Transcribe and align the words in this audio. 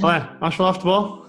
Ué, 0.00 0.28
vamos 0.40 0.54
falar 0.54 0.70
de 0.70 0.78
futebol? 0.78 1.26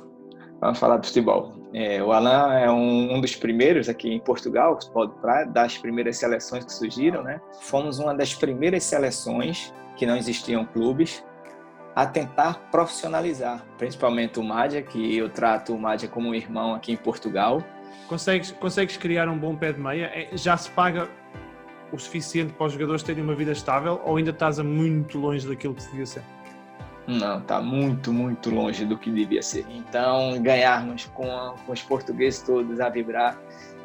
Vamos 0.61 0.79
falar 0.79 0.97
de 0.97 1.07
futebol. 1.07 1.53
É, 1.73 2.01
o 2.01 2.11
Alan 2.13 2.53
é 2.53 2.71
um, 2.71 3.15
um, 3.15 3.19
dos 3.19 3.35
primeiros 3.35 3.89
aqui 3.89 4.13
em 4.13 4.19
Portugal, 4.19 4.75
futebol 4.75 5.07
de 5.07 5.15
praia, 5.19 5.45
das 5.45 5.77
primeiras 5.77 6.17
seleções 6.17 6.63
que 6.63 6.71
surgiram, 6.71 7.23
né? 7.23 7.41
Fomos 7.61 7.99
uma 7.99 8.13
das 8.13 8.33
primeiras 8.33 8.83
seleções 8.83 9.73
que 9.97 10.05
não 10.05 10.15
existiam 10.15 10.65
clubes 10.65 11.23
a 11.95 12.05
tentar 12.05 12.69
profissionalizar, 12.71 13.65
principalmente 13.77 14.39
o 14.39 14.43
Mádia, 14.43 14.81
que 14.81 15.17
eu 15.17 15.29
trato 15.29 15.73
o 15.73 15.79
Mádia 15.79 16.07
como 16.07 16.29
um 16.29 16.35
irmão 16.35 16.73
aqui 16.73 16.93
em 16.93 16.97
Portugal. 16.97 17.61
Consegues, 18.07 18.51
consegues 18.51 18.95
criar 18.95 19.27
um 19.27 19.37
bom 19.37 19.55
pé 19.55 19.73
de 19.73 19.79
meia? 19.79 20.05
É, 20.05 20.29
já 20.37 20.55
se 20.55 20.69
paga 20.71 21.09
o 21.91 21.97
suficiente 21.97 22.53
para 22.53 22.67
os 22.67 22.73
jogadores 22.73 23.03
terem 23.03 23.23
uma 23.23 23.35
vida 23.35 23.51
estável 23.51 23.99
ou 24.05 24.17
ainda 24.17 24.31
estás 24.31 24.59
a 24.59 24.63
muito 24.63 25.17
longe 25.19 25.47
daquilo 25.47 25.73
que 25.73 25.83
devia 25.83 26.05
ser? 26.05 26.23
Não, 27.05 27.39
está 27.39 27.61
muito, 27.61 28.13
muito 28.13 28.49
longe 28.49 28.85
do 28.85 28.97
que 28.97 29.11
devia 29.11 29.41
ser. 29.41 29.65
Então, 29.69 30.41
ganharmos 30.41 31.05
com, 31.13 31.25
a, 31.35 31.53
com 31.65 31.71
os 31.71 31.81
portugueses 31.81 32.41
todos 32.41 32.79
a 32.79 32.89
vibrar 32.89 33.37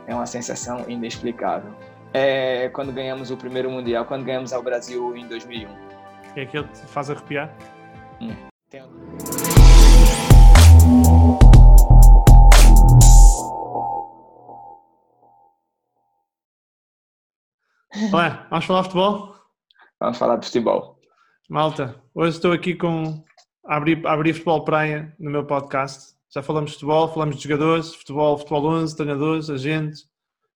é 0.07 0.15
uma 0.15 0.27
sensação 0.27 0.89
inexplicável. 0.89 1.73
É 2.12 2.69
quando 2.71 2.93
ganhamos 2.93 3.31
o 3.31 3.37
primeiro 3.37 3.71
Mundial, 3.71 4.05
quando 4.05 4.25
ganhamos 4.25 4.53
ao 4.53 4.62
Brasil 4.62 5.17
em 5.17 5.27
2001. 5.27 5.69
É 6.37 6.43
aquele 6.43 6.65
que 6.65 6.81
te 6.81 6.87
faz 6.87 7.11
arrepiar? 7.11 7.53
Hum. 8.21 8.35
Tem... 8.71 8.83
Ué, 18.12 18.47
vamos 18.48 18.65
falar 18.65 18.83
de 18.83 18.89
futebol? 18.89 19.35
Vamos 19.98 20.19
falar 20.19 20.37
de 20.37 20.47
futebol. 20.47 20.98
Malta, 21.48 22.01
hoje 22.19 22.37
estou 22.37 22.51
aqui 22.51 22.75
com 22.75 23.25
a 23.65 23.77
abrir, 23.77 24.05
abrir 24.05 24.33
futebol 24.33 24.65
praia 24.65 25.15
no 25.21 25.31
meu 25.31 25.47
podcast. 25.47 26.17
Já 26.35 26.43
falamos 26.43 26.71
de 26.71 26.75
futebol, 26.75 27.07
falamos 27.07 27.37
de 27.37 27.45
jogadores, 27.45 27.95
futebol, 27.95 28.37
futebol 28.37 28.67
11, 28.67 28.97
treinadores, 28.97 29.48
agentes. 29.48 30.05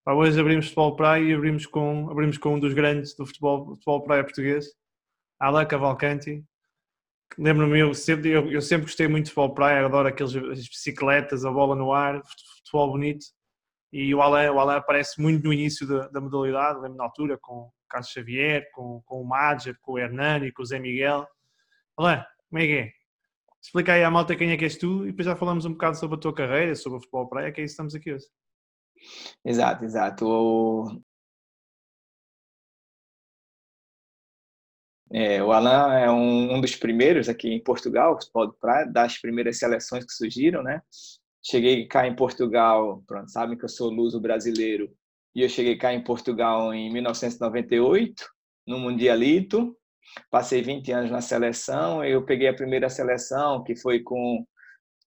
Hoje 0.05 0.37
abrimos 0.37 0.65
futebol 0.65 0.93
praia 0.97 1.23
e 1.23 1.33
abrimos 1.33 1.65
com, 1.65 2.09
abrimos 2.11 2.37
com 2.37 2.55
um 2.55 2.59
dos 2.59 2.73
grandes 2.73 3.15
do 3.15 3.25
futebol, 3.25 3.67
futebol 3.75 4.03
praia 4.03 4.25
português, 4.25 4.65
Alain 5.39 5.65
Cavalcanti, 5.65 6.43
lembro-me, 7.37 7.79
eu 7.79 7.93
sempre, 7.93 8.29
eu, 8.29 8.51
eu, 8.51 8.61
sempre 8.61 8.87
gostei 8.87 9.07
muito 9.07 9.25
de 9.27 9.31
futebol 9.31 9.55
praia, 9.55 9.85
adoro 9.85 10.09
aqueles 10.09 10.35
as 10.35 10.67
bicicletas, 10.67 11.45
a 11.45 11.51
bola 11.51 11.77
no 11.77 11.93
ar, 11.93 12.21
futebol 12.57 12.91
bonito. 12.91 13.25
E 13.93 14.13
o 14.13 14.21
Alain, 14.21 14.49
o 14.49 14.59
Alain 14.59 14.79
aparece 14.79 15.21
muito 15.21 15.45
no 15.45 15.53
início 15.53 15.87
da, 15.87 16.09
da 16.09 16.19
modalidade, 16.19 16.81
lembro 16.81 16.97
na 16.97 17.05
altura, 17.05 17.37
com 17.41 17.71
Carlos 17.87 18.09
Xavier, 18.09 18.69
com, 18.73 19.01
com 19.05 19.21
o 19.21 19.25
Madger, 19.25 19.77
com 19.81 19.93
o 19.93 19.99
Hernani, 19.99 20.51
com 20.51 20.61
o 20.61 20.65
Zé 20.65 20.77
Miguel. 20.77 21.25
Alain, 21.97 22.23
como 22.49 22.61
é 22.61 22.65
que 22.65 22.73
é? 22.73 22.91
Explica 23.61 23.93
aí 23.93 24.03
à 24.03 24.11
malta 24.11 24.35
quem 24.35 24.51
é 24.51 24.57
que 24.57 24.65
és 24.65 24.77
tu 24.77 25.03
e 25.03 25.11
depois 25.11 25.25
já 25.25 25.35
falamos 25.35 25.65
um 25.65 25.71
bocado 25.71 25.97
sobre 25.97 26.17
a 26.17 26.19
tua 26.19 26.33
carreira, 26.33 26.75
sobre 26.75 26.97
o 26.97 27.01
futebol 27.01 27.29
praia, 27.29 27.51
que 27.51 27.61
é 27.61 27.63
isso 27.63 27.71
que 27.71 27.81
estamos 27.83 27.95
aqui 27.95 28.13
hoje. 28.13 28.25
Exato, 29.45 29.85
exato. 29.85 31.03
É, 35.11 35.43
o 35.43 35.51
Alan 35.51 35.93
é 35.93 36.09
um, 36.09 36.55
um, 36.55 36.61
dos 36.61 36.75
primeiros 36.75 37.29
aqui 37.29 37.49
em 37.49 37.63
Portugal, 37.63 38.19
futebol 38.19 38.51
de 38.51 38.57
praia, 38.57 38.85
das 38.87 39.19
primeiras 39.19 39.59
seleções 39.59 40.03
que 40.05 40.11
surgiram, 40.11 40.63
né? 40.63 40.81
Cheguei 41.45 41.87
cá 41.87 42.07
em 42.07 42.15
Portugal, 42.15 43.03
pronto, 43.05 43.29
sabem 43.29 43.57
que 43.57 43.63
eu 43.63 43.69
sou 43.69 43.91
luso 43.91 44.19
brasileiro, 44.19 44.91
e 45.35 45.43
eu 45.43 45.49
cheguei 45.49 45.77
cá 45.77 45.93
em 45.93 46.03
Portugal 46.03 46.73
em 46.73 46.91
1998, 46.91 48.25
no 48.65 48.79
Mundialito. 48.79 49.77
Passei 50.29 50.61
20 50.61 50.91
anos 50.91 51.11
na 51.11 51.21
seleção, 51.21 52.03
eu 52.03 52.23
peguei 52.25 52.47
a 52.47 52.53
primeira 52.53 52.89
seleção, 52.89 53.63
que 53.63 53.75
foi 53.75 54.01
com 54.01 54.45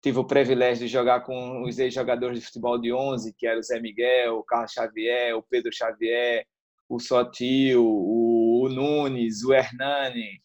tive 0.02 0.19
o 0.19 0.25
privilégio 0.25 0.86
de 0.86 0.92
jogar 0.92 1.22
com 1.22 1.62
os 1.64 1.78
ex-jogadores 1.78 2.39
de 2.39 2.47
futebol 2.47 2.78
de 2.78 2.92
11, 2.92 3.34
que 3.36 3.47
eram 3.47 3.58
o 3.58 3.62
Zé 3.62 3.80
Miguel, 3.80 4.36
o 4.36 4.44
Carlos 4.44 4.72
Xavier, 4.72 5.36
o 5.36 5.42
Pedro 5.42 5.72
Xavier, 5.74 6.47
o 6.89 7.01
Sotil, 7.01 7.84
o, 7.84 8.68
Nunes, 8.68 9.42
o 9.42 9.52
Hernani, 9.52 10.40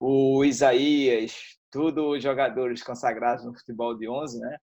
o 0.00 0.44
Isaías, 0.44 1.36
todos 1.70 2.22
jogadores 2.22 2.82
consagrados 2.82 3.44
no 3.44 3.54
futebol 3.54 3.96
de 3.96 4.08
11, 4.08 4.40
né? 4.40 4.56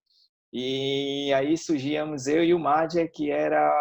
E 0.52 1.32
aí 1.34 1.56
surgíamos 1.56 2.26
eu 2.26 2.44
e 2.44 2.54
o 2.54 2.60
Mádia, 2.60 3.08
que 3.08 3.30
era, 3.30 3.72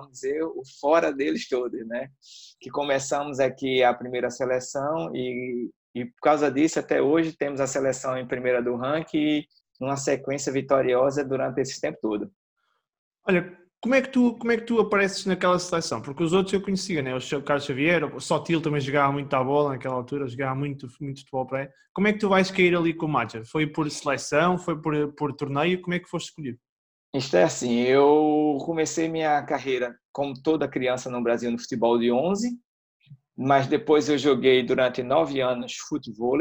vamos 0.00 0.12
dizer, 0.12 0.42
o 0.42 0.62
fora 0.80 1.12
deles 1.12 1.48
todos, 1.48 1.86
né? 1.86 2.08
Que 2.60 2.70
começamos 2.70 3.40
aqui 3.40 3.82
a 3.82 3.94
primeira 3.94 4.30
seleção 4.30 5.14
e, 5.14 5.70
e 5.94 6.04
por 6.04 6.20
causa 6.22 6.50
disso, 6.50 6.78
até 6.78 7.00
hoje, 7.00 7.36
temos 7.36 7.60
a 7.60 7.66
seleção 7.66 8.16
em 8.18 8.26
primeira 8.26 8.62
do 8.62 8.76
ranking 8.76 9.18
e 9.18 9.48
uma 9.80 9.96
sequência 9.96 10.52
vitoriosa 10.52 11.24
durante 11.24 11.60
esse 11.60 11.80
tempo 11.80 11.98
todo. 12.00 12.30
Olha, 13.26 13.56
como 13.84 13.94
é, 13.94 14.00
que 14.00 14.08
tu, 14.08 14.34
como 14.38 14.50
é 14.50 14.56
que 14.56 14.64
tu 14.64 14.80
apareces 14.80 15.26
naquela 15.26 15.58
seleção? 15.58 16.00
Porque 16.00 16.22
os 16.22 16.32
outros 16.32 16.54
eu 16.54 16.62
conhecia, 16.62 17.02
né? 17.02 17.14
O 17.14 17.42
Carlos 17.42 17.66
Xavier, 17.66 18.16
o 18.16 18.18
Sotil 18.18 18.62
também 18.62 18.80
jogava 18.80 19.12
muito 19.12 19.34
à 19.34 19.44
bola 19.44 19.72
naquela 19.72 19.94
altura, 19.94 20.26
jogava 20.26 20.54
muito, 20.54 20.88
muito 20.98 21.20
futebol 21.20 21.46
para 21.46 21.70
Como 21.92 22.08
é 22.08 22.12
que 22.14 22.18
tu 22.18 22.30
vais 22.30 22.50
cair 22.50 22.74
ali 22.74 22.94
com 22.94 23.04
o 23.04 23.08
Madja? 23.10 23.44
Foi 23.44 23.66
por 23.66 23.90
seleção? 23.90 24.56
Foi 24.56 24.80
por, 24.80 25.12
por 25.12 25.34
torneio? 25.34 25.82
Como 25.82 25.92
é 25.92 25.98
que 25.98 26.08
foste 26.08 26.30
escolhido? 26.30 26.58
Isto 27.14 27.36
é 27.36 27.44
assim, 27.44 27.78
eu 27.78 28.58
comecei 28.66 29.08
minha 29.08 29.40
carreira, 29.44 29.96
como 30.12 30.34
toda 30.42 30.66
criança 30.66 31.08
no 31.08 31.22
Brasil, 31.22 31.48
no 31.48 31.58
futebol 31.60 31.96
de 31.96 32.10
11, 32.10 32.58
mas 33.36 33.68
depois 33.68 34.08
eu 34.08 34.18
joguei 34.18 34.64
durante 34.64 35.00
nove 35.00 35.40
anos 35.40 35.76
futebol 35.76 36.38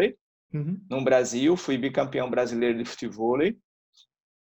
uhum. 0.51 0.83
no 0.89 1.03
Brasil, 1.03 1.55
fui 1.55 1.77
bicampeão 1.77 2.27
brasileiro 2.27 2.79
de 2.79 2.85
futebol 2.85 3.37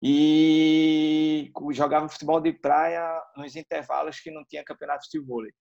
e 0.03 1.51
jogava 1.73 2.09
futebol 2.09 2.41
de 2.41 2.53
praia 2.53 3.21
nos 3.37 3.57
intervalos 3.57 4.21
que 4.21 4.31
não 4.31 4.45
tinha 4.49 4.65
campeonato 4.65 5.07
de 5.13 5.19
vôlei. 5.19 5.53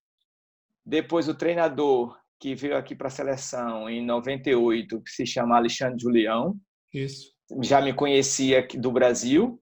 Depois 0.86 1.28
o 1.28 1.34
treinador 1.34 2.16
que 2.40 2.54
veio 2.56 2.78
aqui 2.78 2.96
para 2.96 3.08
a 3.08 3.12
seleção 3.12 3.90
em 3.90 4.06
98, 4.06 5.02
que 5.02 5.10
se 5.10 5.26
chama 5.26 5.58
Alexandre 5.58 6.00
Julião, 6.00 6.56
Isso. 6.94 7.34
já 7.62 7.82
me 7.82 7.94
conhecia 7.94 8.66
do 8.76 8.92
Brasil, 8.92 9.60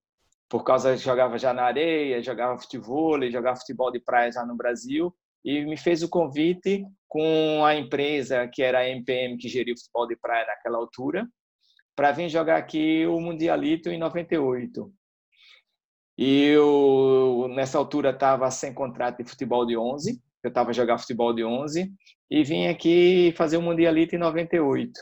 por 0.49 0.63
causa 0.63 0.95
jogava 0.95 1.37
já 1.37 1.53
na 1.53 1.63
areia, 1.63 2.21
jogava 2.21 2.57
futebol, 2.57 3.21
jogava 3.29 3.59
futebol 3.59 3.91
de 3.91 3.99
praia 3.99 4.31
já 4.31 4.45
no 4.45 4.55
Brasil, 4.55 5.13
e 5.43 5.65
me 5.65 5.77
fez 5.77 6.03
o 6.03 6.09
convite 6.09 6.85
com 7.07 7.63
a 7.65 7.75
empresa 7.75 8.47
que 8.47 8.61
era 8.61 8.79
a 8.79 8.89
MPM, 8.89 9.37
que 9.37 9.47
geria 9.47 9.73
o 9.73 9.77
futebol 9.77 10.07
de 10.07 10.15
praia 10.15 10.45
naquela 10.45 10.77
altura, 10.77 11.27
para 11.95 12.11
vir 12.11 12.29
jogar 12.29 12.57
aqui 12.57 13.05
o 13.07 13.19
Mundialito 13.19 13.89
em 13.89 13.97
98. 13.97 14.91
E 16.17 16.45
eu, 16.45 17.47
nessa 17.49 17.77
altura, 17.77 18.09
estava 18.09 18.49
sem 18.49 18.73
contrato 18.73 19.23
de 19.23 19.29
futebol 19.29 19.65
de 19.65 19.77
11, 19.77 20.19
eu 20.43 20.49
estava 20.49 20.73
jogando 20.73 20.99
futebol 20.99 21.33
de 21.33 21.43
11, 21.43 21.91
e 22.29 22.43
vim 22.43 22.67
aqui 22.67 23.33
fazer 23.37 23.57
o 23.57 23.61
Mundialito 23.61 24.15
em 24.15 24.19
98. 24.19 24.99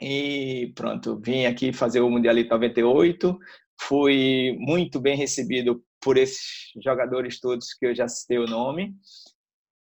E 0.00 0.72
pronto, 0.74 1.20
vim 1.20 1.46
aqui 1.46 1.72
fazer 1.72 2.00
o 2.00 2.10
Mundialito 2.10 2.50
98, 2.50 3.38
fui 3.88 4.56
muito 4.58 5.00
bem 5.00 5.16
recebido 5.16 5.84
por 6.00 6.16
esses 6.16 6.72
jogadores 6.82 7.40
todos 7.40 7.72
que 7.74 7.86
eu 7.86 7.94
já 7.94 8.08
citei 8.08 8.38
o 8.38 8.46
nome. 8.46 8.94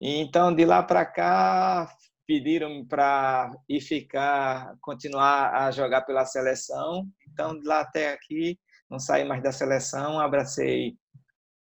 Então, 0.01 0.55
de 0.55 0.65
lá 0.65 0.83
para 0.83 1.05
cá, 1.05 1.93
pediram 2.27 2.85
para 2.87 3.53
ir 3.69 3.81
ficar, 3.81 4.77
continuar 4.81 5.55
a 5.55 5.71
jogar 5.71 6.03
pela 6.03 6.25
seleção. 6.25 7.09
Então, 7.33 7.59
de 7.59 7.67
lá 7.67 7.81
até 7.81 8.13
aqui, 8.13 8.59
não 8.89 8.99
saí 8.99 9.25
mais 9.25 9.43
da 9.43 9.53
seleção, 9.53 10.21
abracei 10.21 10.97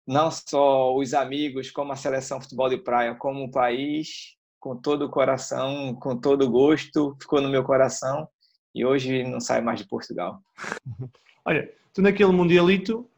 não 0.06 0.30
só 0.30 0.96
os 0.96 1.14
amigos, 1.14 1.72
como 1.72 1.92
a 1.92 1.96
seleção 1.96 2.42
futebol 2.42 2.70
de 2.70 2.78
praia, 2.78 3.16
como 3.16 3.46
o 3.46 3.52
país, 3.52 4.36
com 4.60 4.76
todo 4.76 5.06
o 5.06 5.10
coração, 5.10 5.96
com 5.96 6.18
todo 6.18 6.46
o 6.46 6.50
gosto, 6.50 7.18
ficou 7.22 7.42
no 7.42 7.50
meu 7.50 7.64
coração 7.64 8.28
e 8.76 8.86
hoje 8.86 9.24
não 9.24 9.40
saio 9.40 9.64
mais 9.64 9.80
de 9.80 9.88
Portugal. 9.88 10.42
Olha, 11.46 11.70
tu 11.94 12.02
naquele 12.02 12.32
Mundialito, 12.32 13.10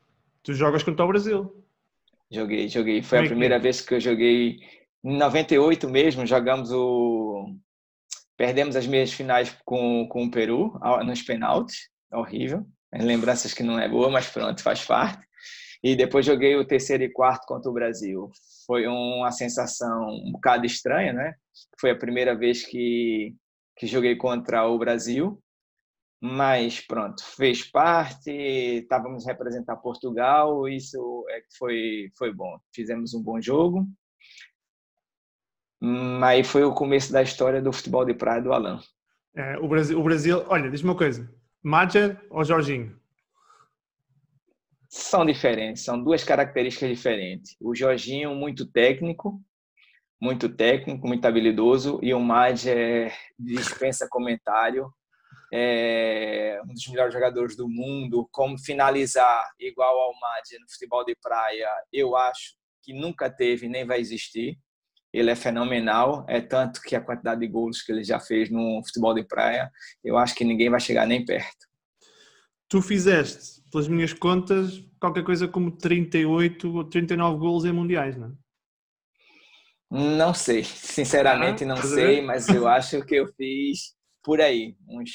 tu 0.44 0.54
jogas 0.54 0.84
contra 0.84 1.06
o 1.06 1.08
Brasil. 1.08 1.66
Joguei, 2.30 2.68
joguei. 2.68 3.02
Foi 3.02 3.20
a 3.20 3.24
é 3.24 3.28
primeira 3.28 3.58
vez 3.58 3.82
que 3.82 3.94
eu 3.94 4.00
joguei 4.00 4.60
em 5.04 5.18
98 5.18 5.90
mesmo, 5.90 6.26
jogamos 6.26 6.72
o. 6.72 7.56
Perdemos 8.36 8.76
as 8.76 8.86
meias 8.86 9.14
finais 9.14 9.56
com, 9.64 10.08
com 10.10 10.26
o 10.26 10.32
Peru, 10.32 10.78
nos 11.06 11.22
penaltis, 11.22 11.90
horrível. 12.12 12.66
Lembranças 12.92 13.54
que 13.54 13.64
não 13.64 13.80
é 13.80 13.88
boa, 13.88 14.10
mas 14.10 14.28
pronto, 14.28 14.62
faz 14.62 14.84
parte. 14.84 15.26
E 15.84 15.96
depois 15.96 16.26
joguei 16.26 16.56
o 16.56 16.66
terceiro 16.66 17.04
e 17.04 17.12
quarto 17.12 17.46
contra 17.46 17.70
o 17.70 17.74
Brasil. 17.74 18.30
Foi 18.66 18.88
uma 18.88 19.32
sensação 19.32 20.10
um 20.10 20.32
bocado 20.32 20.66
estranha, 20.66 21.14
né? 21.14 21.36
Foi 21.80 21.92
a 21.92 21.96
primeira 21.96 22.36
vez 22.36 22.66
que, 22.66 23.36
que 23.78 23.86
joguei 23.86 24.16
contra 24.16 24.68
o 24.68 24.78
Brasil. 24.80 25.42
Mas 26.22 26.80
pronto, 26.80 27.24
fez 27.24 27.64
parte, 27.64 28.32
estávamos 28.32 29.26
representar 29.26 29.76
Portugal, 29.78 30.68
isso 30.68 31.26
é 31.30 31.42
foi, 31.58 32.12
foi 32.18 32.34
bom. 32.34 32.58
Fizemos 32.74 33.14
um 33.14 33.22
bom 33.22 33.40
jogo 33.40 33.88
Aí 36.24 36.44
foi 36.44 36.64
o 36.64 36.74
começo 36.74 37.12
da 37.12 37.22
história 37.22 37.62
do 37.62 37.72
futebol 37.72 38.06
de 38.06 38.14
praia 38.14 38.42
do 38.42 38.54
Alan. 38.54 38.80
É, 39.36 39.58
o, 39.58 39.68
Brasil, 39.68 40.00
o 40.00 40.04
Brasil, 40.04 40.46
olha, 40.48 40.70
diz-me 40.70 40.90
uma 40.90 40.98
coisa. 40.98 41.30
Madger 41.62 42.20
ou 42.30 42.44
Jorginho? 42.44 43.00
São 44.90 45.26
diferentes, 45.26 45.84
são 45.84 46.02
duas 46.02 46.24
características 46.24 46.90
diferentes. 46.90 47.56
O 47.60 47.76
Jorginho, 47.76 48.34
muito 48.34 48.66
técnico, 48.66 49.42
muito 50.20 50.48
técnico, 50.48 51.06
muito 51.06 51.26
habilidoso, 51.26 52.00
e 52.02 52.14
o 52.14 52.20
Madger 52.20 53.14
dispensa 53.38 54.08
comentário. 54.10 54.92
É 55.54 56.60
um 56.64 56.74
dos 56.74 56.88
melhores 56.88 57.14
jogadores 57.14 57.56
do 57.56 57.68
mundo. 57.70 58.28
Como 58.32 58.58
finalizar 58.58 59.44
igual 59.60 60.00
ao 60.00 60.20
Madger 60.20 60.60
no 60.60 60.70
futebol 60.70 61.06
de 61.06 61.16
praia, 61.22 61.70
eu 61.92 62.16
acho 62.16 62.56
que 62.82 62.94
nunca 62.94 63.30
teve 63.30 63.68
nem 63.68 63.86
vai 63.86 64.00
existir. 64.00 64.58
Ele 65.14 65.32
é 65.32 65.36
fenomenal, 65.36 66.26
é 66.28 66.42
tanto 66.42 66.82
que 66.82 66.96
a 66.96 67.02
quantidade 67.02 67.40
de 67.40 67.48
gols 67.48 67.82
que 67.82 67.92
ele 67.92 68.04
já 68.04 68.20
fez 68.20 68.50
no 68.50 68.82
futebol 68.86 69.14
de 69.14 69.24
praia, 69.24 69.72
eu 70.04 70.18
acho 70.18 70.36
que 70.36 70.44
ninguém 70.44 70.70
vai 70.70 70.80
chegar 70.80 71.08
nem 71.08 71.24
perto. 71.24 71.66
Tu 72.68 72.82
fizeste, 72.82 73.62
pelas 73.72 73.88
minhas 73.88 74.12
contas, 74.12 74.84
qualquer 75.00 75.24
coisa 75.24 75.48
como 75.48 75.72
38 75.72 76.76
ou 76.76 76.84
39 76.84 77.38
gols 77.38 77.64
em 77.64 77.72
mundiais, 77.72 78.18
não 78.18 78.28
é? 78.28 78.32
Não 79.90 80.34
sei, 80.34 80.64
sinceramente 80.64 81.64
ah, 81.64 81.68
não 81.68 81.78
sei, 81.78 82.22
mas 82.22 82.50
eu 82.50 82.68
acho 82.68 83.06
que 83.06 83.16
eu 83.16 83.28
fiz 83.38 83.96
por 84.24 84.42
aí, 84.42 84.76
uns 84.90 85.12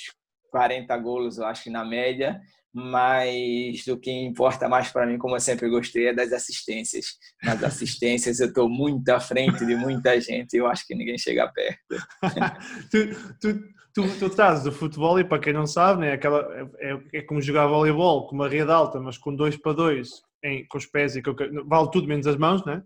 40 0.50 0.96
gols, 0.98 1.38
eu 1.38 1.46
acho 1.46 1.64
que 1.64 1.70
na 1.70 1.84
média, 1.84 2.40
mas 2.72 3.86
o 3.88 3.96
que 3.96 4.10
importa 4.10 4.68
mais 4.68 4.90
para 4.90 5.06
mim, 5.06 5.18
como 5.18 5.36
eu 5.36 5.40
sempre 5.40 5.68
gostei, 5.68 6.08
é 6.08 6.14
das 6.14 6.32
assistências. 6.32 7.16
Nas 7.42 7.62
assistências 7.62 8.40
eu 8.40 8.48
estou 8.48 8.68
muito 8.68 9.08
à 9.08 9.18
frente 9.18 9.64
de 9.64 9.74
muita 9.74 10.20
gente 10.20 10.54
e 10.54 10.58
eu 10.58 10.66
acho 10.66 10.86
que 10.86 10.94
ninguém 10.94 11.18
chega 11.18 11.48
perto. 11.48 11.80
tu, 12.90 13.38
tu, 13.40 13.60
tu, 13.94 14.18
tu 14.18 14.30
trazes 14.30 14.66
o 14.66 14.72
futebol 14.72 15.18
e 15.18 15.24
para 15.24 15.40
quem 15.40 15.52
não 15.52 15.66
sabe, 15.66 16.02
né, 16.02 16.12
aquela, 16.12 16.40
é, 16.78 16.92
é, 16.92 17.00
é 17.14 17.22
como 17.22 17.42
jogar 17.42 17.66
voleibol 17.66 18.26
com 18.26 18.34
uma 18.34 18.48
rede 18.48 18.70
alta, 18.70 19.00
mas 19.00 19.18
com 19.18 19.34
dois 19.34 19.56
para 19.56 19.72
dois, 19.72 20.22
em, 20.44 20.66
com 20.66 20.78
os 20.78 20.86
pés 20.86 21.16
e 21.16 21.22
com, 21.22 21.34
vale 21.66 21.90
tudo 21.90 22.06
menos 22.06 22.26
as 22.26 22.36
mãos, 22.36 22.64
né? 22.64 22.82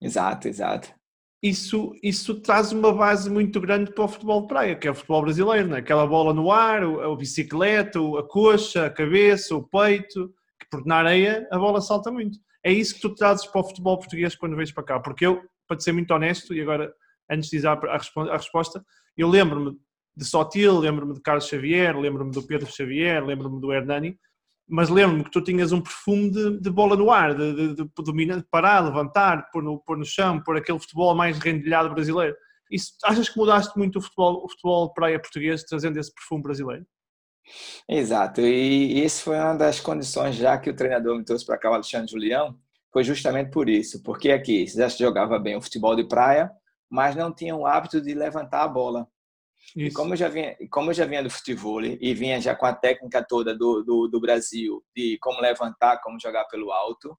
Exato, 0.00 0.48
exato 0.48 0.94
isso, 1.42 1.92
isso 2.02 2.40
traz 2.40 2.72
uma 2.72 2.92
base 2.92 3.30
muito 3.30 3.60
grande 3.60 3.92
para 3.92 4.04
o 4.04 4.08
futebol 4.08 4.42
de 4.42 4.48
praia, 4.48 4.76
que 4.76 4.88
é 4.88 4.90
o 4.90 4.94
futebol 4.94 5.22
brasileiro, 5.22 5.68
né? 5.68 5.78
aquela 5.78 6.06
bola 6.06 6.32
no 6.32 6.50
ar, 6.50 6.82
a, 6.82 7.12
a 7.12 7.16
bicicleta, 7.16 7.98
a 7.98 8.22
coxa, 8.22 8.86
a 8.86 8.90
cabeça, 8.90 9.54
o 9.54 9.62
peito, 9.62 10.32
que 10.58 10.66
porque 10.70 10.88
na 10.88 10.96
areia 10.96 11.46
a 11.50 11.58
bola 11.58 11.80
salta 11.80 12.10
muito. 12.10 12.38
É 12.64 12.72
isso 12.72 12.94
que 12.94 13.00
tu 13.00 13.14
trazes 13.14 13.46
para 13.46 13.60
o 13.60 13.64
futebol 13.64 13.98
português 13.98 14.34
quando 14.34 14.56
vens 14.56 14.72
para 14.72 14.84
cá, 14.84 15.00
porque 15.00 15.26
eu, 15.26 15.42
para 15.68 15.78
ser 15.78 15.92
muito 15.92 16.12
honesto, 16.12 16.54
e 16.54 16.60
agora 16.60 16.92
antes 17.30 17.50
de 17.50 17.56
dizer 17.56 17.68
a, 17.68 18.36
resposta, 18.36 18.84
eu 19.16 19.28
lembro-me 19.28 19.76
de 20.16 20.24
Sotil, 20.24 20.78
lembro-me 20.78 21.14
de 21.14 21.20
Carlos 21.20 21.46
Xavier, 21.46 21.96
lembro-me 21.96 22.32
do 22.32 22.42
Pedro 22.42 22.70
Xavier, 22.70 23.24
lembro-me 23.24 23.60
do 23.60 23.72
Hernani, 23.72 24.18
mas 24.68 24.88
lembro-me 24.88 25.24
que 25.24 25.30
tu 25.30 25.40
tinhas 25.40 25.72
um 25.72 25.80
perfume 25.80 26.30
de, 26.30 26.60
de 26.60 26.70
bola 26.70 26.96
no 26.96 27.10
ar, 27.10 27.34
de, 27.34 27.74
de, 27.74 27.74
de, 27.74 27.90
dominar, 27.98 28.44
parar, 28.50 28.80
levantar, 28.80 29.48
pôr 29.52 29.62
no, 29.62 29.78
pôr 29.78 29.96
no 29.96 30.04
chão, 30.04 30.42
pôr 30.42 30.56
aquele 30.56 30.78
futebol 30.78 31.14
mais 31.14 31.38
rendilhado 31.38 31.94
brasileiro. 31.94 32.36
Isso, 32.70 32.92
achas 33.04 33.28
que 33.28 33.38
mudaste 33.38 33.78
muito 33.78 33.98
o 33.98 34.02
futebol, 34.02 34.44
o 34.44 34.48
futebol 34.48 34.92
praia 34.92 35.20
português 35.20 35.62
trazendo 35.62 35.98
esse 35.98 36.12
perfume 36.12 36.42
brasileiro? 36.42 36.84
Exato, 37.88 38.40
e 38.40 39.04
isso 39.04 39.22
foi 39.22 39.36
uma 39.36 39.54
das 39.54 39.78
condições 39.78 40.34
já 40.34 40.58
que 40.58 40.68
o 40.68 40.74
treinador 40.74 41.16
me 41.16 41.24
trouxe 41.24 41.46
para 41.46 41.56
cá, 41.56 41.70
o 41.70 41.74
Alexandre 41.74 42.10
Julião, 42.10 42.58
foi 42.92 43.04
justamente 43.04 43.50
por 43.50 43.68
isso, 43.68 44.02
porque 44.02 44.32
aqui 44.32 44.66
já 44.66 44.88
jogava 44.88 45.38
bem 45.38 45.54
o 45.54 45.62
futebol 45.62 45.94
de 45.94 46.08
praia, 46.08 46.50
mas 46.90 47.14
não 47.14 47.32
tinha 47.32 47.54
o 47.54 47.66
hábito 47.66 48.00
de 48.00 48.14
levantar 48.14 48.62
a 48.62 48.68
bola. 48.68 49.06
E 49.74 49.90
como 49.90 50.12
eu 50.12 50.16
já 50.16 50.28
vinha, 50.28 50.56
como 50.70 50.90
eu 50.90 50.94
já 50.94 51.04
vinha 51.04 51.22
do 51.22 51.30
futebol 51.30 51.82
e 51.82 52.14
vinha 52.14 52.40
já 52.40 52.54
com 52.54 52.66
a 52.66 52.74
técnica 52.74 53.24
toda 53.26 53.56
do, 53.56 53.82
do, 53.82 54.08
do 54.08 54.20
Brasil 54.20 54.82
de 54.94 55.18
como 55.20 55.40
levantar, 55.40 56.00
como 56.02 56.20
jogar 56.20 56.44
pelo 56.44 56.70
alto, 56.70 57.18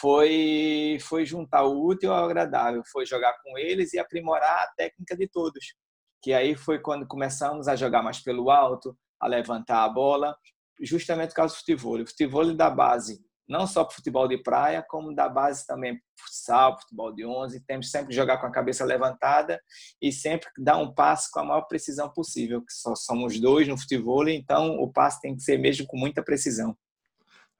foi 0.00 0.98
foi 1.00 1.24
juntar 1.24 1.64
o 1.64 1.84
útil 1.84 2.12
ao 2.12 2.24
agradável, 2.24 2.82
foi 2.90 3.06
jogar 3.06 3.34
com 3.42 3.58
eles 3.58 3.92
e 3.92 3.98
aprimorar 3.98 4.64
a 4.64 4.72
técnica 4.76 5.16
de 5.16 5.28
todos. 5.28 5.74
Que 6.22 6.32
aí 6.32 6.54
foi 6.54 6.78
quando 6.78 7.06
começamos 7.06 7.68
a 7.68 7.76
jogar 7.76 8.02
mais 8.02 8.20
pelo 8.20 8.50
alto, 8.50 8.96
a 9.20 9.26
levantar 9.26 9.84
a 9.84 9.88
bola, 9.88 10.36
justamente 10.80 11.30
por 11.30 11.36
causa 11.36 11.54
do 11.54 11.58
futebol. 11.58 12.00
O 12.00 12.06
futebol 12.06 12.54
da 12.54 12.70
base 12.70 13.20
não 13.48 13.66
só 13.66 13.84
para 13.84 13.94
futebol 13.94 14.28
de 14.28 14.38
praia, 14.38 14.84
como 14.86 15.14
da 15.14 15.28
base 15.28 15.66
também 15.66 16.00
futsal, 16.18 16.78
futebol 16.80 17.12
de 17.14 17.24
11. 17.24 17.60
Temos 17.60 17.90
sempre 17.90 18.08
que 18.08 18.14
jogar 18.14 18.38
com 18.38 18.46
a 18.46 18.52
cabeça 18.52 18.84
levantada 18.84 19.60
e 20.00 20.12
sempre 20.12 20.48
dar 20.58 20.76
um 20.76 20.92
passe 20.92 21.30
com 21.30 21.40
a 21.40 21.44
maior 21.44 21.62
precisão 21.62 22.10
possível, 22.10 22.60
que 22.60 22.72
só 22.72 22.94
somos 22.94 23.40
dois 23.40 23.66
no 23.66 23.78
futebol, 23.78 24.28
então 24.28 24.76
o 24.78 24.92
passe 24.92 25.20
tem 25.20 25.34
que 25.34 25.42
ser 25.42 25.58
mesmo 25.58 25.86
com 25.86 25.96
muita 25.96 26.22
precisão. 26.22 26.76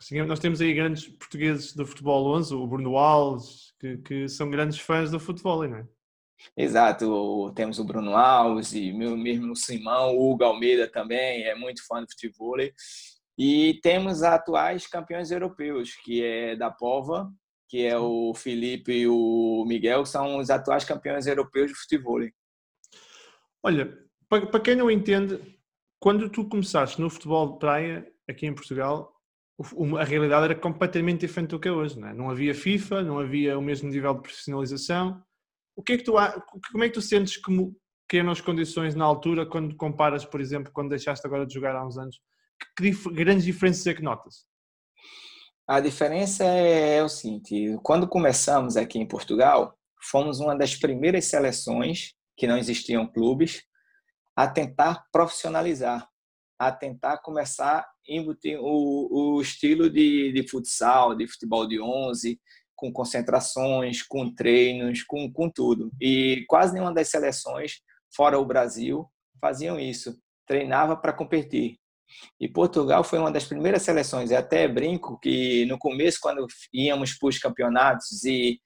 Sim, 0.00 0.22
nós 0.22 0.38
temos 0.38 0.60
aí 0.60 0.72
grandes 0.74 1.08
portugueses 1.08 1.74
do 1.74 1.84
futebol 1.84 2.36
11, 2.36 2.54
o 2.54 2.66
Bruno 2.66 2.96
Alves, 2.96 3.72
que, 3.80 3.96
que 3.98 4.28
são 4.28 4.48
grandes 4.48 4.78
fãs 4.78 5.10
do 5.10 5.18
futebol, 5.18 5.66
não 5.66 5.78
é? 5.78 5.86
Exato, 6.56 7.52
temos 7.54 7.80
o 7.80 7.84
Bruno 7.84 8.16
Alves 8.16 8.72
e 8.72 8.92
mesmo 8.92 9.52
o 9.52 9.56
Simão, 9.56 10.16
o 10.16 10.30
Hugo 10.30 10.44
Almeida 10.44 10.88
também 10.88 11.42
é 11.42 11.54
muito 11.54 11.84
fã 11.84 12.00
do 12.00 12.08
futebol. 12.08 12.56
E 13.38 13.78
temos 13.82 14.24
atuais 14.24 14.88
campeões 14.88 15.30
europeus, 15.30 15.94
que 15.94 16.24
é 16.24 16.56
da 16.56 16.72
Pova, 16.72 17.32
que 17.68 17.84
é 17.84 17.96
o 17.96 18.34
Felipe 18.34 18.92
e 18.92 19.06
o 19.06 19.64
Miguel, 19.64 20.02
que 20.02 20.08
são 20.08 20.38
os 20.38 20.50
atuais 20.50 20.84
campeões 20.84 21.26
europeus 21.26 21.70
de 21.70 21.76
futebol. 21.76 22.18
Olha, 23.62 23.96
para 24.28 24.60
quem 24.60 24.74
não 24.74 24.90
entende, 24.90 25.40
quando 26.00 26.28
tu 26.28 26.48
começaste 26.48 27.00
no 27.00 27.08
futebol 27.08 27.52
de 27.52 27.58
praia, 27.60 28.12
aqui 28.28 28.46
em 28.46 28.54
Portugal, 28.54 29.14
a 29.98 30.04
realidade 30.04 30.46
era 30.46 30.54
completamente 30.54 31.20
diferente 31.20 31.50
do 31.50 31.60
que 31.60 31.68
é 31.68 31.72
hoje. 31.72 31.98
Não, 31.98 32.08
é? 32.08 32.14
não 32.14 32.30
havia 32.30 32.54
FIFA, 32.54 33.02
não 33.02 33.18
havia 33.18 33.58
o 33.58 33.62
mesmo 33.62 33.88
nível 33.88 34.14
de 34.14 34.22
profissionalização. 34.22 35.22
O 35.76 35.82
que 35.82 35.92
é 35.92 35.98
que 35.98 36.04
tu, 36.04 36.14
como 36.72 36.84
é 36.84 36.88
que 36.88 36.94
tu 36.94 37.02
sentes 37.02 37.36
como 37.36 37.76
que 38.08 38.16
eram 38.16 38.30
as 38.30 38.40
condições 38.40 38.94
na 38.94 39.04
altura 39.04 39.44
quando 39.44 39.76
comparas, 39.76 40.24
por 40.24 40.40
exemplo, 40.40 40.72
quando 40.72 40.88
deixaste 40.88 41.26
agora 41.26 41.46
de 41.46 41.52
jogar 41.52 41.76
há 41.76 41.86
uns 41.86 41.98
anos 41.98 42.18
que 42.76 42.82
dif 42.82 43.08
grandes 43.10 43.44
diferenças 43.44 43.86
é 43.86 43.94
que 43.94 44.02
notas? 44.02 44.46
A 45.66 45.80
diferença 45.80 46.44
é, 46.44 46.96
é 46.96 47.04
o 47.04 47.08
seguinte: 47.08 47.76
quando 47.82 48.08
começamos 48.08 48.76
aqui 48.76 48.98
em 48.98 49.06
Portugal, 49.06 49.76
fomos 50.10 50.40
uma 50.40 50.56
das 50.56 50.74
primeiras 50.74 51.26
seleções 51.26 52.14
que 52.36 52.46
não 52.46 52.56
existiam 52.56 53.06
clubes 53.06 53.62
a 54.36 54.46
tentar 54.46 55.04
profissionalizar, 55.12 56.08
a 56.58 56.72
tentar 56.72 57.18
começar 57.18 57.86
o, 58.60 59.36
o 59.36 59.42
estilo 59.42 59.90
de, 59.90 60.32
de 60.32 60.48
futsal, 60.48 61.14
de 61.14 61.26
futebol 61.26 61.66
de 61.66 61.80
11, 61.80 62.40
com 62.74 62.92
concentrações, 62.92 64.02
com 64.02 64.32
treinos, 64.32 65.02
com, 65.02 65.30
com 65.32 65.50
tudo. 65.50 65.90
E 66.00 66.44
quase 66.48 66.72
nenhuma 66.72 66.94
das 66.94 67.08
seleções, 67.08 67.80
fora 68.14 68.38
o 68.38 68.46
Brasil, 68.46 69.04
faziam 69.40 69.78
isso. 69.78 70.16
Treinava 70.46 70.96
para 70.96 71.12
competir. 71.12 71.76
E 72.40 72.48
Portugal 72.48 73.04
foi 73.04 73.18
uma 73.18 73.30
das 73.30 73.44
primeiras 73.44 73.82
seleções. 73.82 74.30
Eu 74.30 74.38
até 74.38 74.66
brinco 74.68 75.18
que 75.20 75.66
no 75.66 75.78
começo, 75.78 76.18
quando 76.20 76.46
íamos 76.72 77.14
para 77.14 77.28
os 77.28 77.38
campeonatos 77.38 78.24
e 78.24 78.60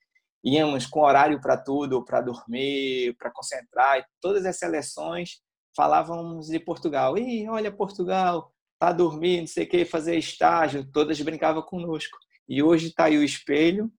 íamos 0.44 0.86
com 0.86 1.00
horário 1.00 1.40
para 1.40 1.56
tudo, 1.56 2.04
para 2.04 2.20
dormir, 2.20 3.16
para 3.16 3.30
concentrar, 3.30 4.04
todas 4.20 4.44
as 4.44 4.58
seleções 4.58 5.40
falávamos 5.76 6.48
de 6.48 6.58
Portugal. 6.58 7.16
E 7.16 7.48
olha, 7.48 7.72
Portugal, 7.72 8.52
tá 8.78 8.92
dormindo, 8.92 9.40
não 9.42 9.46
sei 9.46 9.64
o 9.64 9.68
que, 9.68 9.84
fazer 9.84 10.16
estágio, 10.16 10.90
todas 10.92 11.20
brincavam 11.20 11.62
conosco. 11.62 12.18
E 12.48 12.62
hoje 12.62 12.88
está 12.88 13.04
aí 13.04 13.16
o 13.16 13.24
espelho, 13.24 13.90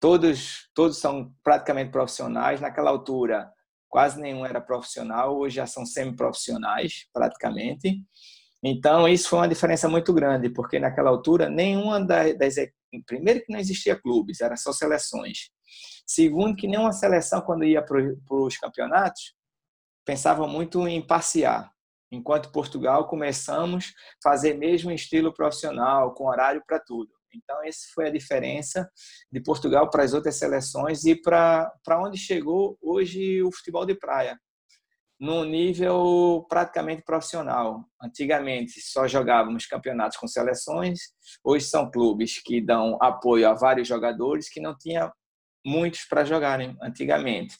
todos, 0.00 0.68
todos 0.74 0.98
são 0.98 1.32
praticamente 1.42 1.90
profissionais. 1.90 2.60
Naquela 2.60 2.90
altura, 2.90 3.50
quase 3.88 4.20
nenhum 4.20 4.44
era 4.44 4.60
profissional, 4.60 5.36
hoje 5.38 5.56
já 5.56 5.66
são 5.66 5.86
semi-profissionais, 5.86 7.06
praticamente. 7.12 8.02
Então, 8.68 9.06
isso 9.06 9.28
foi 9.28 9.38
uma 9.38 9.48
diferença 9.48 9.88
muito 9.88 10.12
grande, 10.12 10.50
porque 10.50 10.80
naquela 10.80 11.08
altura, 11.08 11.48
nenhuma 11.48 12.04
das. 12.04 12.56
Primeiro, 13.06 13.40
que 13.44 13.52
não 13.52 13.60
existia 13.60 13.94
clubes, 13.94 14.40
era 14.40 14.56
só 14.56 14.72
seleções. 14.72 15.50
Segundo, 16.04 16.56
que 16.56 16.66
nenhuma 16.66 16.92
seleção, 16.92 17.40
quando 17.42 17.64
ia 17.64 17.80
para 17.80 17.96
os 18.28 18.56
campeonatos, 18.56 19.34
pensava 20.04 20.48
muito 20.48 20.86
em 20.88 21.00
passear. 21.00 21.70
Enquanto 22.10 22.50
Portugal, 22.50 23.06
começamos 23.06 23.92
a 24.24 24.30
fazer 24.30 24.54
mesmo 24.54 24.90
estilo 24.90 25.32
profissional, 25.32 26.12
com 26.12 26.26
horário 26.26 26.60
para 26.66 26.80
tudo. 26.80 27.12
Então, 27.32 27.62
essa 27.62 27.86
foi 27.94 28.08
a 28.08 28.12
diferença 28.12 28.90
de 29.30 29.40
Portugal 29.40 29.88
para 29.90 30.02
as 30.02 30.12
outras 30.12 30.34
seleções 30.34 31.04
e 31.04 31.14
para 31.14 31.70
onde 32.00 32.18
chegou 32.18 32.76
hoje 32.82 33.42
o 33.44 33.52
futebol 33.52 33.86
de 33.86 33.94
praia 33.94 34.36
no 35.18 35.44
nível 35.44 36.46
praticamente 36.48 37.02
profissional. 37.02 37.84
Antigamente 38.02 38.80
só 38.80 39.08
jogávamos 39.08 39.66
campeonatos 39.66 40.18
com 40.18 40.28
seleções, 40.28 41.00
hoje 41.42 41.64
são 41.66 41.90
clubes 41.90 42.40
que 42.42 42.60
dão 42.60 42.98
apoio 43.00 43.48
a 43.48 43.54
vários 43.54 43.88
jogadores 43.88 44.48
que 44.48 44.60
não 44.60 44.76
tinha 44.76 45.10
muitos 45.64 46.04
para 46.04 46.24
jogarem 46.24 46.76
antigamente. 46.82 47.56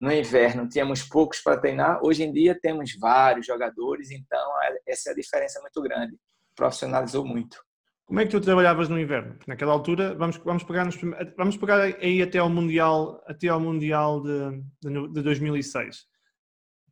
no 0.00 0.12
inverno 0.12 0.68
tínhamos 0.68 1.02
poucos 1.02 1.40
para 1.40 1.58
treinar, 1.58 2.04
hoje 2.04 2.22
em 2.22 2.32
dia 2.32 2.58
temos 2.60 2.94
vários 2.98 3.46
jogadores, 3.46 4.10
então 4.10 4.62
é, 4.62 4.92
essa 4.92 5.10
é 5.10 5.12
a 5.12 5.16
diferença 5.16 5.60
muito 5.60 5.80
grande. 5.80 6.16
Profissionalizou 6.54 7.24
muito. 7.24 7.64
Como 8.04 8.20
é 8.20 8.24
que 8.24 8.30
tu 8.30 8.40
trabalhavas 8.40 8.88
no 8.88 9.00
inverno? 9.00 9.36
Naquela 9.48 9.72
altura, 9.72 10.14
vamos, 10.14 10.36
vamos, 10.38 10.62
pegar, 10.62 10.84
nos, 10.84 10.96
vamos 11.36 11.56
pegar 11.56 11.82
aí 11.82 12.22
até 12.22 12.38
ao 12.38 12.48
Mundial, 12.48 13.20
até 13.26 13.48
ao 13.48 13.58
mundial 13.58 14.22
de, 14.22 14.62
de 15.12 15.22
2006. 15.22 16.06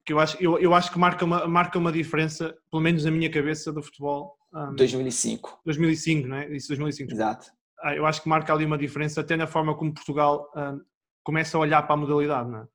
Que 0.04 0.12
eu 0.12 0.20
acho, 0.20 0.36
eu, 0.42 0.58
eu 0.58 0.74
acho 0.74 0.92
que 0.92 0.98
marca 0.98 1.24
uma, 1.24 1.46
marca 1.46 1.78
uma 1.78 1.90
diferença, 1.90 2.54
pelo 2.70 2.82
menos 2.82 3.04
na 3.04 3.10
minha 3.10 3.30
cabeça, 3.30 3.72
do 3.72 3.82
futebol. 3.82 4.36
Um, 4.52 4.74
2005. 4.74 5.60
2005, 5.64 6.28
não 6.28 6.36
é? 6.36 6.54
Isso, 6.54 6.68
2005. 6.68 7.12
Exato. 7.12 7.50
Ah, 7.80 7.94
eu 7.94 8.06
acho 8.06 8.22
que 8.22 8.28
marca 8.28 8.52
ali 8.52 8.64
uma 8.64 8.78
diferença, 8.78 9.20
até 9.20 9.36
na 9.36 9.46
forma 9.46 9.74
como 9.76 9.92
Portugal 9.92 10.50
um, 10.56 10.80
começa 11.22 11.56
a 11.56 11.60
olhar 11.60 11.82
para 11.82 11.94
a 11.94 11.96
modalidade, 11.96 12.50
não 12.50 12.58
é? 12.60 12.66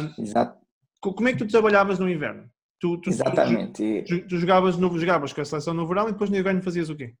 Um, 0.00 0.22
Exato. 0.22 0.58
Como 1.00 1.28
é 1.28 1.32
que 1.32 1.38
tu 1.38 1.46
trabalhavas 1.46 1.98
no 1.98 2.08
inverno? 2.08 2.50
Tu, 2.80 2.98
tu, 2.98 3.10
Exatamente. 3.10 4.04
Tu, 4.06 4.20
tu, 4.20 4.28
tu, 4.28 4.38
jogavas, 4.38 4.76
no, 4.76 4.98
jogavas 4.98 5.32
com 5.32 5.40
a 5.40 5.44
seleção 5.44 5.74
no 5.74 5.86
verão 5.86 6.08
e 6.08 6.12
depois 6.12 6.30
no 6.30 6.36
inverno 6.36 6.62
fazias 6.62 6.88
o 6.88 6.96
quê? 6.96 7.14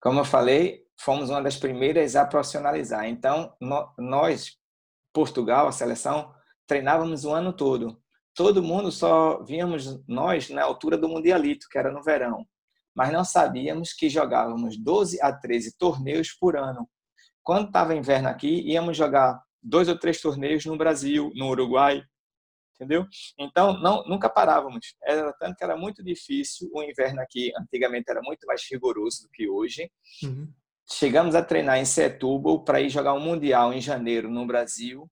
Como 0.00 0.20
eu 0.20 0.24
falei, 0.24 0.82
fomos 0.98 1.30
uma 1.30 1.42
das 1.42 1.56
primeiras 1.56 2.16
a 2.16 2.24
profissionalizar. 2.24 3.06
Então, 3.06 3.54
no, 3.60 3.92
nós, 3.98 4.56
Portugal, 5.12 5.68
a 5.68 5.72
seleção, 5.72 6.32
treinávamos 6.66 7.24
o 7.24 7.32
ano 7.32 7.52
todo. 7.52 8.00
Todo 8.36 8.62
mundo 8.62 8.92
só 8.92 9.42
víamos 9.42 9.98
nós 10.06 10.50
na 10.50 10.62
altura 10.62 10.98
do 10.98 11.08
Mundialito, 11.08 11.66
que 11.70 11.78
era 11.78 11.90
no 11.90 12.02
verão. 12.02 12.46
Mas 12.94 13.10
não 13.10 13.24
sabíamos 13.24 13.94
que 13.94 14.10
jogávamos 14.10 14.76
12 14.76 15.20
a 15.22 15.32
13 15.32 15.76
torneios 15.78 16.32
por 16.32 16.54
ano. 16.54 16.86
Quando 17.42 17.68
estava 17.68 17.94
inverno 17.94 18.28
aqui, 18.28 18.60
íamos 18.60 18.94
jogar 18.94 19.40
dois 19.62 19.88
ou 19.88 19.98
três 19.98 20.20
torneios 20.20 20.66
no 20.66 20.76
Brasil, 20.76 21.32
no 21.34 21.48
Uruguai, 21.48 22.02
entendeu? 22.74 23.06
Então, 23.38 23.80
não, 23.80 24.04
nunca 24.04 24.28
parávamos. 24.28 24.94
Era 25.02 25.32
tanto 25.32 25.56
que 25.56 25.64
era 25.64 25.76
muito 25.76 26.04
difícil. 26.04 26.68
O 26.74 26.82
inverno 26.82 27.22
aqui, 27.22 27.52
antigamente, 27.58 28.10
era 28.10 28.20
muito 28.20 28.46
mais 28.46 28.62
rigoroso 28.70 29.22
do 29.22 29.30
que 29.30 29.48
hoje. 29.48 29.90
Uhum. 30.22 30.52
Chegamos 30.90 31.34
a 31.34 31.42
treinar 31.42 31.78
em 31.78 31.84
Setúbal 31.84 32.62
para 32.62 32.80
ir 32.80 32.90
jogar 32.90 33.14
um 33.14 33.20
Mundial 33.20 33.72
em 33.72 33.80
janeiro 33.80 34.30
no 34.30 34.46
Brasil, 34.46 35.10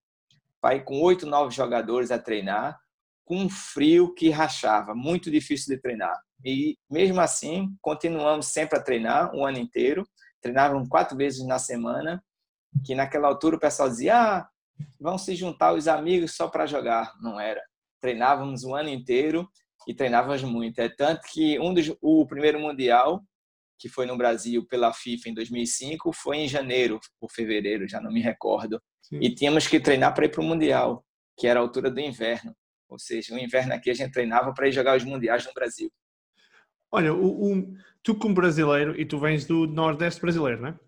ir 0.72 0.84
com 0.84 1.00
oito, 1.00 1.26
nove 1.26 1.54
jogadores 1.54 2.10
a 2.10 2.18
treinar, 2.18 2.78
com 3.24 3.36
um 3.36 3.48
frio 3.48 4.12
que 4.14 4.30
rachava, 4.30 4.94
muito 4.94 5.30
difícil 5.30 5.74
de 5.74 5.80
treinar. 5.80 6.14
E 6.44 6.76
mesmo 6.90 7.20
assim, 7.20 7.74
continuamos 7.80 8.46
sempre 8.46 8.78
a 8.78 8.82
treinar 8.82 9.34
o 9.34 9.46
ano 9.46 9.58
inteiro. 9.58 10.06
Treinávamos 10.42 10.88
quatro 10.88 11.16
vezes 11.16 11.44
na 11.46 11.58
semana, 11.58 12.22
que 12.84 12.94
naquela 12.94 13.28
altura 13.28 13.56
o 13.56 13.60
pessoal 13.60 13.88
dizia: 13.88 14.16
ah, 14.16 14.48
vão 15.00 15.16
se 15.16 15.34
juntar 15.34 15.72
os 15.72 15.88
amigos 15.88 16.36
só 16.36 16.48
para 16.48 16.66
jogar. 16.66 17.12
Não 17.20 17.40
era. 17.40 17.62
Treinávamos 18.00 18.64
o 18.64 18.74
ano 18.74 18.90
inteiro 18.90 19.48
e 19.88 19.94
treinávamos 19.94 20.42
muito. 20.42 20.78
É 20.80 20.88
tanto 20.88 21.22
que 21.32 21.58
um 21.58 21.72
dos, 21.72 21.90
o 22.02 22.26
primeiro 22.26 22.60
mundial 22.60 23.22
que 23.78 23.88
foi 23.88 24.06
no 24.06 24.16
Brasil 24.16 24.66
pela 24.66 24.92
FIFA 24.92 25.30
em 25.30 25.34
2005 25.34 26.12
foi 26.12 26.38
em 26.38 26.48
janeiro 26.48 27.00
ou 27.20 27.28
fevereiro, 27.28 27.88
já 27.88 28.00
não 28.00 28.12
me 28.12 28.20
recordo. 28.20 28.80
Sim. 29.02 29.18
E 29.20 29.34
tínhamos 29.34 29.66
que 29.66 29.80
treinar 29.80 30.14
para 30.14 30.24
ir 30.24 30.30
para 30.30 30.40
o 30.40 30.44
mundial, 30.44 31.04
que 31.36 31.46
era 31.46 31.60
a 31.60 31.62
altura 31.62 31.90
do 31.90 32.00
inverno. 32.00 32.54
Ou 32.94 32.98
seja, 33.00 33.34
o 33.34 33.38
inverno 33.38 33.74
aqui 33.74 33.90
a 33.90 33.94
gente 33.94 34.12
treinava 34.12 34.54
para 34.54 34.68
ir 34.68 34.72
jogar 34.72 34.96
os 34.96 35.02
mundiais 35.02 35.44
no 35.44 35.52
Brasil. 35.52 35.92
Olha, 36.92 37.12
o, 37.12 37.52
o, 37.52 37.76
tu 38.04 38.14
como 38.14 38.36
brasileiro, 38.36 38.98
e 38.98 39.04
tu 39.04 39.18
vens 39.18 39.44
do 39.44 39.66
Nordeste 39.66 40.20
brasileiro, 40.20 40.62
não 40.62 40.68
é? 40.68 40.78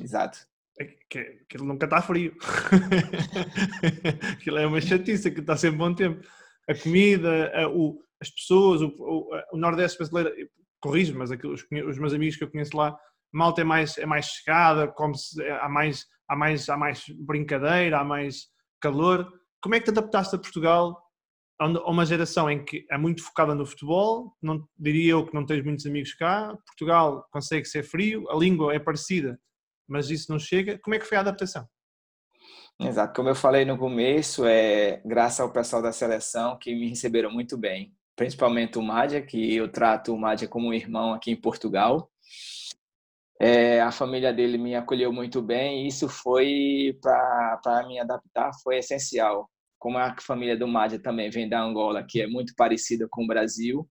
Exato. 0.00 0.38
É 0.80 0.86
que, 0.86 1.18
aquilo 1.18 1.66
nunca 1.66 1.84
está 1.84 2.00
frio. 2.00 2.34
aquilo 4.32 4.56
é 4.56 4.66
uma 4.66 4.80
chatice, 4.80 5.30
que 5.30 5.40
está 5.40 5.54
sempre 5.54 5.76
bom 5.76 5.94
tempo. 5.94 6.26
A 6.66 6.74
comida, 6.74 7.52
a, 7.54 7.68
o, 7.68 8.02
as 8.18 8.30
pessoas, 8.30 8.80
o, 8.80 9.28
o, 9.52 9.58
Nordeste 9.58 9.98
brasileiro, 9.98 10.34
corrijo, 10.80 11.14
mas 11.14 11.30
aquilo, 11.30 11.52
os, 11.52 11.60
os, 11.60 11.98
meus 11.98 12.14
amigos 12.14 12.36
que 12.36 12.44
eu 12.44 12.50
conheço 12.50 12.74
lá, 12.74 12.98
malta 13.30 13.60
é 13.60 13.64
mais, 13.64 13.98
é 13.98 14.06
mais 14.06 14.24
chegada, 14.24 14.88
como 14.88 15.14
se, 15.14 15.46
há, 15.46 15.68
mais, 15.68 16.06
há, 16.26 16.34
mais, 16.34 16.68
há 16.70 16.76
mais 16.78 17.04
brincadeira, 17.18 17.98
há 18.00 18.04
mais 18.04 18.46
calor. 18.80 19.30
Como 19.60 19.74
é 19.74 19.78
que 19.78 19.84
te 19.84 19.90
adaptaste 19.90 20.34
a 20.36 20.38
Portugal 20.38 21.03
a 21.58 21.66
uma 21.90 22.04
geração 22.04 22.50
em 22.50 22.64
que 22.64 22.84
é 22.90 22.98
muito 22.98 23.22
focada 23.22 23.54
no 23.54 23.64
futebol, 23.64 24.32
não, 24.42 24.66
diria 24.76 25.12
eu 25.12 25.26
que 25.26 25.34
não 25.34 25.46
tens 25.46 25.64
muitos 25.64 25.86
amigos 25.86 26.14
cá, 26.14 26.56
Portugal 26.66 27.26
consegue 27.30 27.64
ser 27.66 27.82
frio, 27.84 28.28
a 28.30 28.36
língua 28.36 28.74
é 28.74 28.78
parecida, 28.78 29.38
mas 29.88 30.10
isso 30.10 30.30
não 30.32 30.38
chega. 30.38 30.78
Como 30.82 30.94
é 30.94 30.98
que 30.98 31.06
foi 31.06 31.16
a 31.16 31.20
adaptação? 31.20 31.66
Exato, 32.80 33.14
como 33.14 33.28
eu 33.28 33.36
falei 33.36 33.64
no 33.64 33.78
começo, 33.78 34.44
é 34.44 35.00
graças 35.04 35.40
ao 35.40 35.52
pessoal 35.52 35.80
da 35.80 35.92
seleção 35.92 36.58
que 36.58 36.74
me 36.74 36.88
receberam 36.88 37.30
muito 37.30 37.56
bem, 37.56 37.94
principalmente 38.16 38.78
o 38.78 38.82
Mádia, 38.82 39.22
que 39.22 39.54
eu 39.54 39.70
trato 39.70 40.12
o 40.12 40.18
Mádia 40.18 40.48
como 40.48 40.68
um 40.68 40.74
irmão 40.74 41.14
aqui 41.14 41.30
em 41.30 41.40
Portugal. 41.40 42.10
É, 43.40 43.80
a 43.80 43.92
família 43.92 44.32
dele 44.32 44.58
me 44.58 44.74
acolheu 44.74 45.12
muito 45.12 45.40
bem 45.40 45.84
e 45.84 45.88
isso 45.88 46.08
foi 46.08 46.98
para 47.00 47.86
me 47.86 47.98
adaptar 48.00 48.50
foi 48.62 48.78
essencial. 48.78 49.48
Como 49.84 49.98
a 49.98 50.16
família 50.18 50.56
do 50.56 50.66
Mádia 50.66 50.98
também 50.98 51.28
vem 51.28 51.46
da 51.46 51.60
Angola, 51.60 52.02
que 52.02 52.22
é 52.22 52.26
muito 52.26 52.54
parecida 52.56 53.06
com 53.10 53.24
o 53.24 53.26
Brasil, 53.26 53.86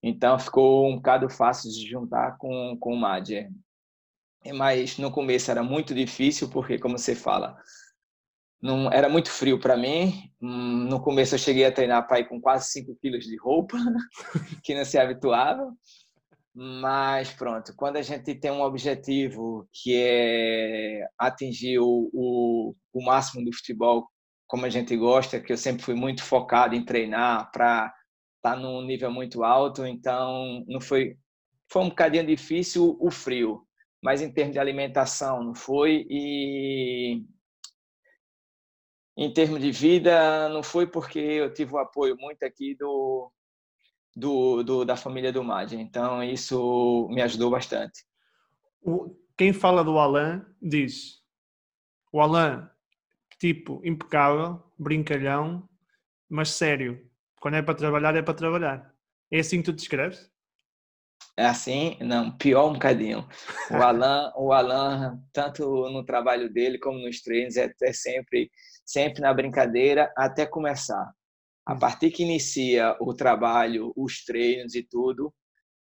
então 0.00 0.38
ficou 0.38 0.88
um 0.88 0.94
bocado 0.94 1.28
fácil 1.28 1.72
de 1.72 1.90
juntar 1.90 2.38
com, 2.38 2.76
com 2.78 2.94
o 2.94 2.96
Mádia 2.96 3.50
mas 4.52 4.96
no 4.96 5.10
começo 5.10 5.50
era 5.50 5.60
muito 5.60 5.92
difícil 5.92 6.48
porque 6.50 6.78
como 6.78 6.96
você 6.96 7.16
fala 7.16 7.56
não 8.62 8.92
era 8.92 9.08
muito 9.08 9.28
frio 9.28 9.58
para 9.58 9.76
mim. 9.76 10.30
Hum, 10.40 10.86
no 10.88 11.02
começo 11.02 11.34
eu 11.34 11.38
cheguei 11.38 11.64
a 11.64 11.72
treinar 11.72 12.06
para 12.06 12.20
ir 12.20 12.28
com 12.28 12.40
quase 12.40 12.70
5 12.70 12.96
quilos 13.00 13.24
de 13.24 13.36
roupa 13.36 13.76
que 14.62 14.72
não 14.72 14.84
se 14.84 14.98
habituava. 14.98 15.74
Mas 16.54 17.32
pronto 17.32 17.74
quando 17.76 17.96
a 17.96 18.02
gente 18.02 18.36
tem 18.36 18.52
um 18.52 18.62
objetivo 18.62 19.68
que 19.72 19.96
é 19.96 21.08
atingir 21.18 21.80
o, 21.80 22.08
o, 22.12 22.76
o 22.92 23.04
máximo 23.04 23.44
do 23.44 23.52
futebol 23.52 24.06
como 24.54 24.66
a 24.66 24.70
gente 24.70 24.96
gosta 24.96 25.40
que 25.40 25.52
eu 25.52 25.56
sempre 25.56 25.82
fui 25.82 25.96
muito 25.96 26.22
focado 26.22 26.76
em 26.76 26.84
treinar 26.84 27.50
para 27.50 27.92
estar 28.36 28.54
tá 28.54 28.56
num 28.56 28.82
nível 28.82 29.10
muito 29.10 29.42
alto 29.42 29.84
então 29.84 30.64
não 30.68 30.80
foi 30.80 31.18
foi 31.68 31.82
um 31.82 31.88
bocadinho 31.88 32.24
difícil 32.24 32.96
o 33.00 33.10
frio 33.10 33.66
mas 34.00 34.22
em 34.22 34.32
termos 34.32 34.52
de 34.52 34.60
alimentação 34.60 35.42
não 35.42 35.56
foi 35.56 36.06
e 36.08 37.24
em 39.16 39.32
termos 39.32 39.60
de 39.60 39.72
vida 39.72 40.48
não 40.50 40.62
foi 40.62 40.86
porque 40.86 41.18
eu 41.18 41.52
tive 41.52 41.74
o 41.74 41.78
apoio 41.78 42.16
muito 42.16 42.44
aqui 42.44 42.76
do, 42.76 43.32
do, 44.14 44.62
do 44.62 44.84
da 44.84 44.96
família 44.96 45.32
do 45.32 45.42
Madi, 45.42 45.74
então 45.74 46.22
isso 46.22 47.08
me 47.10 47.22
ajudou 47.22 47.50
bastante. 47.50 48.04
Quem 49.36 49.52
fala 49.52 49.82
do 49.82 49.98
Alain 49.98 50.44
diz 50.62 51.20
o 52.12 52.20
Alain 52.20 52.68
tipo 53.38 53.80
impecável, 53.84 54.62
brincalhão, 54.78 55.68
mas 56.28 56.50
sério. 56.50 57.08
Quando 57.40 57.56
é 57.56 57.62
para 57.62 57.74
trabalhar, 57.74 58.16
é 58.16 58.22
para 58.22 58.34
trabalhar. 58.34 58.94
É 59.30 59.40
assim 59.40 59.58
que 59.58 59.64
tu 59.64 59.72
descreves? 59.72 60.30
É 61.36 61.46
assim? 61.46 61.96
Não, 62.00 62.36
pior 62.36 62.70
um 62.70 62.74
bocadinho. 62.74 63.28
O 63.70 63.76
Alan, 63.76 64.32
o 64.36 64.52
Alan 64.52 65.20
tanto 65.32 65.90
no 65.90 66.04
trabalho 66.04 66.52
dele 66.52 66.78
como 66.78 66.98
nos 66.98 67.20
treinos, 67.20 67.56
é, 67.56 67.72
é 67.82 67.92
sempre, 67.92 68.50
sempre 68.84 69.20
na 69.20 69.34
brincadeira 69.34 70.12
até 70.16 70.46
começar. 70.46 71.12
A 71.66 71.74
partir 71.74 72.10
que 72.10 72.22
inicia 72.22 72.96
o 73.00 73.14
trabalho, 73.14 73.92
os 73.96 74.24
treinos 74.24 74.74
e 74.74 74.82
tudo, 74.82 75.34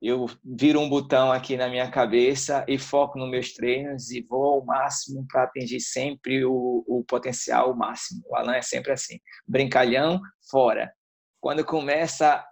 eu 0.01 0.27
viro 0.45 0.81
um 0.81 0.89
botão 0.89 1.33
aqui 1.33 1.57
na 1.57 1.69
minha 1.69 1.91
cabeça 1.91 2.65
e 2.69 2.79
foco 2.79 3.19
nos 3.19 3.29
meus 3.29 3.53
treinos 3.53 4.11
e 4.11 4.23
vou 4.23 4.45
ao 4.45 4.65
máximo 4.65 5.27
para 5.29 5.43
atingir 5.43 5.81
sempre 5.81 6.45
o, 6.45 6.85
o 6.87 7.05
potencial 7.05 7.75
máximo. 7.77 8.23
O 8.27 8.37
Alan 8.37 8.55
é 8.55 8.63
sempre 8.63 8.93
assim, 8.93 9.19
brincalhão, 9.47 10.21
fora. 10.49 10.93
Quando 11.41 11.65
começa 11.65 12.45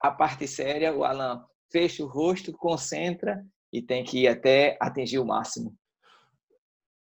a 0.00 0.10
parte 0.10 0.48
séria, 0.48 0.92
o 0.92 1.04
Alan, 1.04 1.44
fecha 1.70 2.02
o 2.02 2.08
rosto, 2.08 2.52
concentra 2.52 3.44
e 3.72 3.80
tem 3.80 4.02
que 4.02 4.22
ir 4.22 4.28
até 4.28 4.76
atingir 4.80 5.20
o 5.20 5.26
máximo. 5.26 5.76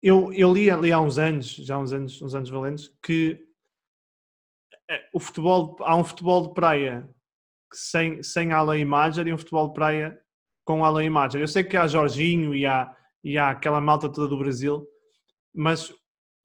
Eu, 0.01 0.31
eu 0.33 0.53
li 0.53 0.71
ali 0.71 0.91
há 0.91 1.01
uns 1.01 1.17
anos, 1.17 1.47
já 1.47 1.77
uns 1.77 1.91
anos, 1.91 2.21
uns 2.21 2.33
anos 2.33 2.49
valentes, 2.49 2.91
que 3.03 3.45
eh, 4.89 5.09
o 5.13 5.19
futebol, 5.19 5.75
há 5.81 5.95
um 5.95 6.03
futebol 6.03 6.47
de 6.47 6.53
praia 6.53 7.07
sem, 7.73 8.21
sem 8.23 8.49
Imager 8.79 9.27
e 9.27 9.33
um 9.33 9.37
futebol 9.37 9.67
de 9.67 9.73
praia 9.73 10.17
com 10.65 10.85
Alan 10.85 11.03
Imager. 11.03 11.41
Eu 11.41 11.47
sei 11.47 11.63
que 11.63 11.77
há 11.77 11.87
Jorginho 11.87 12.53
e 12.55 12.65
há, 12.65 12.93
e 13.23 13.37
há 13.37 13.49
aquela 13.49 13.81
malta 13.81 14.09
toda 14.09 14.27
do 14.27 14.37
Brasil, 14.37 14.85
mas 15.53 15.93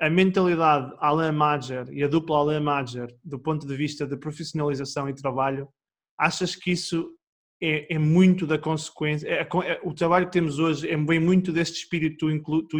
a 0.00 0.10
mentalidade 0.10 0.92
Alan 0.98 1.28
Imager 1.28 1.88
e 1.90 2.02
a 2.02 2.08
dupla 2.08 2.38
Alan 2.38 2.58
Imager, 2.58 3.08
do 3.24 3.38
ponto 3.38 3.66
de 3.66 3.76
vista 3.76 4.06
de 4.06 4.16
profissionalização 4.16 5.08
e 5.08 5.14
trabalho, 5.14 5.68
achas 6.18 6.54
que 6.54 6.72
isso 6.72 7.10
é, 7.62 7.94
é 7.94 7.98
muito 7.98 8.46
da 8.46 8.58
consequência. 8.58 9.28
É, 9.28 9.40
é, 9.42 9.80
o 9.82 9.94
trabalho 9.94 10.26
que 10.26 10.32
temos 10.32 10.58
hoje 10.58 10.88
é 10.88 10.96
bem 10.96 11.20
muito 11.20 11.52
deste 11.52 11.78
espírito 11.78 12.26
tu, 12.26 12.30
inclu, 12.30 12.66
tu 12.66 12.78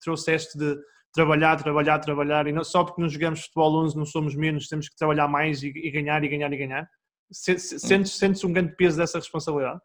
trouxeste 0.00 0.56
de, 0.56 0.76
trabalhar, 1.12 1.56
trabalhar, 1.56 1.98
trabalhar, 1.98 2.46
e 2.46 2.52
não, 2.52 2.64
só 2.64 2.84
porque 2.84 3.00
nos 3.00 3.12
jogamos 3.12 3.42
futebol 3.42 3.84
11 3.84 3.96
não 3.96 4.06
somos 4.06 4.34
menos, 4.34 4.66
temos 4.66 4.88
que 4.88 4.96
trabalhar 4.96 5.28
mais 5.28 5.62
e, 5.62 5.68
e 5.68 5.90
ganhar, 5.90 6.24
e 6.24 6.28
ganhar, 6.28 6.52
e 6.52 6.56
ganhar. 6.56 6.88
Sentes, 7.32 8.12
sentes 8.12 8.44
um 8.44 8.52
grande 8.52 8.74
peso 8.76 8.98
dessa 8.98 9.18
responsabilidade? 9.18 9.80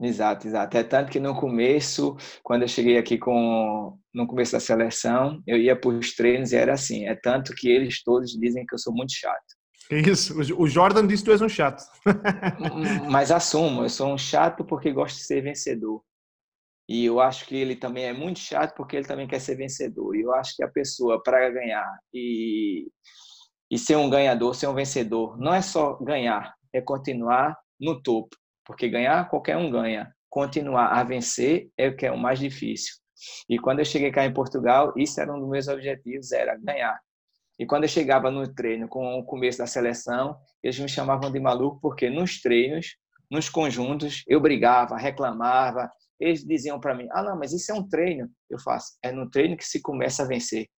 Exato, 0.00 0.46
exato. 0.46 0.76
É 0.76 0.82
tanto 0.82 1.10
que 1.10 1.20
no 1.20 1.38
começo, 1.38 2.16
quando 2.42 2.62
eu 2.62 2.68
cheguei 2.68 2.98
aqui 2.98 3.16
com 3.16 3.96
no 4.12 4.26
começo 4.26 4.52
da 4.52 4.60
seleção, 4.60 5.42
eu 5.46 5.56
ia 5.56 5.78
para 5.78 5.90
os 5.90 6.14
treinos 6.14 6.52
e 6.52 6.56
era 6.56 6.74
assim. 6.74 7.06
É 7.06 7.14
tanto 7.14 7.54
que 7.54 7.68
eles 7.68 8.02
todos 8.02 8.32
dizem 8.32 8.66
que 8.66 8.74
eu 8.74 8.78
sou 8.78 8.92
muito 8.92 9.12
chato. 9.12 9.54
É 9.90 10.00
isso. 10.00 10.34
O 10.58 10.66
Jordan 10.66 11.06
disse 11.06 11.22
que 11.22 11.30
tu 11.30 11.32
és 11.32 11.42
um 11.42 11.48
chato. 11.48 11.84
Mas 13.10 13.30
assumo, 13.30 13.82
eu 13.82 13.88
sou 13.88 14.12
um 14.12 14.18
chato 14.18 14.64
porque 14.64 14.92
gosto 14.92 15.16
de 15.16 15.24
ser 15.24 15.42
vencedor. 15.42 16.02
E 16.88 17.04
eu 17.04 17.20
acho 17.20 17.46
que 17.46 17.56
ele 17.56 17.76
também 17.76 18.04
é 18.04 18.12
muito 18.12 18.38
chato 18.38 18.74
porque 18.74 18.96
ele 18.96 19.06
também 19.06 19.26
quer 19.26 19.40
ser 19.40 19.56
vencedor. 19.56 20.16
E 20.16 20.22
eu 20.22 20.34
acho 20.34 20.56
que 20.56 20.64
a 20.64 20.68
pessoa, 20.68 21.22
para 21.22 21.50
ganhar 21.50 21.98
e, 22.12 22.88
e 23.74 23.78
ser 23.78 23.96
um 23.96 24.08
ganhador, 24.08 24.54
ser 24.54 24.68
um 24.68 24.74
vencedor, 24.74 25.36
não 25.36 25.52
é 25.52 25.60
só 25.60 25.94
ganhar, 25.94 26.54
é 26.72 26.80
continuar 26.80 27.58
no 27.80 28.00
topo. 28.00 28.36
Porque 28.64 28.88
ganhar, 28.88 29.28
qualquer 29.28 29.56
um 29.56 29.68
ganha. 29.68 30.14
Continuar 30.30 30.92
a 30.96 31.02
vencer 31.02 31.68
é 31.76 31.88
o 31.88 31.96
que 31.96 32.06
é 32.06 32.12
o 32.12 32.16
mais 32.16 32.38
difícil. 32.38 32.94
E 33.48 33.58
quando 33.58 33.80
eu 33.80 33.84
cheguei 33.84 34.12
cá 34.12 34.24
em 34.24 34.32
Portugal, 34.32 34.92
isso 34.96 35.20
era 35.20 35.34
um 35.34 35.40
dos 35.40 35.48
meus 35.48 35.66
objetivos, 35.66 36.30
era 36.30 36.56
ganhar. 36.56 36.96
E 37.58 37.66
quando 37.66 37.82
eu 37.82 37.88
chegava 37.88 38.30
no 38.30 38.46
treino 38.54 38.86
com 38.86 39.18
o 39.18 39.24
começo 39.24 39.58
da 39.58 39.66
seleção, 39.66 40.36
eles 40.62 40.78
me 40.78 40.88
chamavam 40.88 41.32
de 41.32 41.40
maluco 41.40 41.80
porque 41.82 42.08
nos 42.08 42.40
treinos, 42.40 42.96
nos 43.28 43.48
conjuntos, 43.48 44.22
eu 44.28 44.40
brigava, 44.40 44.96
reclamava. 44.96 45.90
Eles 46.20 46.44
diziam 46.44 46.78
para 46.78 46.94
mim: 46.94 47.08
"Ah, 47.10 47.24
não, 47.24 47.36
mas 47.36 47.52
isso 47.52 47.72
é 47.72 47.74
um 47.74 47.88
treino". 47.88 48.30
Eu 48.48 48.60
faço: 48.60 48.92
"É 49.02 49.10
no 49.10 49.28
treino 49.28 49.56
que 49.56 49.66
se 49.66 49.82
começa 49.82 50.22
a 50.22 50.28
vencer". 50.28 50.68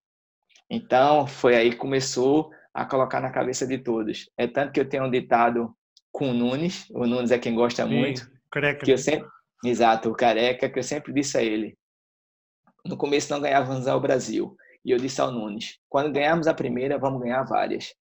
Então, 0.71 1.27
foi 1.27 1.55
aí 1.55 1.71
que 1.71 1.77
começou 1.77 2.51
a 2.77 2.85
colocar 2.85 3.23
na 3.23 3.31
cabeça 3.31 3.67
de 3.67 3.79
todos. 3.79 4.29
É 4.37 4.47
tanto 4.47 4.71
que 4.71 4.79
eu 4.79 4.87
tenho 4.87 5.05
um 5.05 5.11
ditado 5.11 5.75
com 6.13 6.31
o 6.31 6.35
Nunes, 6.35 6.87
o 6.91 7.07
Nunes 7.07 7.31
é 7.31 7.39
quem 7.39 7.55
gosta 7.55 7.87
Sim, 7.87 7.99
muito, 7.99 8.31
careca. 8.51 8.85
que 8.85 8.93
eu 8.93 8.99
sempre, 8.99 9.27
exato, 9.65 10.11
o 10.11 10.15
careca, 10.15 10.69
que 10.69 10.79
eu 10.79 10.83
sempre 10.83 11.11
disse 11.11 11.39
a 11.39 11.43
ele. 11.43 11.77
No 12.85 12.97
começo 12.97 13.33
não 13.33 13.41
ganhávamos 13.41 13.89
ao 13.89 13.99
Brasil, 13.99 14.55
e 14.85 14.91
eu 14.91 14.99
disse 14.99 15.23
ao 15.23 15.33
Nunes: 15.33 15.79
quando 15.89 16.13
ganharmos 16.13 16.47
a 16.47 16.53
primeira, 16.53 16.99
vamos 16.99 17.23
ganhar 17.23 17.43
várias. 17.45 17.95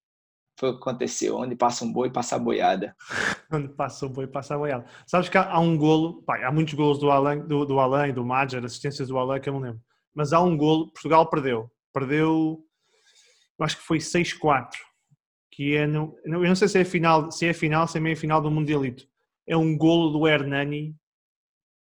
Foi 0.59 0.69
o 0.69 0.73
que 0.73 0.79
aconteceu. 0.79 1.37
Onde 1.37 1.55
passa 1.55 1.85
um 1.85 1.91
boi, 1.91 2.09
passa 2.09 2.35
a 2.35 2.39
boiada. 2.39 2.93
Onde 3.51 3.69
passa 3.69 4.05
um 4.05 4.09
boi, 4.09 4.27
passa 4.27 4.55
a 4.55 4.57
boiada. 4.57 4.85
Sabes 5.07 5.29
que 5.29 5.37
há 5.37 5.59
um 5.59 5.77
golo, 5.77 6.21
pá, 6.23 6.37
há 6.45 6.51
muitos 6.51 6.73
golos 6.73 6.99
do 6.99 7.09
Alain, 7.11 7.45
do, 7.47 7.65
do 7.65 7.79
Alain, 7.79 8.13
do 8.13 8.25
Madger, 8.25 8.63
assistências 8.63 9.07
do 9.07 9.17
Alain, 9.17 9.39
que 9.39 9.47
eu 9.47 9.53
não 9.53 9.61
lembro. 9.61 9.81
Mas 10.13 10.31
há 10.33 10.41
um 10.41 10.55
golo, 10.57 10.91
Portugal 10.91 11.29
perdeu. 11.29 11.69
Perdeu, 11.93 12.65
eu 13.59 13.65
acho 13.65 13.77
que 13.77 13.83
foi 13.83 13.97
6-4. 13.97 14.69
Que 15.51 15.75
é, 15.77 15.87
no, 15.87 16.17
eu 16.25 16.41
não 16.41 16.55
sei 16.55 16.67
se 16.67 16.77
é 16.77 16.81
a 16.81 16.85
final, 16.85 17.31
se 17.31 17.45
é 17.45 17.51
a 17.51 17.53
final, 17.53 17.87
se 17.87 17.97
é 17.97 18.01
meia 18.01 18.15
final 18.15 18.41
do 18.41 18.51
Mundialito. 18.51 19.07
É 19.47 19.55
um 19.55 19.77
golo 19.77 20.09
do 20.09 20.27
Hernani, 20.27 20.95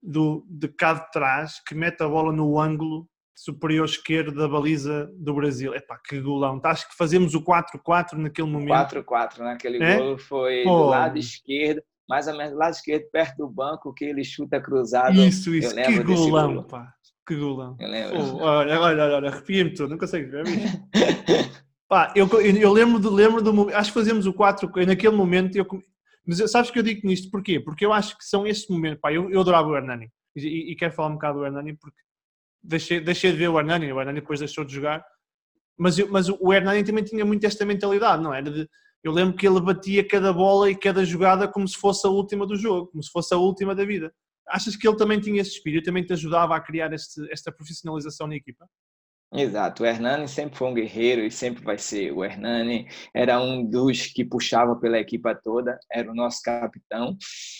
do, 0.02 0.46
de 0.48 0.68
cá 0.68 0.94
de 0.94 1.10
trás, 1.10 1.60
que 1.66 1.74
mete 1.74 2.02
a 2.02 2.08
bola 2.08 2.32
no 2.32 2.60
ângulo 2.60 3.08
superior 3.34 3.84
esquerdo 3.84 4.32
da 4.36 4.46
baliza 4.46 5.10
do 5.14 5.34
Brasil. 5.34 5.74
Epá, 5.74 5.98
que 5.98 6.20
golão. 6.20 6.60
Tá, 6.60 6.70
acho 6.70 6.88
que 6.88 6.96
fazemos 6.96 7.34
o 7.34 7.42
4-4 7.42 8.12
naquele 8.12 8.48
momento. 8.48 8.94
4-4 8.94 9.38
naquele 9.38 9.82
é? 9.82 9.98
gol 9.98 10.18
foi 10.18 10.62
Pô. 10.62 10.84
do 10.84 10.84
lado 10.90 11.18
esquerdo, 11.18 11.82
mais 12.08 12.28
ou 12.28 12.36
menos 12.36 12.52
do 12.52 12.58
lado 12.58 12.74
esquerdo, 12.74 13.10
perto 13.10 13.38
do 13.38 13.48
banco, 13.48 13.92
que 13.92 14.04
ele 14.04 14.22
chuta 14.22 14.60
cruzado. 14.60 15.14
Isso, 15.20 15.54
isso. 15.54 15.74
que 15.74 16.02
golão, 16.02 16.54
gol. 16.54 16.64
pá. 16.64 16.94
Que 17.26 17.34
golão. 17.36 17.76
Eu 17.80 17.88
lembro. 17.88 18.16
Pô, 18.16 18.44
olha, 18.44 18.80
olha, 18.80 19.04
olha, 19.16 19.28
arrepia-me 19.30 19.72
tudo, 19.72 19.90
não 19.90 19.98
consigo 19.98 20.30
ver. 20.30 20.44
Pá, 21.94 22.12
eu, 22.16 22.26
eu, 22.26 22.72
lembro, 22.72 22.98
de, 22.98 23.08
lembro 23.08 23.40
do 23.40 23.68
acho 23.72 23.92
que 23.92 24.00
fazemos 24.00 24.26
o 24.26 24.32
4 24.32 24.68
naquele 24.84 25.14
momento, 25.14 25.54
eu, 25.54 25.64
mas 26.26 26.50
sabes 26.50 26.68
que 26.68 26.76
eu 26.80 26.82
digo 26.82 27.06
nisto, 27.06 27.30
porquê? 27.30 27.60
Porque 27.60 27.86
eu 27.86 27.92
acho 27.92 28.18
que 28.18 28.24
são 28.24 28.44
estes 28.44 28.68
momentos, 28.68 29.00
pá, 29.00 29.12
eu, 29.12 29.30
eu 29.30 29.40
adorava 29.40 29.68
o 29.68 29.76
Hernani, 29.76 30.10
e, 30.34 30.72
e, 30.72 30.74
quero 30.74 30.92
falar 30.92 31.10
um 31.10 31.12
bocado 31.12 31.38
do 31.38 31.46
Hernani, 31.46 31.76
porque 31.76 31.96
deixei, 32.60 32.98
deixei 32.98 33.30
de 33.30 33.38
ver 33.38 33.46
o 33.46 33.60
Hernani, 33.60 33.92
o 33.92 34.00
Hernani 34.00 34.20
depois 34.20 34.40
deixou 34.40 34.64
de 34.64 34.74
jogar, 34.74 35.04
mas, 35.78 35.96
eu, 35.96 36.10
mas 36.10 36.28
o 36.28 36.52
Hernani 36.52 36.82
também 36.82 37.04
tinha 37.04 37.24
muito 37.24 37.44
esta 37.44 37.64
mentalidade, 37.64 38.20
não 38.20 38.34
era? 38.34 38.50
De, 38.50 38.68
eu 39.04 39.12
lembro 39.12 39.36
que 39.36 39.46
ele 39.46 39.60
batia 39.60 40.04
cada 40.04 40.32
bola 40.32 40.68
e 40.68 40.74
cada 40.74 41.04
jogada 41.04 41.46
como 41.46 41.68
se 41.68 41.76
fosse 41.76 42.04
a 42.08 42.10
última 42.10 42.44
do 42.44 42.56
jogo, 42.56 42.88
como 42.88 43.04
se 43.04 43.10
fosse 43.12 43.32
a 43.32 43.36
última 43.36 43.72
da 43.72 43.84
vida. 43.84 44.12
Achas 44.48 44.74
que 44.74 44.88
ele 44.88 44.96
também 44.96 45.20
tinha 45.20 45.40
esse 45.40 45.52
espírito, 45.52 45.84
também 45.84 46.04
te 46.04 46.12
ajudava 46.12 46.56
a 46.56 46.60
criar 46.60 46.92
este, 46.92 47.24
esta 47.30 47.52
profissionalização 47.52 48.26
na 48.26 48.34
equipa? 48.34 48.66
Exato, 49.36 49.82
o 49.82 49.86
Hernani 49.86 50.28
sempre 50.28 50.56
foi 50.56 50.68
um 50.68 50.74
guerreiro 50.74 51.24
e 51.24 51.30
sempre 51.30 51.64
vai 51.64 51.76
ser. 51.76 52.12
O 52.12 52.24
Hernani 52.24 52.86
era 53.12 53.42
um 53.42 53.68
dos 53.68 54.06
que 54.06 54.24
puxava 54.24 54.76
pela 54.76 54.96
equipa 54.96 55.34
toda, 55.34 55.76
era 55.90 56.08
o 56.08 56.14
nosso 56.14 56.40
capitão 56.40 57.16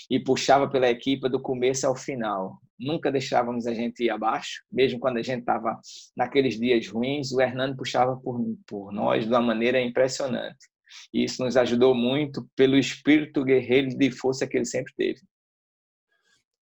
e 0.08 0.20
puxava 0.20 0.70
pela 0.70 0.88
equipa 0.88 1.28
do 1.28 1.42
começo 1.42 1.84
ao 1.84 1.96
final. 1.96 2.60
Nunca 2.78 3.10
deixávamos 3.10 3.66
a 3.66 3.74
gente 3.74 4.04
ir 4.04 4.10
abaixo, 4.10 4.62
mesmo 4.70 5.00
quando 5.00 5.16
a 5.16 5.22
gente 5.22 5.40
estava 5.40 5.80
naqueles 6.16 6.60
dias 6.60 6.86
ruins, 6.86 7.32
o 7.32 7.40
Hernani 7.40 7.76
puxava 7.76 8.16
por, 8.18 8.40
por 8.68 8.92
nós 8.92 9.24
de 9.24 9.30
uma 9.30 9.42
maneira 9.42 9.80
impressionante. 9.80 10.68
E 11.12 11.24
isso 11.24 11.44
nos 11.44 11.56
ajudou 11.56 11.92
muito 11.92 12.48
pelo 12.54 12.78
espírito 12.78 13.42
guerreiro 13.42 13.88
de 13.88 14.12
força 14.12 14.46
que 14.46 14.56
ele 14.56 14.64
sempre 14.64 14.92
teve. 14.96 15.20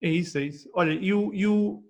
É 0.03 0.09
isso, 0.09 0.37
é 0.37 0.47
isso. 0.47 0.69
Olha, 0.75 0.92
e 0.92 1.14
o, 1.14 1.33
e 1.33 1.47
o, 1.47 1.83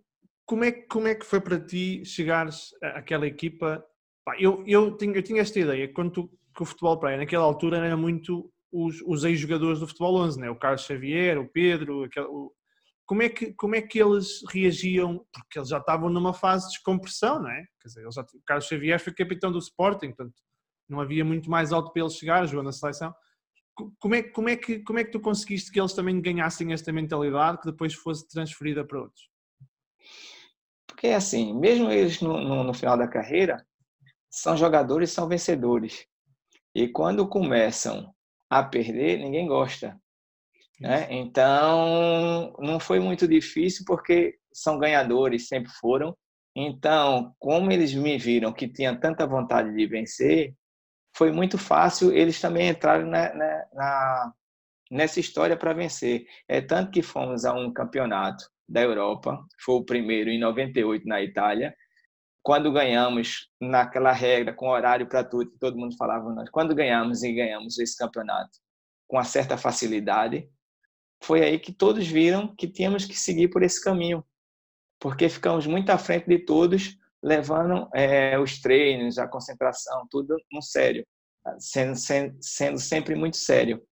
como 0.47 0.65
é, 0.65 0.73
como 0.73 1.09
é 1.09 1.15
que 1.15 1.27
foi 1.27 1.41
para 1.41 1.61
ti 1.61 2.05
chegares 2.05 2.71
àquela 2.81 3.27
equipa? 3.27 3.85
Pá, 4.25 4.37
eu, 4.39 4.63
eu, 4.67 4.97
tinha, 4.97 5.15
eu 5.15 5.23
tinha 5.23 5.43
esta 5.43 5.59
ideia, 5.59 5.93
quando 5.93 6.13
tu, 6.13 6.31
que 6.55 6.63
o 6.63 6.67
futebol 6.67 6.99
praia 6.99 7.19
naquela 7.19 7.45
altura 7.45 7.79
era 7.79 7.97
muito 7.97 8.51
os, 8.73 9.03
os 9.03 9.25
ex-jogadores 9.25 9.81
do 9.81 9.87
futebol 9.87 10.17
11, 10.21 10.41
né? 10.41 10.51
o 10.51 10.57
Carlos 10.57 10.83
Xavier, 10.83 11.39
o 11.39 11.49
Pedro, 11.49 12.05
aquele, 12.05 12.27
o, 12.27 12.53
como, 13.05 13.23
é 13.23 13.29
que, 13.29 13.53
como 13.55 13.75
é 13.75 13.83
que 13.83 14.01
eles 14.01 14.43
reagiam? 14.51 15.25
Porque 15.33 15.59
eles 15.59 15.69
já 15.69 15.79
estavam 15.79 16.09
numa 16.09 16.33
fase 16.33 16.67
de 16.67 16.73
descompressão, 16.75 17.41
não 17.41 17.51
é? 17.51 17.65
Quer 17.81 17.89
dizer, 17.89 18.07
já, 18.13 18.23
o 18.23 18.43
Carlos 18.45 18.67
Xavier 18.67 19.01
foi 19.01 19.13
capitão 19.13 19.53
do 19.53 19.59
Sporting, 19.59 20.09
portanto 20.09 20.35
não 20.89 21.01
havia 21.01 21.25
muito 21.25 21.51
mais 21.51 21.73
alto 21.73 21.93
para 21.93 22.03
ele 22.03 22.11
chegar, 22.11 22.47
jogou 22.47 22.63
na 22.63 22.73
seleção. 22.73 23.13
Como 23.99 24.15
é, 24.15 24.23
como, 24.23 24.49
é 24.49 24.57
que, 24.57 24.79
como 24.81 24.99
é 24.99 25.05
que 25.05 25.11
tu 25.11 25.21
conseguiste 25.21 25.71
que 25.71 25.81
eles 25.81 25.93
também 25.93 26.21
ganhassem 26.21 26.73
esta 26.73 26.93
mentalidade 26.93 27.59
que 27.59 27.67
depois 27.67 27.93
fosse 27.93 28.27
transferida 28.29 28.85
para 28.85 29.01
outros? 29.01 29.29
Porque, 30.97 31.09
assim, 31.09 31.53
mesmo 31.53 31.91
eles 31.91 32.23
no, 32.23 32.41
no, 32.41 32.65
no 32.65 32.73
final 32.73 32.97
da 32.97 33.07
carreira, 33.07 33.63
são 34.31 34.57
jogadores, 34.57 35.13
são 35.13 35.29
vencedores. 35.29 36.07
E 36.75 36.89
quando 36.89 37.29
começam 37.29 38.11
a 38.49 38.63
perder, 38.65 39.19
ninguém 39.19 39.47
gosta. 39.47 40.01
Né? 40.81 41.07
Então, 41.11 42.55
não 42.59 42.81
foi 42.81 42.99
muito 42.99 43.29
difícil 43.29 43.85
porque 43.87 44.39
são 44.51 44.79
ganhadores, 44.79 45.49
sempre 45.49 45.71
foram. 45.71 46.17
Então, 46.55 47.35
como 47.39 47.71
eles 47.71 47.93
me 47.93 48.17
viram 48.17 48.51
que 48.51 48.67
tinha 48.67 48.99
tanta 48.99 49.27
vontade 49.27 49.75
de 49.75 49.87
vencer, 49.87 50.55
foi 51.15 51.31
muito 51.31 51.59
fácil 51.59 52.11
eles 52.11 52.41
também 52.41 52.71
entrarem 52.71 53.07
na, 53.07 53.35
na, 53.35 53.67
na 53.75 54.33
nessa 54.91 55.21
história 55.21 55.59
para 55.59 55.75
vencer. 55.75 56.27
É 56.49 56.63
tanto 56.63 56.91
que 56.91 57.03
fomos 57.03 57.45
a 57.45 57.53
um 57.53 57.71
campeonato 57.71 58.47
da 58.69 58.83
Europa, 58.83 59.39
foi 59.61 59.77
o 59.77 59.85
primeiro 59.85 60.31
em 60.31 60.39
98 60.39 61.07
na 61.07 61.23
Itália. 61.23 61.75
Quando 62.43 62.73
ganhamos 62.73 63.49
naquela 63.61 64.13
regra 64.13 64.53
com 64.53 64.69
horário 64.69 65.09
para 65.09 65.25
tudo, 65.25 65.51
todo 65.59 65.79
mundo 65.79 65.97
falava 65.97 66.33
nós. 66.33 66.49
Quando 66.51 66.75
ganhamos 66.75 67.23
e 67.23 67.33
ganhamos 67.33 67.79
esse 67.79 67.97
campeonato 67.97 68.59
com 69.09 69.17
uma 69.17 69.25
certa 69.25 69.57
facilidade, 69.57 70.49
foi 71.23 71.43
aí 71.43 71.59
que 71.59 71.73
todos 71.73 72.07
viram 72.07 72.55
que 72.55 72.69
tínhamos 72.69 73.05
que 73.05 73.19
seguir 73.19 73.49
por 73.49 73.63
esse 73.63 73.83
caminho, 73.83 74.25
porque 75.01 75.29
ficamos 75.29 75.67
muito 75.67 75.91
à 75.91 75.99
frente 75.99 76.27
de 76.29 76.39
todos, 76.39 76.97
levando 77.23 77.89
é, 77.95 78.39
os 78.39 78.61
treinos, 78.61 79.19
a 79.19 79.27
concentração, 79.27 80.07
tudo 80.11 80.37
no 80.53 80.63
sério, 80.63 81.07
sendo, 81.59 81.97
sendo, 81.97 82.37
sendo 82.41 82.79
sempre 82.79 83.15
muito 83.15 83.37
sério. 83.37 83.83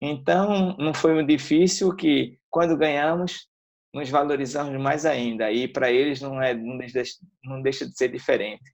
Então, 0.00 0.76
não 0.78 0.92
foi 0.92 1.14
muito 1.14 1.28
difícil 1.28 1.94
que, 1.94 2.38
quando 2.50 2.76
ganhamos, 2.76 3.46
nos 3.92 4.08
valorizamos 4.08 4.80
mais 4.80 5.04
ainda. 5.04 5.50
E 5.50 5.68
para 5.68 5.90
eles 5.90 6.20
não, 6.20 6.40
é, 6.40 6.54
não, 6.54 6.78
deixa, 6.78 7.14
não 7.44 7.62
deixa 7.62 7.86
de 7.86 7.96
ser 7.96 8.08
diferente. 8.08 8.72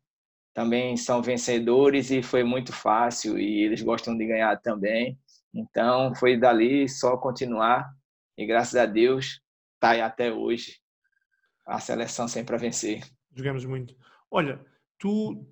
Também 0.55 0.97
são 0.97 1.23
vencedores 1.23 2.11
e 2.11 2.23
foi 2.23 2.43
muito 2.43 2.73
fácil 2.73 3.39
e 3.39 3.63
eles 3.63 3.83
gostam 3.83 4.17
de 4.17 4.27
ganhar 4.27 4.57
também. 4.61 5.19
Então 5.53 6.15
foi 6.15 6.37
dali 6.37 6.89
só 6.89 7.17
continuar 7.17 7.89
e 8.37 8.47
graças 8.47 8.77
a 8.77 8.87
Deus 8.87 9.41
está 9.75 9.91
aí 9.91 10.01
até 10.01 10.33
hoje 10.33 10.79
a 11.67 11.79
seleção 11.79 12.27
sempre 12.27 12.55
a 12.55 12.59
vencer. 12.59 13.03
Jogamos 13.35 13.65
muito. 13.65 13.95
Olha, 14.31 14.65
tu 14.99 15.47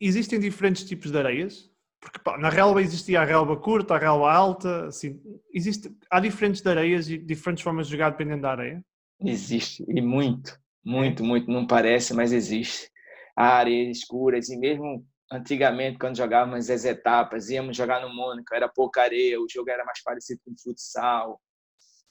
existem 0.00 0.38
diferentes 0.38 0.84
tipos 0.84 1.10
de 1.10 1.18
areias? 1.18 1.70
Porque 2.04 2.18
pá, 2.18 2.36
na 2.36 2.50
relva 2.50 2.82
existia 2.82 3.22
a 3.22 3.24
relva 3.24 3.56
curta, 3.56 3.94
a 3.94 3.98
relva 3.98 4.30
alta, 4.30 4.88
assim, 4.88 5.18
existe, 5.52 5.90
há 6.10 6.20
diferentes 6.20 6.64
areias 6.66 7.08
e 7.08 7.16
diferentes 7.16 7.64
formas 7.64 7.86
de 7.86 7.92
jogar 7.92 8.10
dependendo 8.10 8.42
da 8.42 8.50
areia? 8.50 8.84
Existe, 9.20 9.82
e 9.88 10.02
muito, 10.02 10.60
muito, 10.84 11.24
muito, 11.24 11.50
não 11.50 11.66
parece, 11.66 12.12
mas 12.12 12.30
existe. 12.30 12.90
áreas 13.34 13.98
escuras 13.98 14.50
e 14.50 14.56
mesmo 14.58 15.04
antigamente 15.32 15.98
quando 15.98 16.16
jogávamos 16.16 16.68
as 16.68 16.84
etapas, 16.84 17.48
íamos 17.48 17.74
jogar 17.74 18.02
no 18.02 18.14
Mônaco, 18.14 18.54
era 18.54 18.68
pouca 18.68 19.02
areia, 19.02 19.40
o 19.40 19.46
jogo 19.50 19.70
era 19.70 19.84
mais 19.84 20.02
parecido 20.02 20.40
com 20.44 20.54
futsal. 20.62 21.40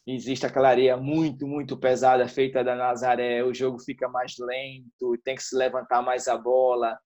Existe 0.06 0.46
aquela 0.46 0.70
areia 0.70 0.98
muito, 0.98 1.48
muito 1.48 1.78
pesada 1.78 2.28
feita 2.28 2.64
da 2.64 2.76
Nazaré, 2.76 3.44
o 3.44 3.54
jogo 3.54 3.80
fica 3.80 4.10
mais 4.10 4.34
lento, 4.40 5.18
tem 5.24 5.36
que 5.36 5.44
se 5.44 5.56
levantar 5.56 6.02
mais 6.02 6.28
a 6.28 6.36
bola. 6.36 6.98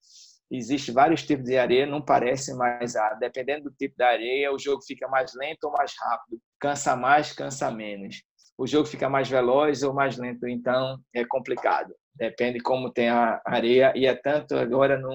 Existe 0.49 0.91
vários 0.91 1.23
tipos 1.25 1.45
de 1.45 1.57
areia, 1.57 1.85
não 1.85 2.01
parece 2.01 2.53
mais 2.55 2.95
ah, 2.95 3.13
dependendo 3.19 3.65
do 3.65 3.75
tipo 3.75 3.95
da 3.97 4.07
areia, 4.07 4.53
o 4.53 4.57
jogo 4.59 4.81
fica 4.81 5.07
mais 5.07 5.33
lento 5.35 5.65
ou 5.65 5.71
mais 5.71 5.93
rápido, 5.99 6.39
cansa 6.59 6.95
mais, 6.95 7.33
cansa 7.33 7.69
menos. 7.69 8.23
O 8.57 8.65
jogo 8.65 8.87
fica 8.87 9.09
mais 9.09 9.29
veloz 9.29 9.83
ou 9.83 9.93
mais 9.93 10.17
lento, 10.17 10.47
então 10.47 10.99
é 11.13 11.25
complicado. 11.25 11.93
Depende 12.15 12.59
como 12.59 12.91
tem 12.91 13.09
a 13.09 13.41
areia 13.45 13.93
e 13.95 14.05
é 14.05 14.15
tanto 14.15 14.55
agora 14.55 14.97
no, 14.97 15.13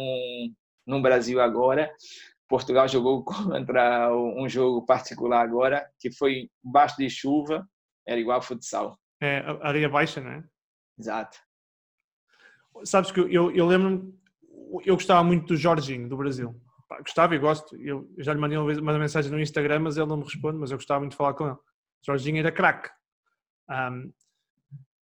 no 0.86 1.00
Brasil 1.00 1.40
agora. 1.40 1.90
Portugal 2.46 2.86
jogou 2.86 3.24
contra 3.24 4.14
um 4.14 4.46
jogo 4.48 4.84
particular 4.84 5.42
agora 5.42 5.88
que 5.98 6.12
foi 6.12 6.50
baixo 6.62 6.96
de 6.98 7.08
chuva, 7.08 7.66
era 8.06 8.20
igual 8.20 8.42
futsal. 8.42 8.98
É, 9.20 9.38
areia 9.62 9.88
baixa, 9.88 10.20
não 10.20 10.30
é? 10.30 10.44
Exato. 10.98 11.38
Sabes 12.84 13.10
que 13.10 13.20
eu, 13.20 13.50
eu 13.50 13.66
lembro-me 13.66 14.21
eu 14.84 14.94
gostava 14.94 15.22
muito 15.22 15.46
do 15.48 15.56
Jorginho, 15.56 16.08
do 16.08 16.16
Brasil. 16.16 16.54
Pá, 16.88 16.98
gostava 17.00 17.34
e 17.34 17.38
gosto. 17.38 17.76
Eu, 17.76 18.08
já 18.18 18.32
lhe 18.32 18.40
mandei 18.40 18.56
uma 18.58 18.98
mensagem 18.98 19.30
no 19.30 19.40
Instagram, 19.40 19.80
mas 19.80 19.96
ele 19.96 20.06
não 20.06 20.16
me 20.16 20.24
responde, 20.24 20.58
mas 20.58 20.70
eu 20.70 20.78
gostava 20.78 21.00
muito 21.00 21.12
de 21.12 21.16
falar 21.16 21.34
com 21.34 21.46
ele. 21.46 21.56
Jorginho 22.04 22.38
era 22.38 22.50
craque. 22.50 22.90
Um, 23.68 24.12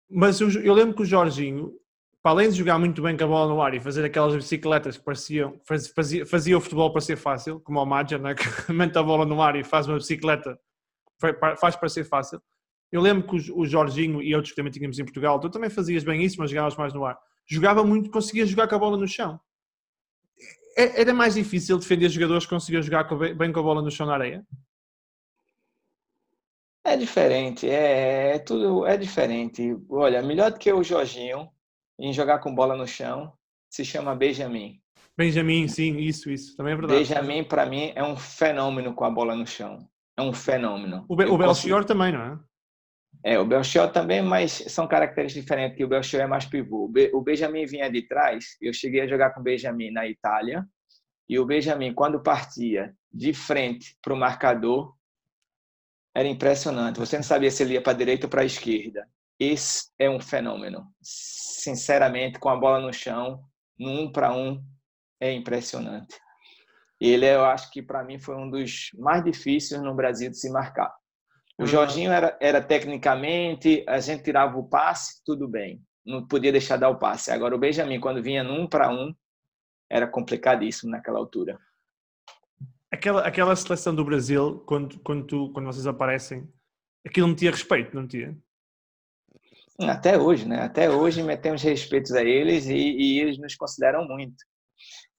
mas 0.10 0.40
eu, 0.42 0.50
eu, 0.62 0.74
lembro 0.74 0.96
que 0.96 1.02
o 1.02 1.06
Jorginho, 1.06 1.74
para 2.22 2.32
além 2.32 2.50
de 2.50 2.58
jogar 2.58 2.78
muito 2.78 3.02
bem 3.02 3.18
com 3.18 3.24
a 3.24 3.28
bola 3.28 3.54
no 3.54 3.62
ar 3.62 3.74
e 3.74 3.80
fazer 3.80 4.06
aquelas 4.06 4.36
bicicletas 4.36 4.98
que 4.98 5.04
pareciam, 5.04 5.60
fazia, 5.66 6.26
fazia 6.26 6.58
o 6.58 6.62
futebol 6.62 6.92
para 6.92 7.02
ser 7.02 7.16
fácil, 7.16 7.60
como 7.62 7.82
o 7.82 7.86
Madger, 7.86 8.22
né, 8.22 8.36
que 8.36 8.44
mete 8.72 8.98
a 8.98 9.04
bola 9.04 9.26
no 9.26 9.42
ar 9.42 9.56
e 9.56 9.64
faz 9.64 9.88
uma 9.88 9.98
bicicleta, 9.98 10.60
faz 11.60 11.76
para 11.76 11.90
ser 11.90 12.04
fácil. 12.04 12.42
Eu 12.92 13.02
lembro 13.02 13.28
que 13.28 13.52
o, 13.52 13.60
o 13.60 13.66
Jorginho 13.66 14.22
e 14.22 14.36
outros 14.36 14.52
que 14.52 14.56
também 14.56 14.72
tínhamos 14.72 15.00
em 15.00 15.06
Portugal, 15.06 15.40
tu 15.40 15.50
também 15.50 15.70
fazias 15.70 16.04
bem 16.04 16.22
isso, 16.24 16.36
mas 16.38 16.52
jogavas 16.52 16.76
mais 16.76 16.94
no 16.94 17.06
ar 17.06 17.18
jogava 17.48 17.84
muito, 17.84 18.10
conseguia 18.10 18.46
jogar 18.46 18.68
com 18.68 18.76
a 18.76 18.80
bola 18.80 18.98
no 18.98 19.08
chão. 19.08 19.40
É, 20.76 21.02
era 21.02 21.14
mais 21.14 21.36
difícil 21.36 21.78
defender 21.78 22.10
jogadores 22.10 22.46
que 22.46 22.50
conseguiam 22.50 22.82
jogar 22.82 23.04
bem 23.36 23.52
com 23.52 23.60
a 23.60 23.64
bola 23.64 23.82
no 23.82 23.92
chão 23.92 24.08
na 24.08 24.14
areia? 24.14 24.46
É 26.86 26.98
diferente, 26.98 27.70
é, 27.70 28.36
é, 28.36 28.40
tudo 28.40 28.86
é 28.86 28.98
diferente. 28.98 29.78
Olha, 29.90 30.22
melhor 30.22 30.52
do 30.52 30.60
que 30.60 30.72
o 30.72 30.84
Jorginho 30.84 31.50
em 31.98 32.12
jogar 32.12 32.40
com 32.40 32.54
bola 32.54 32.76
no 32.76 32.88
chão 32.88 33.32
se 33.70 33.86
chama 33.86 34.16
Benjamin. 34.16 34.82
Benjamin, 35.18 35.68
sim, 35.68 35.98
isso, 35.98 36.30
isso, 36.30 36.58
também 36.58 36.74
é 36.74 36.76
verdade. 36.76 37.00
Benjamin 37.00 37.44
para 37.44 37.66
mim 37.66 37.94
é 37.96 38.04
um 38.04 38.18
fenômeno 38.18 38.94
com 38.94 39.06
a 39.06 39.10
bola 39.10 39.36
no 39.36 39.48
chão. 39.48 39.88
É 40.18 40.22
um 40.22 40.34
fenômeno. 40.34 41.06
O, 41.08 41.16
Be 41.16 41.26
o 41.26 41.38
Belchior 41.38 41.86
também, 41.86 42.12
não 42.12 42.22
é? 42.22 42.40
É, 43.24 43.40
o 43.40 43.46
Belchior 43.46 43.90
também, 43.92 44.22
mas 44.22 44.52
são 44.68 44.86
características 44.86 45.44
diferentes, 45.44 45.78
que 45.78 45.86
o 45.86 45.88
Belchior 45.88 46.24
é 46.24 46.28
mais 46.28 46.46
pivô. 46.46 46.92
O 47.14 47.22
Benjamin 47.22 47.66
vinha 47.66 47.90
de 47.90 48.02
trás, 48.02 48.58
eu 48.62 48.74
cheguei 48.74 49.02
a 49.02 49.08
jogar 49.08 49.32
com 49.32 49.40
o 49.40 49.44
Benjamin 49.44 49.92
na 49.92 50.06
Itália, 50.06 50.68
e 51.30 51.40
o 51.40 51.46
Benjamin, 51.46 51.94
quando 51.94 52.22
partia 52.22 52.94
de 53.12 53.34
frente 53.34 53.98
para 54.02 54.14
o 54.14 54.18
marcador, 54.18 54.94
era 56.14 56.28
impressionante. 56.28 57.00
Você 57.00 57.16
não 57.16 57.24
sabia 57.24 57.50
se 57.50 57.64
ele 57.64 57.74
ia 57.74 57.82
para 57.82 57.94
a 57.94 57.96
direita 57.96 58.26
ou 58.26 58.30
para 58.30 58.42
a 58.42 58.46
esquerda. 58.46 59.08
Esse 59.40 59.90
é 59.98 60.10
um 60.10 60.20
fenômeno. 60.20 60.86
Sinceramente, 61.02 62.40
com 62.40 62.50
a 62.50 62.56
bola 62.56 62.80
no 62.80 62.94
chão, 62.94 63.42
no 63.80 63.90
um 63.90 64.12
para 64.12 64.36
um, 64.36 64.64
é 65.20 65.32
impressionante. 65.32 66.16
Ele, 67.00 67.26
eu 67.26 67.44
acho 67.46 67.72
que 67.72 67.82
para 67.82 68.04
mim 68.04 68.20
foi 68.20 68.36
um 68.36 68.50
dos 68.50 68.92
mais 68.96 69.24
difíceis 69.24 69.82
no 69.82 69.96
Brasil 69.96 70.30
de 70.30 70.38
se 70.38 70.50
marcar. 70.52 70.94
O 71.58 71.66
Jorginho 71.66 72.12
era, 72.12 72.38
era 72.42 72.62
tecnicamente, 72.62 73.84
a 73.88 74.00
gente 74.00 74.24
tirava 74.24 74.58
o 74.58 74.68
passe, 74.68 75.22
tudo 75.24 75.48
bem. 75.48 75.82
Não 76.06 76.26
podia 76.26 76.52
deixar 76.52 76.78
dar 76.78 76.90
o 76.90 76.98
passe. 76.98 77.32
Agora, 77.32 77.56
o 77.56 77.60
Benjamin, 77.60 78.00
quando 78.00 78.24
vinha 78.24 78.44
num 78.44 78.68
para 78.68 78.90
um, 78.90 79.14
era 79.90 80.08
complicadíssimo 80.08 80.92
naquela 80.92 81.20
altura. 81.20 81.60
Aquela, 82.92 83.26
aquela 83.26 83.56
seleção 83.56 83.94
do 83.94 84.04
Brasil, 84.04 84.64
quando, 84.66 85.00
quando, 85.00 85.26
tu, 85.26 85.52
quando 85.54 85.66
vocês 85.66 85.88
aparecem, 85.88 86.48
aquilo 87.06 87.28
não 87.28 87.36
tinha 87.36 87.52
respeito, 87.52 87.96
não 87.96 88.08
tinha? 88.08 88.38
Até 89.82 90.18
hoje, 90.18 90.48
né? 90.48 90.62
Até 90.62 90.90
hoje 90.90 91.24
metemos 91.24 91.62
respeitos 91.62 92.12
a 92.12 92.24
eles 92.24 92.68
e, 92.68 92.76
e 92.76 93.20
eles 93.20 93.38
nos 93.38 93.56
consideram 93.56 94.08
muito. 94.08 94.36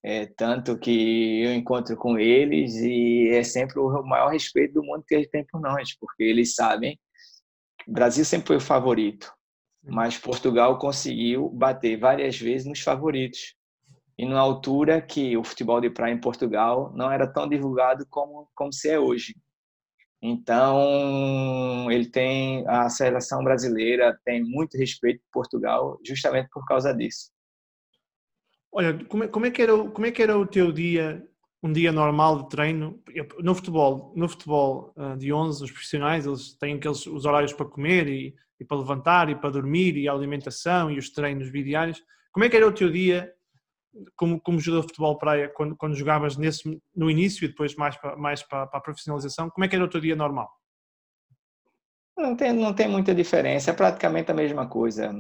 É, 0.07 0.27
tanto 0.27 0.79
que 0.79 1.43
eu 1.43 1.55
encontro 1.55 1.97
com 1.97 2.19
eles 2.19 2.75
e 2.75 3.31
é 3.31 3.43
sempre 3.43 3.79
o 3.81 4.03
maior 4.03 4.29
respeito 4.31 4.75
do 4.75 4.85
mundo 4.85 5.03
que 5.09 5.15
eles 5.15 5.31
têm 5.31 5.47
por 5.47 5.59
nós, 5.59 5.97
porque 5.99 6.23
eles 6.23 6.55
sabem 6.55 7.01
que 7.79 7.91
o 7.91 7.95
Brasil 7.95 8.23
sempre 8.23 8.49
foi 8.49 8.57
o 8.57 8.61
favorito, 8.61 9.33
mas 9.83 10.19
Portugal 10.19 10.79
conseguiu 10.79 11.49
bater 11.49 11.99
várias 11.99 12.39
vezes 12.39 12.67
nos 12.67 12.81
favoritos. 12.81 13.55
E 14.19 14.27
numa 14.27 14.41
altura 14.41 15.01
que 15.01 15.39
o 15.39 15.43
futebol 15.43 15.81
de 15.81 15.89
praia 15.89 16.13
em 16.13 16.21
Portugal 16.21 16.93
não 16.95 17.11
era 17.11 17.27
tão 17.27 17.49
divulgado 17.49 18.07
como, 18.11 18.49
como 18.55 18.73
se 18.75 18.91
é 18.91 19.01
hoje. 19.01 19.35
Então, 20.23 21.91
ele 21.91 22.11
tem 22.11 22.65
a 22.69 22.91
seleção 22.91 23.43
brasileira 23.43 24.19
tem 24.25 24.43
muito 24.45 24.77
respeito 24.77 25.21
por 25.33 25.43
Portugal, 25.43 25.99
justamente 26.05 26.49
por 26.51 26.65
causa 26.67 26.95
disso. 26.95 27.34
Olha, 28.77 29.05
como 29.05 29.23
é, 29.23 29.29
como 29.29 29.47
é, 29.47 29.53
que, 29.53 29.63
era, 29.63 29.73
como 29.89 30.05
é 30.05 30.11
que 30.11 30.21
era 30.21 30.37
o 30.37 30.45
teu 30.45 30.73
dia, 30.73 31.25
um 31.63 31.73
dia 31.73 31.93
normal 31.93 32.43
de 32.43 32.49
treino? 32.49 33.01
No 33.39 33.55
futebol, 33.55 34.13
no 34.17 34.29
futebol 34.29 34.93
uh, 34.97 35.17
de 35.17 35.33
11, 35.33 35.63
os 35.63 35.71
profissionais, 35.71 36.27
eles 36.27 36.55
têm 36.59 36.75
aqueles, 36.75 37.07
os 37.07 37.25
horários 37.25 37.53
para 37.53 37.67
comer 37.67 38.09
e, 38.09 38.35
e, 38.59 38.65
para 38.65 38.77
levantar 38.77 39.31
e 39.31 39.37
para 39.37 39.51
dormir 39.51 39.97
e 39.97 40.09
a 40.09 40.13
alimentação 40.13 40.91
e 40.91 40.99
os 40.99 41.09
treinos 41.11 41.49
bidiários. 41.51 42.03
Como 42.33 42.45
é 42.45 42.49
que 42.49 42.57
era 42.57 42.67
o 42.67 42.73
teu 42.73 42.91
dia 42.91 43.33
como, 44.17 44.41
como 44.41 44.59
jogador 44.59 44.83
de 44.83 44.89
futebol 44.89 45.19
praia, 45.19 45.49
quando, 45.49 45.77
quando 45.77 45.95
jogavas 45.95 46.37
nesse, 46.37 46.81
no 46.97 47.09
início 47.09 47.45
e 47.45 47.49
depois 47.49 47.77
mais, 47.77 47.97
para, 47.97 48.17
mais 48.17 48.43
para, 48.43 48.67
para 48.67 48.79
a 48.81 48.83
profissionalização? 48.83 49.49
Como 49.51 49.65
é 49.65 49.69
que 49.69 49.77
era 49.77 49.85
o 49.85 49.89
teu 49.89 50.01
dia 50.01 50.17
normal? 50.17 50.51
Não 52.17 52.37
tem, 52.37 52.53
não 52.53 52.73
tem 52.73 52.89
muita 52.89 53.15
diferença, 53.15 53.71
é 53.71 53.75
praticamente 53.75 54.33
a 54.33 54.35
mesma 54.35 54.69
coisa. 54.69 55.15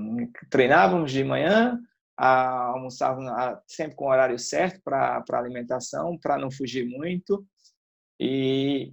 Treinávamos 0.50 1.12
de 1.12 1.22
manhã, 1.22 1.80
almoçavam 2.16 3.27
sempre 3.66 3.96
com 3.96 4.07
o 4.07 4.11
horário 4.11 4.38
certo 4.38 4.81
para 4.83 5.22
a 5.29 5.38
alimentação, 5.38 6.18
para 6.18 6.38
não 6.38 6.50
fugir 6.50 6.87
muito. 6.87 7.44
E 8.18 8.92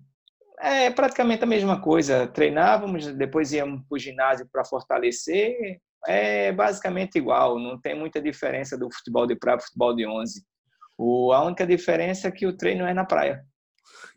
é 0.60 0.90
praticamente 0.90 1.44
a 1.44 1.48
mesma 1.48 1.82
coisa. 1.82 2.28
Treinávamos, 2.28 3.08
depois 3.08 3.52
íamos 3.52 3.82
para 3.88 3.96
o 3.96 4.00
ginásio 4.00 4.48
para 4.52 4.66
fortalecer. 4.66 5.80
É 6.08 6.52
basicamente 6.52 7.18
igual, 7.18 7.60
não 7.60 7.80
tem 7.80 7.96
muita 7.96 8.20
diferença 8.20 8.78
do 8.78 8.90
futebol 8.92 9.28
de 9.28 9.36
praia 9.36 9.58
para 9.58 9.64
o 9.64 9.68
futebol 9.68 9.96
de 9.96 10.08
11. 10.08 10.44
O, 10.98 11.32
a 11.32 11.44
única 11.44 11.66
diferença 11.66 12.28
é 12.28 12.32
que 12.32 12.48
o 12.48 12.58
treino 12.58 12.86
é 12.86 12.94
na 12.94 13.06
praia. 13.06 13.44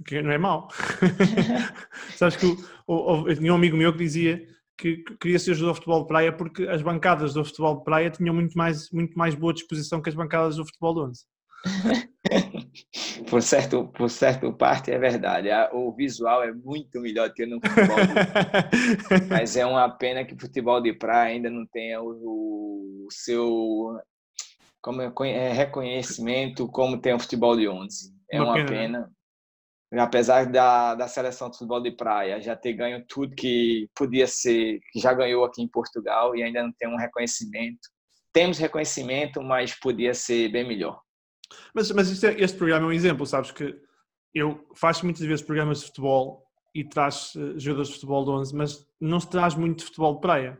Que 0.06 0.22
não 0.22 0.32
é 0.32 0.38
mau. 0.38 0.68
Sabes 2.16 2.36
que 2.36 2.46
o, 2.46 2.56
o, 2.86 3.22
o, 3.22 3.34
tinha 3.34 3.52
um 3.52 3.56
amigo 3.56 3.76
meu 3.76 3.92
que 3.92 3.98
dizia 3.98 4.42
que 4.76 5.04
queria 5.20 5.38
ser 5.38 5.54
jogador 5.54 5.72
de 5.72 5.78
futebol 5.78 6.02
de 6.02 6.08
praia 6.08 6.32
porque 6.32 6.64
as 6.64 6.82
bancadas 6.82 7.34
do 7.34 7.44
futebol 7.44 7.78
de 7.78 7.84
praia 7.84 8.10
tinham 8.10 8.34
muito 8.34 8.56
mais, 8.56 8.90
muito 8.90 9.16
mais 9.16 9.34
boa 9.34 9.54
disposição 9.54 10.02
que 10.02 10.08
as 10.08 10.14
bancadas 10.14 10.56
do 10.56 10.66
futebol 10.66 10.94
de 10.94 11.00
11. 11.10 11.24
por 13.30 13.42
certo, 13.42 13.88
por 13.88 14.10
certo 14.10 14.52
parte 14.52 14.90
é 14.90 14.98
verdade. 14.98 15.48
O 15.72 15.92
visual 15.92 16.42
é 16.42 16.52
muito 16.52 17.00
melhor 17.00 17.28
do 17.28 17.34
que 17.34 17.46
no 17.46 17.60
futebol. 17.60 17.96
Mas 19.28 19.56
é 19.56 19.64
uma 19.64 19.88
pena 19.88 20.24
que 20.24 20.34
o 20.34 20.40
futebol 20.40 20.80
de 20.80 20.92
praia 20.92 21.34
ainda 21.34 21.48
não 21.48 21.66
tenha 21.66 22.02
o, 22.02 23.06
o 23.06 23.08
seu 23.10 23.98
como 24.80 25.00
é, 25.00 25.12
é, 25.30 25.52
reconhecimento 25.52 26.68
como 26.68 27.00
tem 27.00 27.14
o 27.14 27.18
futebol 27.18 27.56
de 27.56 27.66
11. 27.68 28.12
É 28.30 28.40
uma, 28.40 28.54
uma 28.54 28.66
pena. 28.66 28.68
pena 28.68 29.10
apesar 30.00 30.46
da, 30.46 30.94
da 30.94 31.08
seleção 31.08 31.50
de 31.50 31.56
futebol 31.56 31.82
de 31.82 31.90
praia 31.92 32.40
já 32.40 32.56
ter 32.56 32.72
ganho 32.72 33.04
tudo 33.06 33.34
que 33.34 33.88
podia 33.94 34.26
ser, 34.26 34.80
que 34.90 34.98
já 34.98 35.12
ganhou 35.12 35.44
aqui 35.44 35.62
em 35.62 35.68
Portugal 35.68 36.34
e 36.34 36.42
ainda 36.42 36.62
não 36.62 36.72
tem 36.72 36.88
um 36.88 36.96
reconhecimento. 36.96 37.80
Temos 38.32 38.58
reconhecimento, 38.58 39.42
mas 39.42 39.74
podia 39.74 40.14
ser 40.14 40.48
bem 40.50 40.66
melhor. 40.66 41.00
Mas, 41.74 41.90
mas 41.90 42.24
é, 42.24 42.40
este 42.40 42.56
programa 42.56 42.86
é 42.86 42.88
um 42.88 42.92
exemplo, 42.92 43.26
sabes 43.26 43.52
que 43.52 43.76
eu 44.34 44.66
faço 44.74 45.04
muitas 45.04 45.24
vezes 45.24 45.44
programas 45.44 45.80
de 45.80 45.86
futebol 45.86 46.44
e 46.74 46.82
traz 46.82 47.34
uh, 47.36 47.58
jogadores 47.58 47.88
de 47.88 47.94
futebol 47.94 48.24
de 48.24 48.30
11, 48.30 48.56
mas 48.56 48.86
não 49.00 49.20
se 49.20 49.30
traz 49.30 49.54
muito 49.54 49.78
de 49.78 49.84
futebol 49.84 50.14
de 50.14 50.20
praia. 50.20 50.58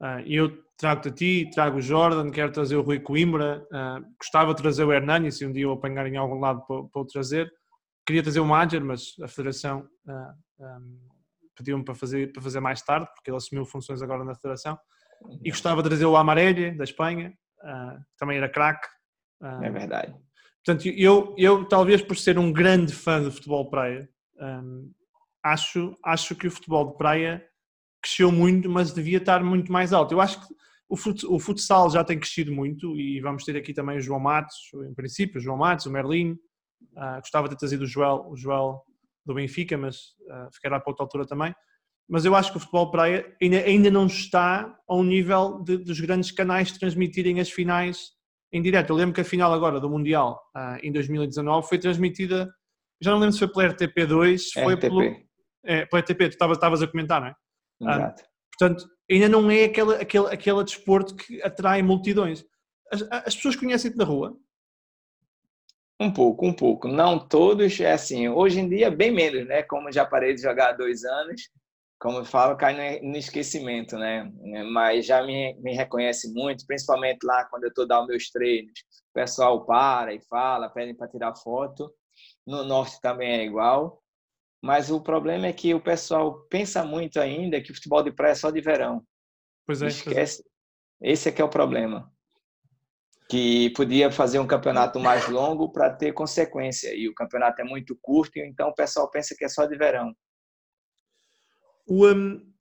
Uh, 0.00 0.20
eu 0.26 0.62
trago-te 0.78 1.08
a 1.08 1.12
ti, 1.12 1.50
trago 1.52 1.76
o 1.76 1.82
Jordan, 1.82 2.30
quero 2.30 2.50
trazer 2.50 2.76
o 2.76 2.82
Rui 2.82 3.00
Coimbra, 3.00 3.66
uh, 3.70 4.04
gostava 4.18 4.54
de 4.54 4.62
trazer 4.62 4.84
o 4.84 4.92
Hernani, 4.92 5.30
se 5.30 5.44
um 5.44 5.52
dia 5.52 5.64
eu 5.64 5.72
apanhar 5.72 6.06
em 6.06 6.16
algum 6.16 6.40
lado 6.40 6.64
para, 6.66 6.84
para 6.84 7.02
o 7.02 7.06
trazer 7.06 7.52
queria 8.06 8.22
trazer 8.22 8.40
o 8.40 8.46
Madger, 8.46 8.84
mas 8.84 9.14
a 9.22 9.28
Federação 9.28 9.80
uh, 10.06 10.12
ah, 10.60 10.78
um, 10.78 10.98
pediu-me 11.56 11.84
para 11.84 11.94
fazer, 11.94 12.32
para 12.32 12.42
fazer 12.42 12.60
mais 12.60 12.82
tarde, 12.82 13.06
porque 13.14 13.30
ele 13.30 13.36
assumiu 13.36 13.64
funções 13.64 14.02
agora 14.02 14.24
na 14.24 14.34
Federação. 14.34 14.78
E 15.44 15.50
gostava 15.50 15.82
de 15.82 15.88
trazer 15.88 16.04
o 16.04 16.16
Amarelli, 16.16 16.76
da 16.76 16.84
Espanha, 16.84 17.32
uh, 17.60 18.04
também 18.18 18.38
era 18.38 18.48
craque. 18.48 18.88
é 19.62 19.70
verdade. 19.70 20.14
Portanto, 20.64 20.88
eu, 20.88 21.34
eu 21.36 21.64
talvez 21.64 22.02
por 22.02 22.16
ser 22.16 22.38
um 22.38 22.52
grande 22.52 22.92
fã 22.92 23.20
do 23.20 23.32
futebol 23.32 23.68
praia, 23.68 24.08
um, 24.40 24.92
acho, 25.42 25.96
acho 26.04 26.34
que 26.34 26.46
o 26.46 26.50
futebol 26.50 26.92
de 26.92 26.96
praia 26.96 27.44
cresceu 28.00 28.30
muito, 28.30 28.68
mas 28.68 28.92
devia 28.92 29.18
estar 29.18 29.42
muito 29.42 29.72
mais 29.72 29.92
alto. 29.92 30.12
Eu 30.12 30.20
acho 30.20 30.40
que 30.40 30.54
o, 30.88 30.96
fut, 30.96 31.24
o 31.26 31.38
futsal 31.38 31.90
já 31.90 32.04
tem 32.04 32.18
crescido 32.18 32.52
muito 32.52 32.98
e 32.98 33.20
vamos 33.20 33.44
ter 33.44 33.56
aqui 33.56 33.72
também 33.72 33.98
o 33.98 34.00
João 34.00 34.20
Matos, 34.20 34.56
em 34.88 34.94
princípio, 34.94 35.38
o 35.38 35.42
João 35.42 35.56
Matos, 35.56 35.86
o 35.86 35.90
Merlin. 35.90 36.36
Uh, 36.96 37.20
gostava 37.20 37.48
de 37.48 37.54
ter 37.54 37.60
trazido 37.60 37.84
o 37.84 37.86
Joel, 37.86 38.26
o 38.28 38.36
Joel 38.36 38.82
do 39.24 39.34
Benfica, 39.34 39.76
mas 39.76 39.96
uh, 39.96 40.52
ficará 40.52 40.78
para 40.80 40.90
outra 40.90 41.04
altura 41.04 41.26
também. 41.26 41.54
Mas 42.08 42.24
eu 42.24 42.34
acho 42.34 42.50
que 42.50 42.58
o 42.58 42.60
futebol 42.60 42.90
praia 42.90 43.34
ainda, 43.40 43.58
ainda 43.58 43.90
não 43.90 44.06
está 44.06 44.76
ao 44.86 45.02
nível 45.02 45.62
de, 45.62 45.78
dos 45.78 46.00
grandes 46.00 46.30
canais 46.30 46.72
transmitirem 46.72 47.40
as 47.40 47.50
finais 47.50 48.10
em 48.52 48.60
direto. 48.60 48.90
Eu 48.90 48.96
lembro 48.96 49.14
que 49.14 49.20
a 49.20 49.24
final 49.24 49.52
agora 49.52 49.80
do 49.80 49.88
Mundial, 49.88 50.40
uh, 50.54 50.78
em 50.82 50.92
2019, 50.92 51.66
foi 51.66 51.78
transmitida, 51.78 52.52
já 53.00 53.10
não 53.10 53.18
lembro 53.18 53.32
se 53.32 53.38
foi 53.38 53.48
pela 53.48 53.74
RTP2, 53.74 54.40
foi 54.52 54.74
RTP. 54.74 54.80
pelo... 54.80 55.32
É, 55.64 55.86
pela 55.86 56.02
RTP, 56.02 56.18
tu 56.36 56.44
estavas 56.52 56.82
a 56.82 56.88
comentar, 56.88 57.20
não 57.20 57.28
é? 57.28 57.34
Exato. 57.80 58.22
portanto, 58.58 58.84
ainda 59.10 59.28
não 59.28 59.50
é 59.50 59.64
aquele, 59.64 59.94
aquele, 59.94 60.26
aquele 60.26 60.64
desporto 60.64 61.14
que 61.16 61.42
atrai 61.42 61.82
multidões. 61.82 62.44
As, 62.92 63.02
as 63.10 63.34
pessoas 63.36 63.56
conhecem-te 63.56 63.96
na 63.96 64.04
rua? 64.04 64.36
Um 66.02 66.12
pouco, 66.12 66.44
um 66.44 66.52
pouco. 66.52 66.88
Não 66.88 67.16
todos, 67.16 67.78
é 67.80 67.92
assim, 67.92 68.28
hoje 68.28 68.58
em 68.58 68.68
dia 68.68 68.90
bem 68.90 69.12
menos, 69.12 69.46
né? 69.46 69.62
Como 69.62 69.92
já 69.92 70.04
parei 70.04 70.34
de 70.34 70.42
jogar 70.42 70.70
há 70.70 70.72
dois 70.72 71.04
anos, 71.04 71.48
como 72.00 72.18
eu 72.18 72.24
falo, 72.24 72.56
cai 72.56 72.98
no 73.00 73.16
esquecimento, 73.16 73.96
né? 73.96 74.28
Mas 74.72 75.06
já 75.06 75.22
me, 75.22 75.54
me 75.60 75.72
reconhece 75.72 76.32
muito, 76.32 76.66
principalmente 76.66 77.24
lá 77.24 77.44
quando 77.44 77.62
eu 77.62 77.68
estou 77.68 77.86
dando 77.86 78.08
meus 78.08 78.28
treinos. 78.30 78.72
O 79.10 79.12
pessoal 79.14 79.64
para 79.64 80.12
e 80.12 80.20
fala, 80.22 80.68
pedem 80.68 80.96
para 80.96 81.06
tirar 81.06 81.36
foto. 81.36 81.94
No 82.44 82.64
norte 82.64 83.00
também 83.00 83.30
é 83.30 83.44
igual. 83.44 84.02
Mas 84.60 84.90
o 84.90 85.00
problema 85.00 85.46
é 85.46 85.52
que 85.52 85.72
o 85.72 85.80
pessoal 85.80 86.40
pensa 86.50 86.84
muito 86.84 87.20
ainda 87.20 87.60
que 87.60 87.70
o 87.70 87.74
futebol 87.74 88.02
de 88.02 88.10
praia 88.10 88.32
é 88.32 88.34
só 88.34 88.50
de 88.50 88.60
verão. 88.60 89.04
Pois 89.64 89.80
é. 89.80 89.86
Esquece. 89.86 90.44
Esse 91.00 91.28
é 91.28 91.32
que 91.32 91.40
é 91.40 91.44
o 91.44 91.48
problema. 91.48 92.11
Que 93.32 93.70
podia 93.70 94.12
fazer 94.12 94.38
um 94.40 94.46
campeonato 94.46 95.00
mais 95.00 95.26
longo 95.26 95.72
para 95.72 95.88
ter 95.88 96.12
consequência. 96.12 96.94
E 96.94 97.08
o 97.08 97.14
campeonato 97.14 97.62
é 97.62 97.64
muito 97.64 97.98
curto, 98.02 98.38
então 98.38 98.68
o 98.68 98.74
pessoal 98.74 99.10
pensa 99.10 99.34
que 99.34 99.42
é 99.42 99.48
só 99.48 99.64
de 99.64 99.74
verão. 99.74 100.14
O, 101.88 102.06
um, 102.06 102.52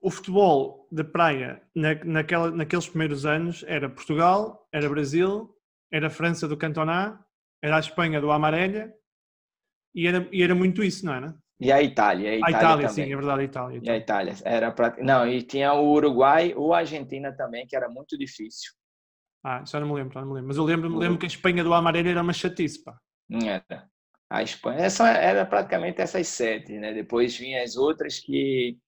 o 0.00 0.08
futebol 0.08 0.86
da 0.92 1.02
praia 1.02 1.60
na, 1.74 1.96
naquela, 2.04 2.52
naqueles 2.52 2.88
primeiros 2.88 3.26
anos 3.26 3.64
era 3.66 3.90
Portugal, 3.90 4.64
era 4.72 4.88
Brasil, 4.88 5.52
era 5.92 6.08
França 6.08 6.46
do 6.46 6.56
Cantoná, 6.56 7.20
era 7.60 7.76
a 7.76 7.80
Espanha 7.80 8.20
do 8.20 8.30
Amarelha 8.30 8.94
e 9.92 10.06
era, 10.06 10.28
e 10.30 10.40
era 10.40 10.54
muito 10.54 10.84
isso, 10.84 11.04
não 11.04 11.14
era? 11.14 11.34
E 11.58 11.72
a 11.72 11.82
Itália. 11.82 12.30
A 12.30 12.36
Itália, 12.36 12.46
a 12.46 12.60
Itália 12.60 12.88
sim, 12.90 13.12
é 13.12 13.16
verdade, 13.16 13.40
a 13.40 13.44
Itália. 13.44 13.80
E 13.82 13.90
a 13.90 13.96
Itália. 13.96 14.34
Era 14.44 14.70
pra... 14.70 14.94
Não, 15.00 15.26
e 15.26 15.42
tinha 15.42 15.74
o 15.74 15.90
Uruguai 15.90 16.54
ou 16.54 16.72
a 16.72 16.78
Argentina 16.78 17.34
também, 17.36 17.66
que 17.66 17.74
era 17.74 17.88
muito 17.88 18.16
difícil. 18.16 18.70
Ah, 19.42 19.64
já 19.64 19.80
não 19.80 19.88
me 19.88 19.94
lembro, 19.94 20.12
já 20.12 20.20
não 20.20 20.28
me 20.28 20.34
lembro. 20.34 20.48
Mas 20.48 20.56
eu 20.56 20.64
lembro, 20.64 20.90
me 20.90 20.98
lembro 20.98 21.18
que 21.18 21.26
a 21.26 21.28
Espanha 21.28 21.64
do 21.64 21.72
Amarelha 21.72 22.10
era 22.10 22.22
uma 22.22 22.32
chatice, 22.32 22.82
pá. 22.84 22.98
Era 23.30 23.88
a 24.30 24.42
Espanha. 24.42 24.80
Essa 24.80 25.10
era 25.10 25.44
praticamente 25.46 26.00
essas 26.00 26.28
sete, 26.28 26.78
né? 26.78 26.92
Depois 26.92 27.36
vinham 27.36 27.62
as 27.62 27.76
outras 27.76 28.20
que 28.20 28.78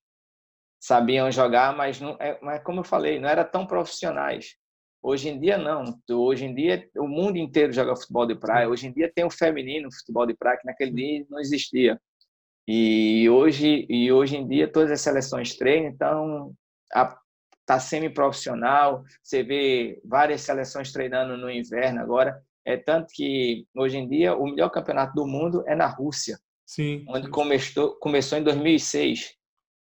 sabiam 0.81 1.31
jogar, 1.31 1.77
mas 1.77 2.01
não, 2.01 2.17
é, 2.21 2.39
mas 2.43 2.63
como 2.63 2.81
eu 2.81 2.85
falei, 2.85 3.19
não 3.19 3.29
era 3.29 3.45
tão 3.45 3.67
profissionais. 3.67 4.57
Hoje 5.03 5.29
em 5.29 5.41
dia 5.41 5.59
não. 5.59 5.99
Hoje 6.11 6.45
em 6.45 6.55
dia 6.55 6.89
o 6.97 7.09
mundo 7.09 7.37
inteiro 7.37 7.73
joga 7.73 7.97
futebol 7.97 8.27
de 8.27 8.37
praia. 8.37 8.69
Hoje 8.69 8.87
em 8.87 8.93
dia 8.93 9.11
tem 9.13 9.25
o 9.25 9.31
feminino 9.31 9.93
futebol 9.93 10.27
de 10.27 10.35
praia 10.35 10.59
que 10.59 10.67
naquele 10.67 10.93
dia 10.93 11.27
não 11.29 11.41
existia. 11.41 12.01
E 12.69 13.29
hoje 13.29 13.85
e 13.89 14.13
hoje 14.13 14.37
em 14.37 14.47
dia 14.47 14.71
todas 14.71 14.93
as 14.93 15.01
seleções 15.01 15.57
treinam, 15.57 15.91
então 15.91 16.55
a, 16.95 17.19
tá 17.67 17.79
semi-profissional. 17.79 19.05
Você 19.23 19.43
vê 19.43 20.01
várias 20.05 20.43
seleções 20.43 20.93
treinando 20.93 21.37
no 21.37 21.51
inverno 21.51 22.01
agora. 22.01 22.43
É 22.65 22.77
tanto 22.77 23.13
que 23.13 23.67
hoje 23.75 23.97
em 23.97 24.09
dia 24.09 24.37
o 24.37 24.45
melhor 24.45 24.71
campeonato 24.71 25.15
do 25.15 25.27
mundo 25.27 25.65
é 25.67 25.75
na 25.75 25.87
Rússia. 25.87 26.39
Sim. 26.65 27.05
Onde 27.09 27.29
começou, 27.29 27.97
começou 27.97 28.39
em 28.39 28.43
2006. 28.43 29.35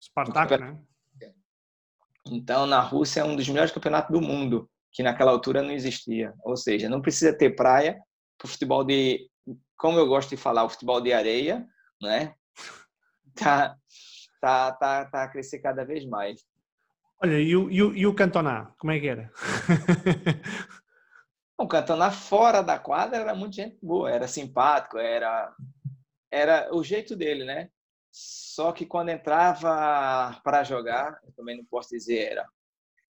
Spartak, 0.02 0.58
né? 0.58 0.78
Então, 2.28 2.66
na 2.66 2.80
Rússia 2.80 3.20
é 3.20 3.24
um 3.24 3.36
dos 3.36 3.48
melhores 3.48 3.72
campeonatos 3.72 4.10
do 4.10 4.20
mundo, 4.20 4.68
que 4.92 5.02
naquela 5.02 5.30
altura 5.30 5.62
não 5.62 5.70
existia. 5.70 6.34
Ou 6.42 6.56
seja, 6.56 6.88
não 6.88 7.00
precisa 7.00 7.32
ter 7.32 7.54
praia 7.54 7.96
para 8.36 8.46
o 8.46 8.48
futebol 8.48 8.84
de, 8.84 9.30
como 9.76 9.98
eu 9.98 10.08
gosto 10.08 10.30
de 10.30 10.36
falar, 10.36 10.64
o 10.64 10.68
futebol 10.68 11.00
de 11.00 11.12
areia, 11.12 11.66
né? 12.00 12.34
Tá, 13.38 13.76
tá, 14.40 14.72
tá, 14.72 15.04
tá 15.04 15.24
a 15.24 15.28
crescer 15.28 15.58
cada 15.58 15.84
vez 15.84 16.06
mais. 16.06 16.42
Olha, 17.22 17.40
e 17.40 17.56
o, 17.56 17.70
e 17.70 17.82
o, 17.82 17.96
e 17.96 18.06
o 18.06 18.14
Cantoná, 18.14 18.72
como 18.78 18.92
é 18.92 19.00
que 19.00 19.08
era? 19.08 19.30
O 21.58 21.66
Cantona 21.66 22.10
fora 22.10 22.62
da 22.62 22.78
quadra 22.78 23.16
era 23.16 23.34
muito 23.34 23.56
gente 23.56 23.78
boa, 23.82 24.10
era 24.10 24.28
simpático, 24.28 24.98
era 24.98 25.54
era 26.30 26.68
o 26.74 26.84
jeito 26.84 27.16
dele, 27.16 27.44
né? 27.44 27.70
Só 28.12 28.72
que 28.72 28.84
quando 28.84 29.08
entrava 29.08 30.38
para 30.44 30.64
jogar, 30.64 31.18
eu 31.24 31.32
também 31.32 31.56
não 31.56 31.64
posso 31.64 31.90
dizer 31.90 32.32
era 32.32 32.46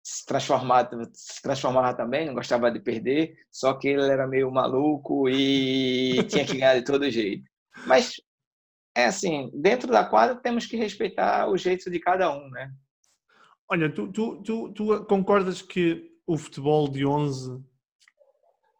se 0.02 0.26
transformava, 0.26 0.90
se 1.12 1.40
transformava 1.40 1.96
também, 1.96 2.26
não 2.26 2.34
gostava 2.34 2.68
de 2.72 2.80
perder, 2.80 3.36
só 3.52 3.74
que 3.74 3.86
ele 3.86 4.10
era 4.10 4.26
meio 4.26 4.50
maluco 4.50 5.28
e 5.28 6.24
tinha 6.26 6.44
que 6.44 6.54
ganhar 6.54 6.74
de 6.74 6.84
todo 6.84 7.08
jeito. 7.08 7.48
Mas 7.86 8.20
é 8.96 9.04
assim, 9.04 9.50
dentro 9.54 9.92
da 9.92 10.04
quadra 10.04 10.34
temos 10.34 10.66
que 10.66 10.76
respeitar 10.76 11.48
o 11.48 11.56
jeito 11.56 11.88
de 11.88 12.00
cada 12.00 12.32
um, 12.34 12.50
né? 12.50 12.72
Olha, 13.72 13.88
tu, 13.88 14.06
tu, 14.08 14.42
tu, 14.42 14.68
tu 14.74 15.04
concordas 15.06 15.62
que 15.62 16.12
o 16.26 16.36
futebol 16.36 16.86
de 16.86 17.06
11 17.06 17.58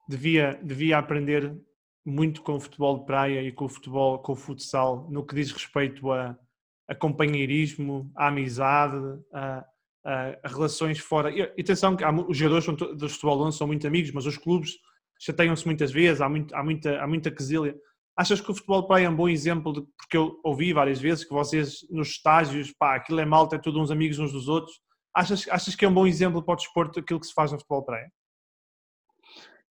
devia, 0.06 0.60
devia 0.62 0.98
aprender 0.98 1.58
muito 2.04 2.42
com 2.42 2.56
o 2.56 2.60
futebol 2.60 2.98
de 2.98 3.06
praia 3.06 3.40
e 3.40 3.50
com 3.50 3.64
o 3.64 3.68
futebol, 3.70 4.18
com 4.18 4.32
o 4.32 4.36
futsal, 4.36 5.08
no 5.10 5.24
que 5.24 5.34
diz 5.34 5.50
respeito 5.50 6.12
a, 6.12 6.38
a 6.86 6.94
companheirismo, 6.94 8.12
a 8.14 8.28
amizade, 8.28 8.98
a, 9.32 9.64
a, 10.04 10.36
a, 10.44 10.48
relações 10.48 10.98
fora. 10.98 11.30
E 11.30 11.40
atenção, 11.58 11.96
que 11.96 12.04
há, 12.04 12.12
os 12.12 12.36
jogadores 12.36 12.66
do 12.94 13.08
futebol 13.08 13.46
11 13.46 13.56
são 13.56 13.66
muito 13.66 13.86
amigos, 13.86 14.12
mas 14.12 14.26
os 14.26 14.36
clubes 14.36 14.72
chateiam-se 15.18 15.64
muitas 15.64 15.90
vezes, 15.90 16.20
há, 16.20 16.28
muito, 16.28 16.54
há, 16.54 16.62
muita, 16.62 17.02
há 17.02 17.06
muita 17.06 17.30
quesilha. 17.30 17.74
Achas 18.16 18.40
que 18.40 18.50
o 18.50 18.54
futebol 18.54 18.86
praia 18.86 19.06
é 19.06 19.08
um 19.08 19.16
bom 19.16 19.28
exemplo, 19.28 19.72
de, 19.72 19.82
porque 19.96 20.16
eu 20.16 20.38
ouvi 20.44 20.72
várias 20.72 21.00
vezes 21.00 21.24
que 21.24 21.32
vocês 21.32 21.78
nos 21.90 22.08
estágios, 22.08 22.72
pá, 22.72 22.96
aquilo 22.96 23.20
é 23.20 23.24
malta, 23.24 23.56
é 23.56 23.58
tudo 23.58 23.80
uns 23.80 23.90
amigos 23.90 24.18
uns 24.18 24.32
dos 24.32 24.48
outros. 24.48 24.80
Achas, 25.14 25.46
achas 25.48 25.74
que 25.74 25.84
é 25.84 25.88
um 25.88 25.94
bom 25.94 26.06
exemplo 26.06 26.42
para 26.42 26.54
o 26.54 26.56
desporto 26.56 27.00
aquilo 27.00 27.20
que 27.20 27.26
se 27.26 27.32
faz 27.32 27.52
no 27.52 27.58
futebol 27.58 27.84
praia? 27.84 28.10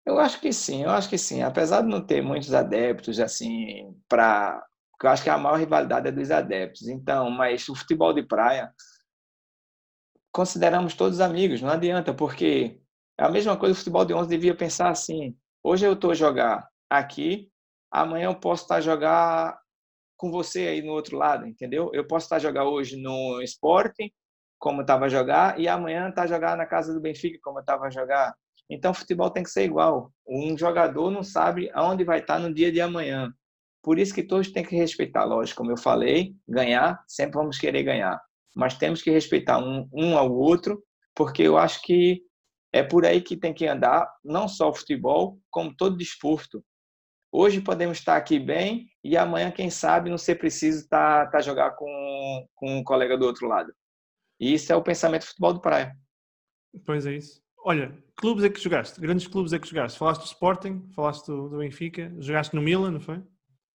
Eu 0.05 0.19
acho 0.19 0.39
que 0.39 0.51
sim, 0.51 0.83
eu 0.83 0.89
acho 0.89 1.09
que 1.09 1.17
sim. 1.17 1.43
Apesar 1.43 1.81
de 1.81 1.87
não 1.87 2.05
ter 2.05 2.21
muitos 2.21 2.53
adeptos, 2.53 3.19
assim, 3.19 3.95
para. 4.09 4.63
Eu 5.03 5.09
acho 5.09 5.23
que 5.23 5.29
a 5.29 5.37
maior 5.37 5.57
rivalidade 5.57 6.07
é 6.07 6.11
dos 6.11 6.29
adeptos. 6.31 6.87
Então, 6.87 7.29
mas 7.29 7.67
o 7.69 7.75
futebol 7.75 8.13
de 8.13 8.23
praia, 8.23 8.71
consideramos 10.31 10.93
todos 10.95 11.19
amigos, 11.19 11.61
não 11.61 11.69
adianta, 11.69 12.13
porque 12.13 12.79
é 13.19 13.23
a 13.23 13.29
mesma 13.29 13.57
coisa 13.57 13.73
o 13.73 13.77
futebol 13.77 14.05
de 14.05 14.13
11 14.13 14.29
devia 14.29 14.55
pensar 14.55 14.89
assim. 14.89 15.35
Hoje 15.63 15.85
eu 15.85 15.93
estou 15.93 16.11
a 16.11 16.15
jogar 16.15 16.67
aqui, 16.89 17.50
amanhã 17.91 18.25
eu 18.25 18.35
posso 18.35 18.63
estar 18.63 18.75
a 18.75 18.81
jogar 18.81 19.59
com 20.17 20.31
você 20.31 20.67
aí 20.67 20.81
no 20.81 20.93
outro 20.93 21.17
lado, 21.17 21.47
entendeu? 21.47 21.89
Eu 21.93 22.05
posso 22.07 22.25
estar 22.25 22.35
a 22.37 22.39
jogar 22.39 22.65
hoje 22.65 22.95
no 22.95 23.41
Sporting, 23.41 24.11
como 24.59 24.81
estava 24.81 25.05
a 25.05 25.09
jogar, 25.09 25.59
e 25.59 25.67
amanhã 25.67 26.09
estar 26.09 26.23
a 26.23 26.27
jogar 26.27 26.55
na 26.55 26.65
casa 26.65 26.93
do 26.93 27.01
Benfica, 27.01 27.39
como 27.41 27.59
estava 27.59 27.87
a 27.87 27.89
jogar. 27.89 28.33
Então, 28.69 28.93
futebol 28.93 29.29
tem 29.29 29.43
que 29.43 29.49
ser 29.49 29.63
igual. 29.63 30.13
Um 30.25 30.57
jogador 30.57 31.11
não 31.11 31.23
sabe 31.23 31.69
aonde 31.73 32.03
vai 32.03 32.19
estar 32.19 32.39
no 32.39 32.53
dia 32.53 32.71
de 32.71 32.79
amanhã. 32.79 33.33
Por 33.83 33.97
isso 33.97 34.13
que 34.13 34.23
todos 34.23 34.51
têm 34.51 34.63
que 34.63 34.75
respeitar, 34.75 35.25
lógico, 35.25 35.57
como 35.57 35.71
eu 35.71 35.77
falei, 35.77 36.35
ganhar, 36.47 37.03
sempre 37.07 37.33
vamos 37.33 37.57
querer 37.57 37.83
ganhar. 37.83 38.21
Mas 38.55 38.77
temos 38.77 39.01
que 39.01 39.09
respeitar 39.09 39.57
um, 39.57 39.89
um 39.91 40.17
ao 40.17 40.31
outro, 40.31 40.81
porque 41.15 41.41
eu 41.41 41.57
acho 41.57 41.81
que 41.81 42.21
é 42.71 42.83
por 42.83 43.05
aí 43.05 43.21
que 43.21 43.35
tem 43.35 43.53
que 43.53 43.67
andar, 43.67 44.07
não 44.23 44.47
só 44.47 44.69
o 44.69 44.73
futebol, 44.73 45.37
como 45.49 45.75
todo 45.75 45.97
desporto. 45.97 46.63
Hoje 47.31 47.61
podemos 47.61 47.97
estar 47.97 48.17
aqui 48.17 48.37
bem 48.37 48.89
e 49.03 49.15
amanhã, 49.15 49.49
quem 49.51 49.69
sabe, 49.69 50.09
não 50.09 50.17
ser 50.17 50.35
preciso 50.35 50.79
estar, 50.83 51.25
estar 51.25 51.41
jogar 51.41 51.71
com, 51.71 52.47
com 52.55 52.77
um 52.77 52.83
colega 52.83 53.17
do 53.17 53.25
outro 53.25 53.47
lado. 53.47 53.73
E 54.39 54.53
isso 54.53 54.73
é 54.73 54.75
o 54.75 54.83
pensamento 54.83 55.21
do 55.21 55.27
futebol 55.27 55.53
do 55.53 55.61
praia. 55.61 55.95
Pois 56.85 57.05
é 57.05 57.13
isso. 57.13 57.41
Olha, 57.63 57.97
clubes 58.15 58.43
é 58.43 58.49
que 58.49 58.59
jogaste? 58.59 58.99
Grandes 58.99 59.27
clubes 59.27 59.53
é 59.53 59.59
que 59.59 59.67
jogaste? 59.67 59.97
Falaste 59.97 60.21
do 60.21 60.25
Sporting, 60.25 60.89
falaste 60.93 61.27
do, 61.27 61.47
do 61.47 61.59
Benfica, 61.59 62.11
jogaste 62.19 62.55
no 62.55 62.61
Milan, 62.61 62.91
não 62.91 62.99
foi? 62.99 63.21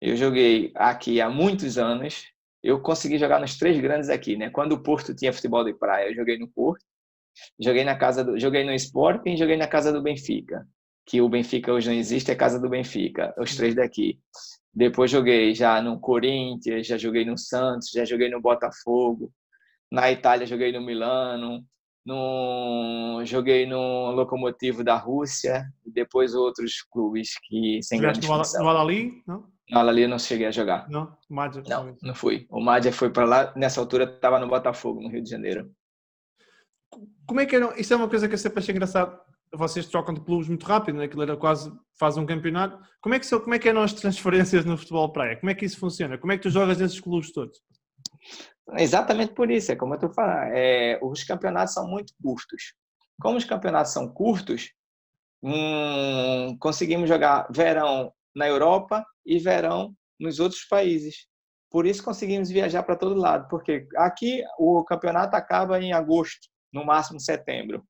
Eu 0.01 0.17
joguei 0.17 0.73
aqui 0.75 1.21
há 1.21 1.29
muitos 1.29 1.77
anos. 1.77 2.25
Eu 2.63 2.81
consegui 2.81 3.19
jogar 3.19 3.41
nos 3.41 3.59
três 3.59 3.79
grandes 3.81 4.09
aqui, 4.09 4.37
né? 4.37 4.51
Quando 4.51 4.73
o 4.73 4.83
Porto 4.83 5.15
tinha 5.15 5.33
futebol 5.33 5.65
de 5.65 5.75
praia, 5.75 6.09
eu 6.09 6.15
joguei 6.15 6.39
no 6.39 6.49
Porto. 6.49 6.85
Joguei 7.61 7.85
na 7.85 7.97
casa 7.97 8.25
do, 8.25 8.39
joguei 8.39 8.65
no 8.65 8.73
Sporting, 8.73 9.37
joguei 9.37 9.57
na 9.57 9.67
casa 9.67 9.93
do 9.93 10.03
Benfica. 10.03 10.67
Que 11.07 11.21
o 11.21 11.29
Benfica 11.29 11.73
hoje 11.73 11.89
não 11.89 11.97
existe, 11.97 12.31
é 12.31 12.35
casa 12.35 12.59
do 12.59 12.69
Benfica, 12.69 13.35
os 13.39 13.57
três 13.57 13.75
daqui. 13.75 14.19
Depois 14.75 15.11
joguei 15.11 15.55
já 15.55 15.83
no 15.83 16.01
Corinthians, 16.01 16.87
já 16.87 16.97
joguei 16.97 17.25
no 17.25 17.37
Santos, 17.37 17.91
já 17.91 18.05
joguei 18.05 18.31
no 18.31 18.41
Botafogo. 18.41 19.31
Na 19.91 20.11
Itália 20.11 20.47
joguei 20.47 20.73
no 20.73 20.81
Milano, 20.81 21.63
no, 22.05 23.23
joguei 23.25 23.67
no 23.67 24.11
Locomotivo 24.13 24.83
da 24.83 24.97
Rússia 24.97 25.67
depois 25.85 26.35
outros 26.35 26.83
clubes 26.91 27.39
que 27.45 27.81
sem 27.83 28.01
grande 28.01 28.27
no, 28.27 28.37
no 28.37 28.69
Alali, 28.69 29.23
não? 29.27 29.53
No 29.71 29.79
Alali 29.79 30.03
eu 30.03 30.09
não 30.09 30.19
cheguei 30.19 30.47
a 30.47 30.51
jogar. 30.51 30.89
Não, 30.89 31.17
Madja. 31.29 31.63
Não, 31.69 31.97
não 32.03 32.15
fui. 32.15 32.47
O 32.51 32.61
Madja 32.61 32.93
foi 32.93 33.11
para 33.11 33.25
lá, 33.25 33.53
nessa 33.55 33.81
altura 33.81 34.05
estava 34.05 34.39
no 34.39 34.49
Botafogo, 34.49 35.01
no 35.03 35.11
Rio 35.11 35.23
de 35.23 35.31
Janeiro. 35.31 35.71
Como 37.27 37.41
é 37.41 37.47
que 37.47 37.57
era? 37.57 37.79
Isso 37.81 37.93
é 37.93 37.97
uma 37.97 38.09
coisa 38.09 38.29
que 38.29 38.35
eu 38.35 38.39
sempre 38.39 38.59
achei 38.59 38.75
engraçado 38.75 39.19
vocês 39.55 39.87
trocam 39.87 40.15
de 40.15 40.21
clubes 40.21 40.49
muito 40.49 40.65
rápido, 40.65 40.99
né? 40.99 41.05
aquilo 41.05 41.23
era 41.23 41.37
quase, 41.37 41.73
faz 41.99 42.17
um 42.17 42.25
campeonato. 42.25 42.79
Como 43.01 43.15
é, 43.15 43.19
que, 43.19 43.29
como 43.29 43.55
é 43.55 43.59
que 43.59 43.69
eram 43.69 43.83
as 43.83 43.93
transferências 43.93 44.65
no 44.65 44.79
futebol 44.79 45.13
praia? 45.13 45.39
Como 45.39 45.51
é 45.51 45.55
que 45.55 45.65
isso 45.65 45.79
funciona? 45.79 46.19
Como 46.19 46.33
é 46.33 46.37
que 46.37 46.43
tu 46.43 46.51
jogas 46.51 46.79
nesses 46.79 47.01
clubes 47.01 47.33
todos? 47.33 47.61
Exatamente 48.79 49.35
por 49.35 49.51
isso, 49.51 49.73
é 49.73 49.77
como 49.77 49.93
eu 49.93 49.97
estou 49.97 50.13
falando, 50.13 50.53
é, 50.55 50.99
os 51.03 51.25
campeonatos 51.25 51.75
são 51.75 51.87
muito 51.87 52.15
curtos. 52.23 52.75
Como 53.21 53.37
os 53.37 53.45
campeonatos 53.45 53.93
são 53.93 54.09
curtos, 54.09 54.73
hum, 55.43 56.57
conseguimos 56.59 57.09
jogar 57.09 57.47
verão 57.55 58.13
na 58.35 58.49
Europa 58.49 59.05
e 59.27 59.39
verão 59.39 59.95
nos 60.19 60.41
outros 60.41 60.65
países. 60.65 61.27
Por 61.71 61.87
isso 61.87 62.03
conseguimos 62.03 62.51
viajar 62.51 62.83
para 62.83 62.97
todo 62.97 63.21
lado, 63.21 63.49
porque 63.49 63.87
aqui 63.97 64.43
o 64.59 64.85
campeonato 64.85 65.37
acaba 65.37 65.81
em 65.81 65.93
agosto, 65.93 66.49
no 66.73 66.85
máximo 66.85 67.21
setembro. 67.21 67.85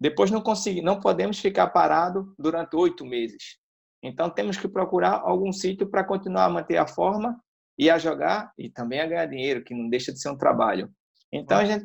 Depois 0.00 0.30
não 0.30 0.40
consegui, 0.40 0.80
não 0.80 1.00
podemos 1.00 1.38
ficar 1.38 1.68
parado 1.68 2.32
durante 2.38 2.76
oito 2.76 3.04
meses. 3.04 3.58
Então 4.02 4.30
temos 4.30 4.56
que 4.56 4.68
procurar 4.68 5.20
algum 5.24 5.52
sítio 5.52 5.88
para 5.88 6.04
continuar 6.04 6.44
a 6.44 6.50
manter 6.50 6.76
a 6.76 6.86
forma 6.86 7.36
e 7.76 7.90
a 7.90 7.98
jogar 7.98 8.52
e 8.56 8.70
também 8.70 9.00
a 9.00 9.06
ganhar 9.06 9.26
dinheiro, 9.26 9.64
que 9.64 9.74
não 9.74 9.88
deixa 9.88 10.12
de 10.12 10.20
ser 10.20 10.30
um 10.30 10.36
trabalho. 10.36 10.88
Então 11.32 11.58
a 11.58 11.64
gente, 11.64 11.84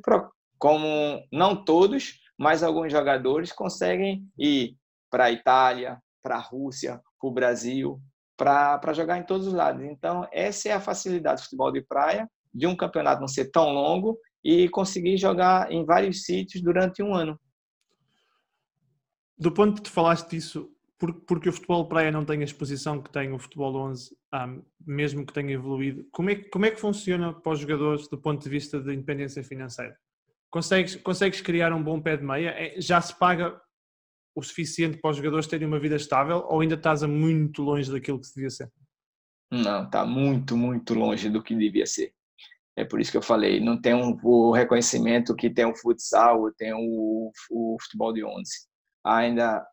como 0.60 1.24
não 1.32 1.64
todos, 1.64 2.20
mas 2.38 2.62
alguns 2.62 2.92
jogadores 2.92 3.52
conseguem 3.52 4.28
ir 4.38 4.76
para 5.10 5.26
a 5.26 5.32
Itália, 5.32 6.00
para 6.22 6.36
a 6.36 6.42
Rússia, 6.42 7.02
para 7.20 7.30
o 7.30 7.34
Brasil, 7.34 8.00
para 8.38 8.94
jogar 8.94 9.18
em 9.18 9.24
todos 9.24 9.48
os 9.48 9.54
lados. 9.54 9.84
Então 9.84 10.28
essa 10.32 10.70
é 10.70 10.72
a 10.72 10.80
facilidade 10.80 11.42
do 11.42 11.46
futebol 11.46 11.72
de 11.72 11.82
praia, 11.82 12.30
de 12.54 12.68
um 12.68 12.76
campeonato 12.76 13.22
não 13.22 13.28
ser 13.28 13.50
tão 13.50 13.72
longo 13.72 14.20
e 14.44 14.70
conseguir 14.70 15.18
jogar 15.18 15.72
em 15.72 15.84
vários 15.84 16.24
sítios 16.24 16.62
durante 16.62 17.02
um 17.02 17.14
ano 17.16 17.40
do 19.38 19.52
ponto 19.52 19.76
que 19.76 19.84
tu 19.84 19.92
falaste 19.92 20.30
disso, 20.30 20.70
porque 21.28 21.50
o 21.50 21.54
futebol 21.54 21.88
praia 21.88 22.12
não 22.12 22.24
tem 22.24 22.42
a 22.42 22.46
exposição 22.46 23.02
que 23.02 23.12
tem 23.12 23.32
o 23.34 23.40
futebol 23.40 23.76
11, 23.76 24.16
um, 24.34 24.64
mesmo 24.86 25.26
que 25.26 25.34
tenha 25.34 25.52
evoluído, 25.52 26.06
como 26.12 26.30
é, 26.30 26.36
como 26.36 26.66
é 26.66 26.72
que 26.72 26.80
funciona 26.80 27.34
para 27.34 27.52
os 27.52 27.60
jogadores 27.60 28.08
do 28.08 28.18
ponto 28.18 28.42
de 28.42 28.50
vista 28.50 28.80
de 28.80 28.94
independência 28.94 29.44
financeira? 29.44 29.98
Consegues, 30.50 30.96
consegues 30.96 31.42
criar 31.42 31.74
um 31.74 31.84
bom 31.84 32.00
pé 32.00 32.16
de 32.16 32.24
meia? 32.24 32.50
É, 32.50 32.80
já 32.80 33.02
se 33.02 33.18
paga 33.18 33.60
o 34.36 34.42
suficiente 34.42 34.98
para 34.98 35.12
os 35.12 35.18
jogadores 35.18 35.48
terem 35.48 35.68
uma 35.68 35.80
vida 35.80 35.96
estável 35.96 36.46
ou 36.48 36.62
ainda 36.62 36.76
estás 36.76 37.04
a 37.04 37.08
muito 37.08 37.62
longe 37.62 37.92
daquilo 37.92 38.22
que 38.22 38.34
devia 38.34 38.50
ser? 38.50 38.72
Não, 39.52 39.86
está 39.86 40.06
muito, 40.06 40.56
muito 40.56 40.94
longe 40.94 41.30
do 41.30 41.44
que 41.44 41.56
devia 41.56 41.86
ser. 41.86 42.14
É 42.76 42.84
por 42.84 43.00
isso 43.00 43.12
que 43.12 43.18
eu 43.18 43.22
falei, 43.22 43.60
não 43.60 43.80
tem 43.80 43.94
um, 43.94 44.18
o 44.24 44.52
reconhecimento 44.52 45.36
que 45.36 45.50
tem 45.50 45.66
o 45.66 45.76
futsal, 45.76 46.52
tem 46.54 46.74
o, 46.74 47.32
o 47.52 47.78
futebol 47.80 48.12
de 48.14 48.24
11 48.24 48.44
ainda 49.04 49.66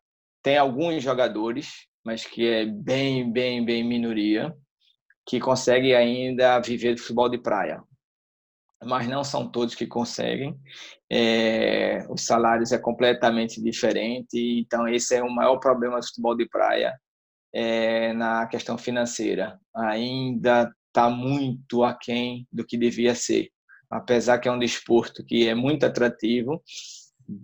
tem 0.42 0.56
alguns 0.56 1.02
jogadores, 1.02 1.86
mas 2.04 2.24
que 2.24 2.46
é 2.46 2.66
bem, 2.66 3.30
bem, 3.30 3.64
bem 3.64 3.84
minoria, 3.84 4.54
que 5.26 5.38
conseguem 5.38 5.94
ainda 5.94 6.58
viver 6.60 6.94
de 6.94 7.00
futebol 7.00 7.28
de 7.28 7.38
praia. 7.38 7.82
Mas 8.82 9.06
não 9.06 9.22
são 9.22 9.50
todos 9.50 9.74
que 9.74 9.86
conseguem. 9.86 10.58
É, 11.10 12.06
os 12.08 12.24
salários 12.24 12.72
é 12.72 12.78
completamente 12.78 13.62
diferente, 13.62 14.38
então 14.60 14.88
esse 14.88 15.14
é 15.14 15.22
o 15.22 15.30
maior 15.30 15.58
problema 15.58 16.00
do 16.00 16.06
futebol 16.06 16.34
de 16.34 16.48
praia 16.48 16.98
é, 17.52 18.12
na 18.14 18.46
questão 18.46 18.78
financeira. 18.78 19.58
Ainda 19.76 20.72
está 20.88 21.10
muito 21.10 21.84
aquém 21.84 22.46
do 22.50 22.64
que 22.64 22.76
devia 22.78 23.14
ser. 23.14 23.50
Apesar 23.90 24.38
que 24.38 24.48
é 24.48 24.52
um 24.52 24.58
desporto 24.58 25.24
que 25.24 25.48
é 25.48 25.54
muito 25.54 25.84
atrativo, 25.84 26.62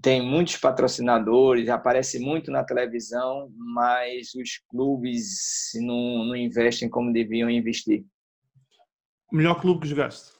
tem 0.02 0.20
muitos 0.20 0.56
patrocinadores, 0.56 1.68
aparece 1.68 2.18
muito 2.18 2.50
na 2.50 2.64
televisão, 2.64 3.52
mas 3.56 4.34
os 4.34 4.58
clubes 4.68 5.70
não, 5.76 6.24
não 6.24 6.36
investem 6.36 6.88
como 6.88 7.12
deviam 7.12 7.48
investir. 7.48 8.04
Melhor 9.32 9.60
clube 9.60 9.82
que 9.82 9.88
jogaste? 9.88 10.36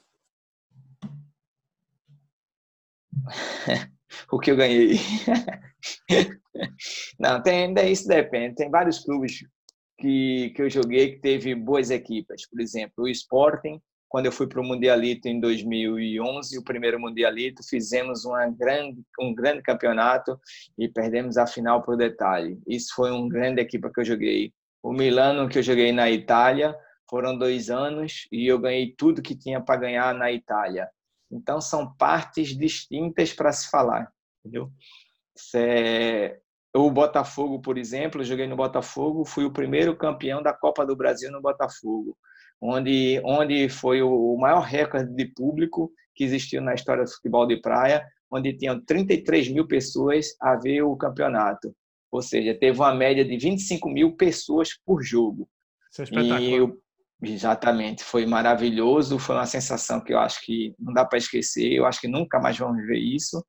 o 4.31 4.39
que 4.39 4.51
eu 4.51 4.57
ganhei. 4.57 4.97
não, 7.19 7.41
tem, 7.41 7.73
isso 7.91 8.07
depende. 8.07 8.55
Tem 8.55 8.69
vários 8.69 8.99
clubes 8.99 9.45
que, 9.97 10.51
que 10.55 10.61
eu 10.61 10.69
joguei 10.69 11.15
que 11.15 11.21
teve 11.21 11.55
boas 11.55 11.89
equipas. 11.89 12.47
Por 12.49 12.61
exemplo, 12.61 13.05
o 13.05 13.09
Sporting 13.09 13.81
quando 14.09 14.25
eu 14.25 14.31
fui 14.31 14.47
para 14.47 14.61
o 14.61 14.63
Mundialito 14.63 15.27
em 15.27 15.39
2011, 15.39 16.57
o 16.57 16.63
primeiro 16.63 16.99
Mundialito, 16.99 17.61
fizemos 17.67 18.23
uma 18.23 18.47
grande, 18.47 19.01
um 19.19 19.33
grande 19.35 19.61
campeonato 19.61 20.39
e 20.77 20.87
perdemos 20.87 21.37
a 21.37 21.45
final 21.45 21.83
por 21.83 21.97
detalhe. 21.97 22.57
Isso 22.65 22.93
foi 22.95 23.11
uma 23.11 23.27
grande 23.27 23.61
equipa 23.61 23.91
que 23.93 23.99
eu 23.99 24.05
joguei. 24.05 24.53
O 24.81 24.93
Milano, 24.93 25.49
que 25.49 25.59
eu 25.59 25.63
joguei 25.63 25.91
na 25.91 26.09
Itália, 26.09 26.73
foram 27.09 27.37
dois 27.37 27.69
anos 27.69 28.27
e 28.31 28.47
eu 28.47 28.57
ganhei 28.59 28.93
tudo 28.97 29.21
que 29.21 29.35
tinha 29.35 29.59
para 29.59 29.79
ganhar 29.79 30.13
na 30.13 30.31
Itália. 30.31 30.89
Então, 31.29 31.59
são 31.59 31.93
partes 31.95 32.57
distintas 32.57 33.33
para 33.33 33.51
se 33.51 33.69
falar, 33.69 34.09
entendeu? 34.39 34.71
O 36.73 36.89
Botafogo, 36.89 37.59
por 37.59 37.77
exemplo, 37.77 38.21
eu 38.21 38.25
joguei 38.25 38.47
no 38.47 38.55
Botafogo, 38.55 39.25
fui 39.25 39.43
o 39.43 39.51
primeiro 39.51 39.97
campeão 39.97 40.41
da 40.41 40.53
Copa 40.53 40.85
do 40.85 40.95
Brasil 40.95 41.29
no 41.29 41.41
Botafogo 41.41 42.17
onde, 42.61 43.21
onde 43.23 43.69
foi 43.69 44.01
o 44.01 44.37
maior 44.37 44.61
recorde 44.61 45.13
de 45.13 45.25
público 45.25 45.91
que 46.15 46.23
existiu 46.23 46.61
na 46.61 46.73
história 46.73 47.03
do 47.03 47.11
futebol 47.11 47.45
de 47.45 47.57
praia, 47.61 48.05
onde 48.31 48.53
tinham 48.53 48.83
33 48.83 49.49
mil 49.49 49.67
pessoas 49.67 50.35
a 50.41 50.55
ver 50.55 50.81
o 50.81 50.95
campeonato. 50.97 51.73
Ou 52.11 52.21
seja, 52.21 52.57
teve 52.57 52.77
uma 52.79 52.93
média 52.93 53.23
de 53.23 53.37
25 53.37 53.89
mil 53.89 54.15
pessoas 54.15 54.69
por 54.85 55.03
jogo. 55.03 55.47
Isso 55.91 56.01
é 56.01 56.03
espetacular. 56.05 56.77
E, 57.21 57.31
exatamente, 57.31 58.03
foi 58.03 58.25
maravilhoso, 58.25 59.19
foi 59.19 59.35
uma 59.35 59.45
sensação 59.45 60.01
que 60.01 60.13
eu 60.13 60.19
acho 60.19 60.43
que 60.43 60.73
não 60.79 60.93
dá 60.93 61.05
para 61.05 61.17
esquecer, 61.17 61.73
eu 61.73 61.85
acho 61.85 61.99
que 61.99 62.07
nunca 62.07 62.39
mais 62.39 62.57
vamos 62.57 62.85
ver 62.85 62.99
isso. 62.99 63.45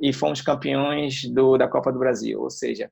E 0.00 0.12
fomos 0.12 0.40
campeões 0.40 1.22
do, 1.32 1.56
da 1.56 1.68
Copa 1.68 1.92
do 1.92 1.98
Brasil, 1.98 2.40
ou 2.40 2.50
seja, 2.50 2.90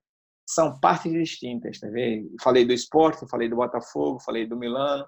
são 0.48 0.78
partes 0.80 1.12
distintas, 1.12 1.78
tá 1.78 1.88
vendo? 1.88 2.30
Falei 2.42 2.64
do 2.64 2.72
esporte, 2.72 3.28
falei 3.28 3.48
do 3.48 3.56
Botafogo, 3.56 4.18
falei 4.20 4.46
do 4.46 4.56
Milano, 4.56 5.06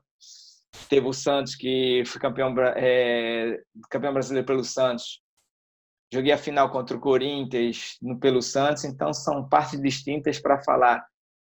Teve 0.88 1.06
o 1.06 1.12
Santos, 1.12 1.54
que 1.54 2.02
foi 2.06 2.20
campeão, 2.20 2.54
é, 2.76 3.60
campeão 3.90 4.12
brasileiro 4.12 4.46
pelo 4.46 4.64
Santos. 4.64 5.20
Joguei 6.12 6.32
a 6.32 6.38
final 6.38 6.70
contra 6.70 6.96
o 6.96 7.00
Corinthians 7.00 7.96
no, 8.02 8.18
pelo 8.18 8.42
Santos, 8.42 8.84
então 8.84 9.12
são 9.12 9.48
partes 9.48 9.80
distintas 9.80 10.38
para 10.38 10.62
falar 10.62 11.04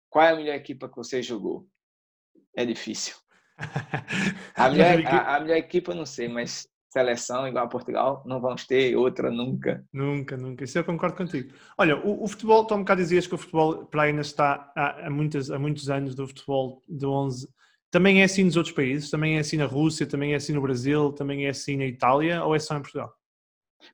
qual 0.10 0.26
é 0.26 0.32
a 0.32 0.36
melhor 0.36 0.56
equipa 0.56 0.90
que 0.90 0.98
você 0.98 1.22
jogou. 1.22 1.68
É 2.56 2.66
difícil. 2.66 3.16
A 4.56 4.70
melhor, 4.72 5.06
a, 5.06 5.36
a 5.36 5.40
melhor 5.40 5.58
equipa, 5.58 5.94
não 5.94 6.06
sei, 6.06 6.28
mas 6.28 6.68
seleção 6.92 7.48
igual 7.48 7.66
a 7.66 7.70
Portugal, 7.70 8.24
não 8.26 8.42
vamos 8.42 8.66
ter 8.66 8.96
outra 8.96 9.30
nunca. 9.30 9.86
Nunca, 9.94 10.36
nunca. 10.36 10.64
Isso 10.64 10.78
eu 10.78 10.84
concordo 10.84 11.16
contigo. 11.16 11.54
Olha, 11.78 11.96
o, 11.98 12.24
o 12.24 12.28
futebol, 12.28 12.66
tu 12.66 12.74
há 12.74 12.78
um 12.78 12.82
bocado 12.82 13.02
dizias 13.02 13.28
que 13.28 13.36
o 13.36 13.38
futebol 13.38 13.86
para 13.86 14.04
ainda 14.04 14.22
está 14.22 14.72
há, 14.76 15.08
há, 15.08 15.10
muitas, 15.10 15.52
há 15.52 15.60
muitos 15.60 15.90
anos 15.90 16.16
do 16.16 16.28
futebol 16.28 16.84
de 16.88 17.06
11 17.06 17.48
também 17.92 18.22
é 18.22 18.26
assim 18.26 18.44
nos 18.44 18.56
outros 18.56 18.74
países? 18.74 19.10
Também 19.10 19.38
é 19.38 19.40
assim 19.40 19.58
na 19.58 19.66
Rússia? 19.66 20.06
Também 20.06 20.34
é 20.34 20.36
assim 20.36 20.54
no 20.54 20.62
Brasil? 20.62 21.12
Também 21.12 21.46
é 21.46 21.50
assim 21.50 21.78
na 21.78 21.86
Itália? 21.86 22.44
Ou 22.44 22.56
é 22.56 22.60
só 22.60 22.76
em 22.78 22.82
Portugal? 22.82 23.14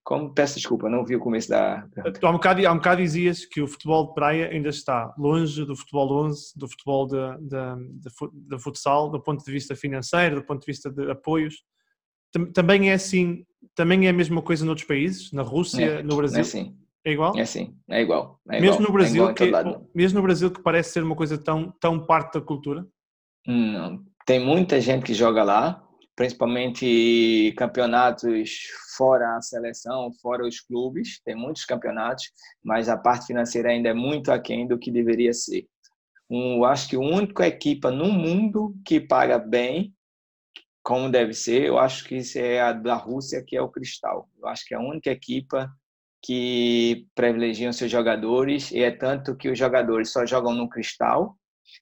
Como, 0.03 0.34
peço 0.34 0.55
desculpa, 0.55 0.89
não 0.89 1.05
vi 1.05 1.15
o 1.15 1.20
começo 1.20 1.49
da. 1.49 1.88
Há 2.22 2.30
um, 2.30 2.34
bocado, 2.34 2.67
há 2.67 2.72
um 2.72 2.78
bocado 2.78 3.01
dizias 3.01 3.45
que 3.45 3.61
o 3.61 3.67
futebol 3.67 4.07
de 4.07 4.15
praia 4.15 4.49
ainda 4.49 4.70
está 4.70 5.13
longe 5.17 5.63
do 5.63 5.76
futebol 5.76 6.26
11, 6.26 6.53
do 6.55 6.67
futebol 6.67 7.07
de, 7.07 7.17
de 8.34 8.59
futsal, 8.59 9.11
do 9.11 9.22
ponto 9.22 9.45
de 9.45 9.51
vista 9.51 9.76
financeiro, 9.76 10.38
do 10.38 10.43
ponto 10.43 10.61
de 10.61 10.65
vista 10.65 10.89
de 10.89 11.09
apoios. 11.11 11.63
Também 12.53 12.89
é 12.89 12.93
assim, 12.93 13.45
também 13.76 14.07
é 14.07 14.09
a 14.09 14.13
mesma 14.13 14.41
coisa 14.41 14.65
noutros 14.65 14.88
países, 14.88 15.32
na 15.32 15.43
Rússia, 15.43 15.86
é, 15.86 16.03
no 16.03 16.17
Brasil? 16.17 16.39
É 16.39 16.41
assim. 16.41 16.76
É 17.05 17.11
igual? 17.11 17.38
É 17.38 17.41
assim, 17.41 17.78
é 17.88 18.01
igual. 18.01 18.41
É 18.49 18.59
mesmo, 18.59 18.82
igual, 18.82 18.88
no 18.88 18.91
Brasil, 18.91 19.30
é 19.30 19.34
que, 19.36 19.51
mesmo 19.93 20.17
no 20.17 20.24
Brasil 20.24 20.49
que 20.49 20.61
parece 20.61 20.93
ser 20.93 21.03
uma 21.03 21.15
coisa 21.15 21.38
tão, 21.38 21.72
tão 21.80 22.03
parte 22.03 22.34
da 22.34 22.41
cultura? 22.41 22.86
Não. 23.46 24.04
Tem 24.26 24.39
muita 24.39 24.82
gente 24.82 25.06
que 25.06 25.14
joga 25.14 25.43
lá, 25.43 25.84
principalmente 26.16 27.54
campeonatos 27.58 28.70
fora 28.98 29.36
a 29.36 29.41
seleção, 29.41 30.12
fora 30.22 30.48
os 30.48 30.60
clubes, 30.60 31.22
tem 31.24 31.36
muitos 31.36 31.66
campeonatos, 31.66 32.32
mas 32.64 32.89
a 32.89 32.98
parte 32.98 33.28
financeira 33.28 33.70
ainda 33.70 33.89
é 33.89 33.93
muito 33.93 34.32
aquém 34.32 34.68
do 34.68 34.80
que 34.80 34.89
deveria 34.89 35.34
ser. 35.34 35.68
Um, 36.30 36.64
acho 36.64 36.89
que 36.89 36.96
a 36.96 37.00
única 37.00 37.46
equipa 37.46 37.91
no 37.91 38.12
mundo 38.12 38.76
que 38.84 39.00
paga 39.00 39.38
bem, 39.38 39.93
como 40.82 41.10
deve 41.10 41.34
ser, 41.34 41.66
eu 41.66 41.78
acho 41.78 42.06
que 42.06 42.20
é 42.36 42.62
a 42.62 42.74
da 42.74 42.96
Rússia, 42.96 43.43
que 43.46 43.56
é 43.56 43.62
o 43.62 43.70
Cristal. 43.70 44.28
Eu 44.39 44.48
acho 44.48 44.66
que 44.66 44.74
é 44.74 44.78
a 44.78 44.82
única 44.82 45.12
equipa 45.12 45.70
que 46.24 47.08
privilegiam 47.14 47.72
seus 47.72 47.91
jogadores, 47.91 48.72
e 48.72 48.82
é 48.82 48.89
tanto 48.89 49.36
que 49.36 49.50
os 49.50 49.60
jogadores 49.60 50.12
só 50.12 50.26
jogam 50.26 50.54
no 50.54 50.68
Cristal 50.68 51.38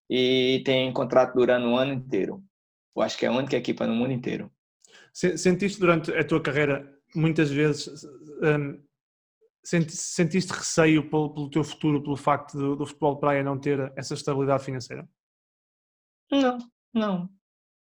e 0.10 0.62
tem 0.66 0.92
contrato 0.92 1.36
durando 1.36 1.68
o 1.68 1.78
ano 1.78 1.94
inteiro. 1.94 2.44
Eu 2.96 3.02
acho 3.02 3.18
que 3.18 3.26
é 3.26 3.30
a 3.30 3.32
única 3.32 3.58
equipa 3.58 3.88
no 3.88 3.96
mundo 3.96 4.12
inteiro. 4.12 4.52
Sentiste 5.14 5.80
durante 5.80 6.12
a 6.12 6.24
tua 6.24 6.42
carreira, 6.42 6.92
muitas 7.16 7.50
vezes, 7.50 8.04
um, 8.42 8.84
sentiste 9.64 10.52
receio 10.52 11.10
pelo, 11.10 11.34
pelo, 11.34 11.50
teu 11.50 11.64
futuro, 11.64 12.02
pelo 12.02 12.18
facto 12.18 12.58
do, 12.58 12.76
do 12.76 12.86
futebol 12.86 13.16
de 13.16 13.22
praia 13.22 13.44
não 13.44 13.60
ter 13.60 13.92
essa 13.96 14.14
estabilidade 14.14 14.64
financeira? 14.64 15.08
Não, 16.32 16.58
não, 16.94 17.30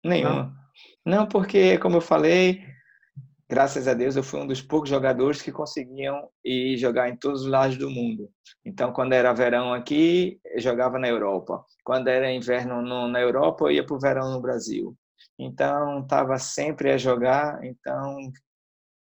nenhuma. 0.03 0.53
Não, 1.05 1.18
não 1.18 1.28
porque, 1.28 1.78
como 1.80 1.97
eu 1.97 2.01
falei, 2.01 2.64
graças 3.52 3.86
a 3.86 3.93
Deus, 3.93 4.16
eu 4.16 4.24
fui 4.24 4.39
um 4.39 4.47
dos 4.47 4.62
poucos 4.62 4.89
jogadores 4.89 5.41
que 5.41 5.52
conseguiam 5.52 6.30
ir 6.41 6.78
jogar 6.78 7.10
em 7.10 7.18
todos 7.18 7.41
os 7.41 7.47
lados 7.47 7.78
do 7.78 7.89
mundo. 7.89 8.32
Então, 8.64 8.93
quando 8.93 9.12
era 9.12 9.34
verão 9.34 9.74
aqui, 9.74 10.39
eu 10.45 10.62
jogava 10.62 10.97
na 10.97 11.10
Europa. 11.10 11.62
Quando 11.84 12.08
era 12.08 12.32
inverno 12.32 12.82
no, 12.82 13.10
na 13.10 13.20
Europa, 13.20 13.66
eu 13.66 13.72
ia 13.72 13.86
para 13.86 13.93
o 13.93 13.99
verão 13.99 14.32
no 14.32 14.41
Brasil. 14.41 14.97
Então, 15.38 15.99
estava 15.99 16.38
sempre 16.38 16.91
a 16.91 16.97
jogar, 16.97 17.62
então 17.62 18.32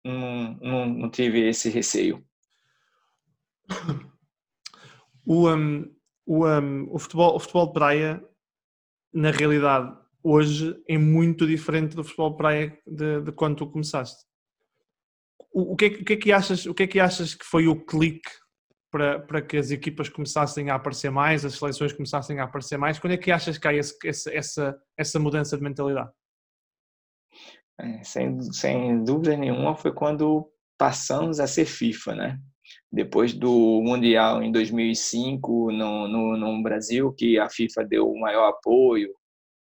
não, 0.05 0.57
não, 0.62 0.86
não 0.86 1.11
tive 1.11 1.49
esse 1.49 1.68
receio. 1.68 2.24
O, 5.28 5.51
um, 5.51 5.92
o, 6.24 6.47
um, 6.47 6.94
o, 6.94 7.01
futebol, 7.01 7.34
o 7.34 7.40
futebol 7.40 7.66
de 7.66 7.72
praia, 7.72 8.24
na 9.12 9.32
realidade, 9.32 9.92
hoje 10.22 10.80
é 10.88 10.97
muito 10.97 11.44
diferente 11.49 11.97
do 11.97 12.05
futebol 12.05 12.36
praia 12.36 12.78
de, 12.86 13.22
de 13.22 13.32
quando 13.32 13.57
tu 13.57 13.66
começaste 13.66 14.24
o, 15.53 15.76
que 15.76 15.84
é, 15.87 15.89
o, 15.89 16.05
que 16.05 16.12
é, 16.12 16.16
que 16.16 16.32
achas, 16.32 16.66
o 16.66 16.74
que 16.74 16.82
é 16.82 16.87
que 16.87 17.01
achas 17.01 17.34
que 17.34 17.45
foi 17.45 17.66
o 17.66 17.84
clique 17.84 18.30
para, 18.91 19.20
para 19.20 19.43
que 19.43 19.57
as 19.57 19.70
equipas 19.70 20.09
começassem 20.09 20.70
a 20.70 20.74
aparecer 20.74 21.11
mais, 21.11 21.45
as 21.45 21.55
seleções 21.55 21.93
começassem 21.93 22.39
a 22.41 22.45
aparecer 22.45 22.76
mais? 22.76 22.99
Quando 22.99 23.14
é 23.14 23.16
que 23.16 23.32
achas 23.32 23.59
que 23.59 23.66
há 23.66 23.74
esse, 23.74 23.97
essa, 24.30 24.78
essa 24.99 25.18
mudança 25.18 25.57
de 25.57 25.62
mentalidade? 25.62 26.11
É, 27.78 28.03
sem, 28.03 28.41
sem 28.53 29.05
dúvida 29.05 29.37
nenhuma 29.37 29.76
foi 29.76 29.93
quando 29.93 30.51
passamos 30.78 31.41
a 31.41 31.47
ser 31.47 31.66
FIFA, 31.66 32.14
né? 32.14 32.41
Depois 32.91 33.32
do 33.32 33.82
Mundial 33.82 34.43
em 34.43 34.51
2005 34.51 35.72
no, 35.72 36.09
no, 36.09 36.37
no 36.37 36.62
Brasil, 36.62 37.12
que 37.12 37.39
a 37.39 37.49
FIFA 37.49 37.84
deu 37.84 38.11
o 38.11 38.20
maior 38.20 38.49
apoio, 38.49 39.12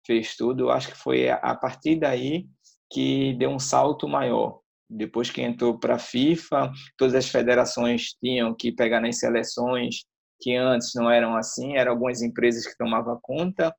fez 0.06 0.36
tudo, 0.36 0.70
acho 0.70 0.90
que 0.90 0.98
foi 0.98 1.30
a 1.30 1.56
partir 1.56 1.98
daí 1.98 2.48
que 2.92 3.34
deu 3.34 3.50
um 3.50 3.60
salto 3.60 4.08
maior. 4.08 4.60
Depois 4.90 5.30
que 5.30 5.42
entrou 5.42 5.80
para 5.80 5.96
a 5.96 6.00
FIFA, 6.00 6.72
todas 6.98 7.16
as 7.16 7.28
federações 7.28 8.14
tinham 8.24 8.54
que 8.56 8.72
pegar 8.72 9.02
nas 9.02 9.20
seleções 9.20 10.06
que 10.40 10.56
antes 10.56 10.94
não 10.94 11.10
eram 11.10 11.36
assim, 11.36 11.76
eram 11.76 11.94
algumas 11.94 12.22
empresas 12.22 12.68
que 12.68 12.78
tomavam 12.78 13.18
conta, 13.22 13.76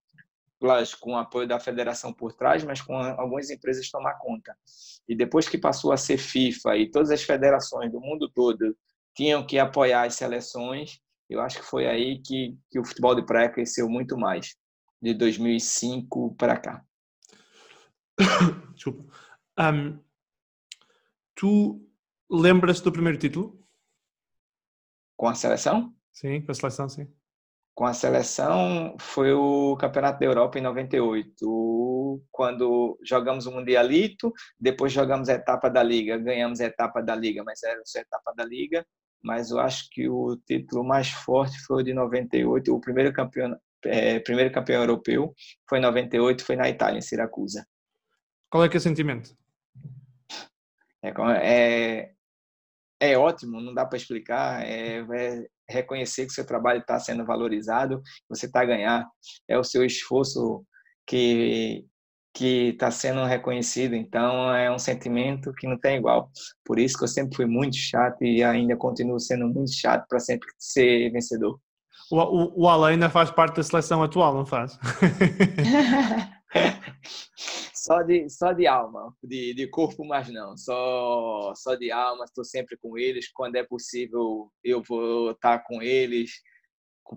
lógico, 0.60 1.02
com 1.02 1.12
o 1.12 1.18
apoio 1.18 1.46
da 1.46 1.60
federação 1.60 2.12
por 2.12 2.32
trás, 2.32 2.64
mas 2.64 2.80
com 2.80 2.96
algumas 2.96 3.50
empresas 3.50 3.90
tomar 3.90 4.14
conta. 4.18 4.56
E 5.08 5.14
depois 5.14 5.48
que 5.48 5.58
passou 5.58 5.92
a 5.92 5.96
ser 5.96 6.18
FIFA 6.18 6.76
e 6.76 6.90
todas 6.90 7.10
as 7.10 7.22
federações 7.22 7.92
do 7.92 8.00
mundo 8.00 8.28
todo 8.28 8.76
tinham 9.14 9.46
que 9.46 9.58
apoiar 9.58 10.06
as 10.06 10.14
seleções, 10.14 11.00
eu 11.28 11.40
acho 11.40 11.58
que 11.58 11.64
foi 11.64 11.86
aí 11.86 12.20
que, 12.20 12.56
que 12.70 12.78
o 12.78 12.84
futebol 12.84 13.14
de 13.14 13.24
praia 13.24 13.48
cresceu 13.48 13.88
muito 13.88 14.16
mais, 14.16 14.56
de 15.00 15.14
2005 15.14 16.34
para 16.36 16.56
cá. 16.56 16.84
Desculpa. 18.74 19.12
Um, 19.58 19.98
Tu 21.36 21.86
lembras 22.30 22.80
do 22.80 22.90
primeiro 22.90 23.18
título? 23.18 23.62
Com 25.16 25.28
a 25.28 25.34
seleção? 25.34 25.94
Sim, 26.10 26.40
com 26.40 26.50
a 26.50 26.54
seleção, 26.54 26.88
sim. 26.88 27.06
Com 27.74 27.84
a 27.84 27.92
seleção 27.92 28.96
foi 28.98 29.34
o 29.34 29.76
Campeonato 29.76 30.18
da 30.18 30.24
Europa 30.24 30.58
em 30.58 30.62
98, 30.62 32.22
quando 32.32 32.98
jogamos 33.04 33.44
o 33.44 33.52
Mundialito, 33.52 34.32
depois 34.58 34.94
jogamos 34.94 35.28
a 35.28 35.34
etapa 35.34 35.68
da 35.68 35.82
Liga, 35.82 36.16
ganhamos 36.16 36.58
a 36.58 36.64
etapa 36.64 37.02
da 37.02 37.14
Liga, 37.14 37.44
mas 37.44 37.62
era 37.62 37.82
só 37.84 37.98
a 37.98 38.02
etapa 38.02 38.32
da 38.34 38.42
Liga, 38.42 38.86
mas 39.22 39.50
eu 39.50 39.60
acho 39.60 39.90
que 39.90 40.08
o 40.08 40.38
título 40.46 40.82
mais 40.82 41.10
forte 41.10 41.58
foi 41.66 41.82
o 41.82 41.84
de 41.84 41.92
98, 41.92 42.74
o 42.74 42.80
primeiro 42.80 43.12
campeão, 43.12 43.54
é, 43.84 44.18
primeiro 44.20 44.50
campeão 44.50 44.80
europeu 44.80 45.34
foi 45.68 45.76
em 45.78 45.82
98, 45.82 46.42
foi 46.42 46.56
na 46.56 46.70
Itália, 46.70 46.98
em 46.98 47.02
Siracusa. 47.02 47.66
Qual 48.48 48.64
é 48.64 48.70
que 48.70 48.76
é 48.76 48.78
o 48.78 48.80
sentimento? 48.80 49.36
É, 51.02 51.12
é, 51.42 52.12
é 53.00 53.18
ótimo, 53.18 53.60
não 53.60 53.74
dá 53.74 53.84
para 53.84 53.98
explicar, 53.98 54.62
é, 54.64 54.98
é, 54.98 55.46
reconhecer 55.68 56.26
que 56.26 56.32
o 56.32 56.34
seu 56.34 56.46
trabalho 56.46 56.80
está 56.80 56.98
sendo 56.98 57.24
valorizado, 57.24 58.02
você 58.28 58.46
está 58.46 58.62
a 58.62 58.66
ganhar, 58.66 59.06
é 59.48 59.58
o 59.58 59.64
seu 59.64 59.84
esforço 59.84 60.64
que 61.06 61.84
que 62.34 62.68
está 62.68 62.90
sendo 62.90 63.24
reconhecido, 63.24 63.94
então 63.94 64.54
é 64.54 64.70
um 64.70 64.78
sentimento 64.78 65.54
que 65.54 65.66
não 65.66 65.78
tem 65.78 65.96
igual. 65.96 66.30
Por 66.62 66.78
isso 66.78 66.98
que 66.98 67.04
eu 67.04 67.08
sempre 67.08 67.34
fui 67.34 67.46
muito 67.46 67.76
chato 67.76 68.22
e 68.22 68.44
ainda 68.44 68.76
continuo 68.76 69.18
sendo 69.18 69.48
muito 69.48 69.72
chato 69.72 70.06
para 70.06 70.20
sempre 70.20 70.46
ser 70.58 71.10
vencedor. 71.12 71.58
O, 72.10 72.16
o, 72.18 72.64
o 72.64 72.68
Alain 72.68 72.92
ainda 72.92 73.08
faz 73.08 73.30
parte 73.30 73.56
da 73.56 73.62
seleção 73.62 74.02
atual, 74.02 74.34
não 74.34 74.44
faz? 74.44 74.78
só 77.86 78.02
de, 78.02 78.28
só 78.28 78.52
de 78.52 78.66
alma, 78.66 79.14
de, 79.22 79.54
de 79.54 79.68
corpo, 79.68 80.04
mas 80.04 80.28
não. 80.28 80.56
Só, 80.56 81.52
só 81.54 81.76
de 81.76 81.92
alma, 81.92 82.24
estou 82.24 82.44
sempre 82.44 82.76
com 82.76 82.98
eles. 82.98 83.30
Quando 83.30 83.54
é 83.54 83.62
possível, 83.62 84.50
eu 84.64 84.82
vou 84.82 85.30
estar 85.30 85.60
com 85.60 85.80
eles. 85.80 86.32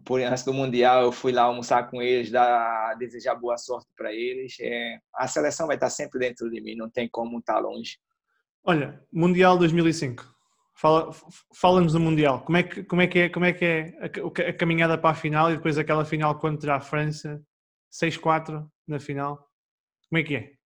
Por 0.05 0.21
antes 0.21 0.43
do 0.43 0.53
Mundial, 0.53 1.01
eu 1.01 1.11
fui 1.11 1.31
lá 1.31 1.43
almoçar 1.43 1.89
com 1.89 1.99
eles, 1.99 2.29
dar, 2.29 2.93
desejar 2.99 3.33
boa 3.33 3.57
sorte 3.57 3.87
para 3.97 4.13
eles. 4.13 4.57
É, 4.61 4.99
a 5.15 5.27
seleção 5.27 5.65
vai 5.65 5.75
estar 5.75 5.89
sempre 5.89 6.19
dentro 6.19 6.47
de 6.51 6.61
mim, 6.61 6.75
não 6.75 6.87
tem 6.87 7.09
como 7.09 7.39
estar 7.39 7.57
longe. 7.57 7.97
Olha, 8.63 9.03
Mundial 9.11 9.57
2005. 9.57 10.23
Fala, 10.75 11.09
fala-nos 11.55 11.93
do 11.93 11.99
Mundial. 11.99 12.43
Como 12.43 12.59
é 12.59 12.63
que, 12.63 12.83
como 12.83 13.01
é, 13.01 13.07
que 13.07 13.19
é, 13.19 13.29
como 13.29 13.45
é, 13.45 13.53
que 13.53 13.65
é 13.65 13.93
a, 13.99 14.49
a 14.49 14.53
caminhada 14.53 14.99
para 14.99 15.09
a 15.09 15.15
final 15.15 15.49
e 15.49 15.55
depois 15.55 15.79
aquela 15.79 16.05
final 16.05 16.37
contra 16.37 16.75
a 16.75 16.79
França? 16.79 17.43
6-4 17.91 18.69
na 18.87 18.99
final. 18.99 19.49
Como 20.07 20.19
é 20.19 20.23
que 20.23 20.35
é? 20.35 20.58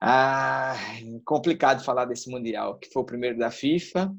Ah, 0.00 0.76
complicado 1.24 1.82
falar 1.84 2.04
desse 2.04 2.30
Mundial, 2.30 2.78
que 2.78 2.90
foi 2.92 3.02
o 3.02 3.06
primeiro 3.06 3.38
da 3.38 3.50
FIFA. 3.50 4.14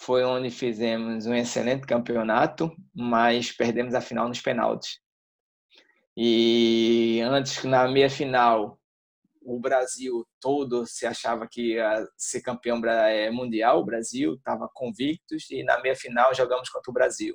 Foi 0.00 0.22
onde 0.22 0.50
fizemos 0.50 1.26
um 1.26 1.34
excelente 1.34 1.86
campeonato, 1.86 2.70
mas 2.94 3.50
perdemos 3.50 3.94
a 3.94 4.00
final 4.00 4.28
nos 4.28 4.40
penaltis. 4.40 5.00
E 6.16 7.20
antes, 7.24 7.64
na 7.64 7.88
meia 7.88 8.10
final, 8.10 8.78
o 9.42 9.58
Brasil 9.58 10.26
todo 10.40 10.86
se 10.86 11.06
achava 11.06 11.48
que 11.50 11.74
ia 11.74 12.06
ser 12.16 12.42
campeão 12.42 12.80
eh, 12.84 13.30
mundial. 13.30 13.80
O 13.80 13.84
Brasil 13.84 14.34
estava 14.34 14.68
convictos 14.72 15.50
e 15.50 15.64
na 15.64 15.80
meia 15.80 15.96
final 15.96 16.34
jogamos 16.34 16.68
contra 16.68 16.90
o 16.90 16.94
Brasil. 16.94 17.34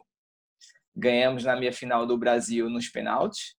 Ganhamos 0.95 1.43
na 1.43 1.55
meia 1.55 1.73
final 1.73 2.05
do 2.05 2.17
Brasil 2.17 2.69
nos 2.69 2.87
penaltis 2.87 3.55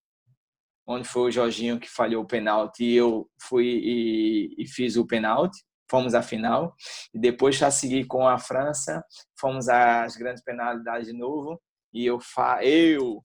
onde 0.87 1.09
foi 1.09 1.29
o 1.29 1.31
Jorginho 1.31 1.81
que 1.81 1.89
falhou 1.89 2.23
o 2.23 2.27
pênalti 2.27 2.85
e 2.85 2.95
eu 2.95 3.29
fui 3.41 3.67
e, 3.67 4.55
e, 4.59 4.67
fiz 4.69 4.97
o 4.97 5.07
pênalti. 5.07 5.59
Fomos 5.91 6.15
à 6.15 6.23
final 6.23 6.75
e 7.13 7.19
depois 7.19 7.57
já 7.57 7.71
segui 7.71 8.07
com 8.07 8.27
a 8.27 8.39
França, 8.39 9.05
fomos 9.39 9.69
às 9.69 10.17
grandes 10.17 10.43
penalidades 10.43 11.09
de 11.09 11.13
novo 11.13 11.61
e 11.93 12.07
eu 12.07 12.19
fa 12.19 12.65
eu 12.65 13.23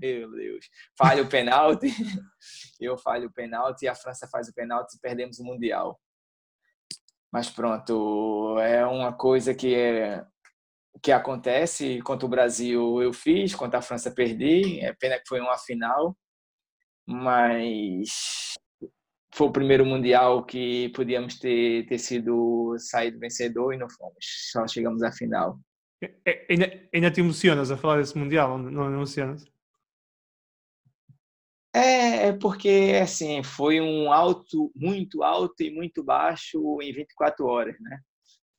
meu 0.00 0.30
Deus, 0.30 0.66
falho 0.96 1.24
o 1.24 1.28
pênalti, 1.28 1.88
eu 2.80 2.96
falho 2.96 3.28
o 3.28 3.32
pênalti 3.32 3.82
e 3.82 3.88
a 3.88 3.94
França 3.94 4.26
faz 4.32 4.48
o 4.48 4.54
pênalti 4.54 4.94
e 4.94 4.98
perdemos 4.98 5.38
o 5.38 5.44
mundial. 5.44 6.00
Mas 7.30 7.50
pronto, 7.50 8.58
é 8.60 8.84
uma 8.86 9.12
coisa 9.12 9.54
que 9.54 9.74
é 9.74 10.24
que 11.02 11.12
acontece 11.12 12.02
contra 12.02 12.26
o 12.26 12.28
Brasil 12.28 13.00
eu 13.00 13.12
fiz, 13.12 13.54
contra 13.54 13.78
a 13.78 13.82
França 13.82 14.10
perdi, 14.10 14.80
é 14.80 14.92
pena 14.92 15.18
que 15.18 15.28
foi 15.28 15.40
uma 15.40 15.56
final, 15.56 16.16
mas 17.10 18.54
foi 19.34 19.48
o 19.48 19.52
primeiro 19.52 19.84
mundial 19.84 20.44
que 20.44 20.90
podíamos 20.90 21.38
ter, 21.38 21.86
ter 21.86 21.98
sido 21.98 22.76
saído 22.78 23.18
vencedor 23.18 23.74
e 23.74 23.76
não 23.76 23.90
fomos, 23.90 24.24
só 24.52 24.66
chegamos 24.68 25.02
à 25.02 25.10
final. 25.10 25.58
É, 26.02 26.14
é, 26.24 26.46
ainda, 26.48 26.88
ainda 26.94 27.10
te 27.10 27.20
emocionas 27.20 27.70
a 27.70 27.76
falar 27.76 27.98
desse 27.98 28.16
mundial, 28.16 28.56
não, 28.56 28.70
não 28.70 28.94
emocionas? 28.94 29.44
É, 31.74 32.28
é 32.28 32.32
porque 32.32 32.98
assim 33.00 33.42
foi 33.42 33.80
um 33.80 34.12
alto, 34.12 34.72
muito 34.74 35.22
alto 35.22 35.62
e 35.62 35.70
muito 35.70 36.02
baixo 36.04 36.78
em 36.80 36.92
24 36.92 37.44
horas, 37.46 37.76
né? 37.80 37.98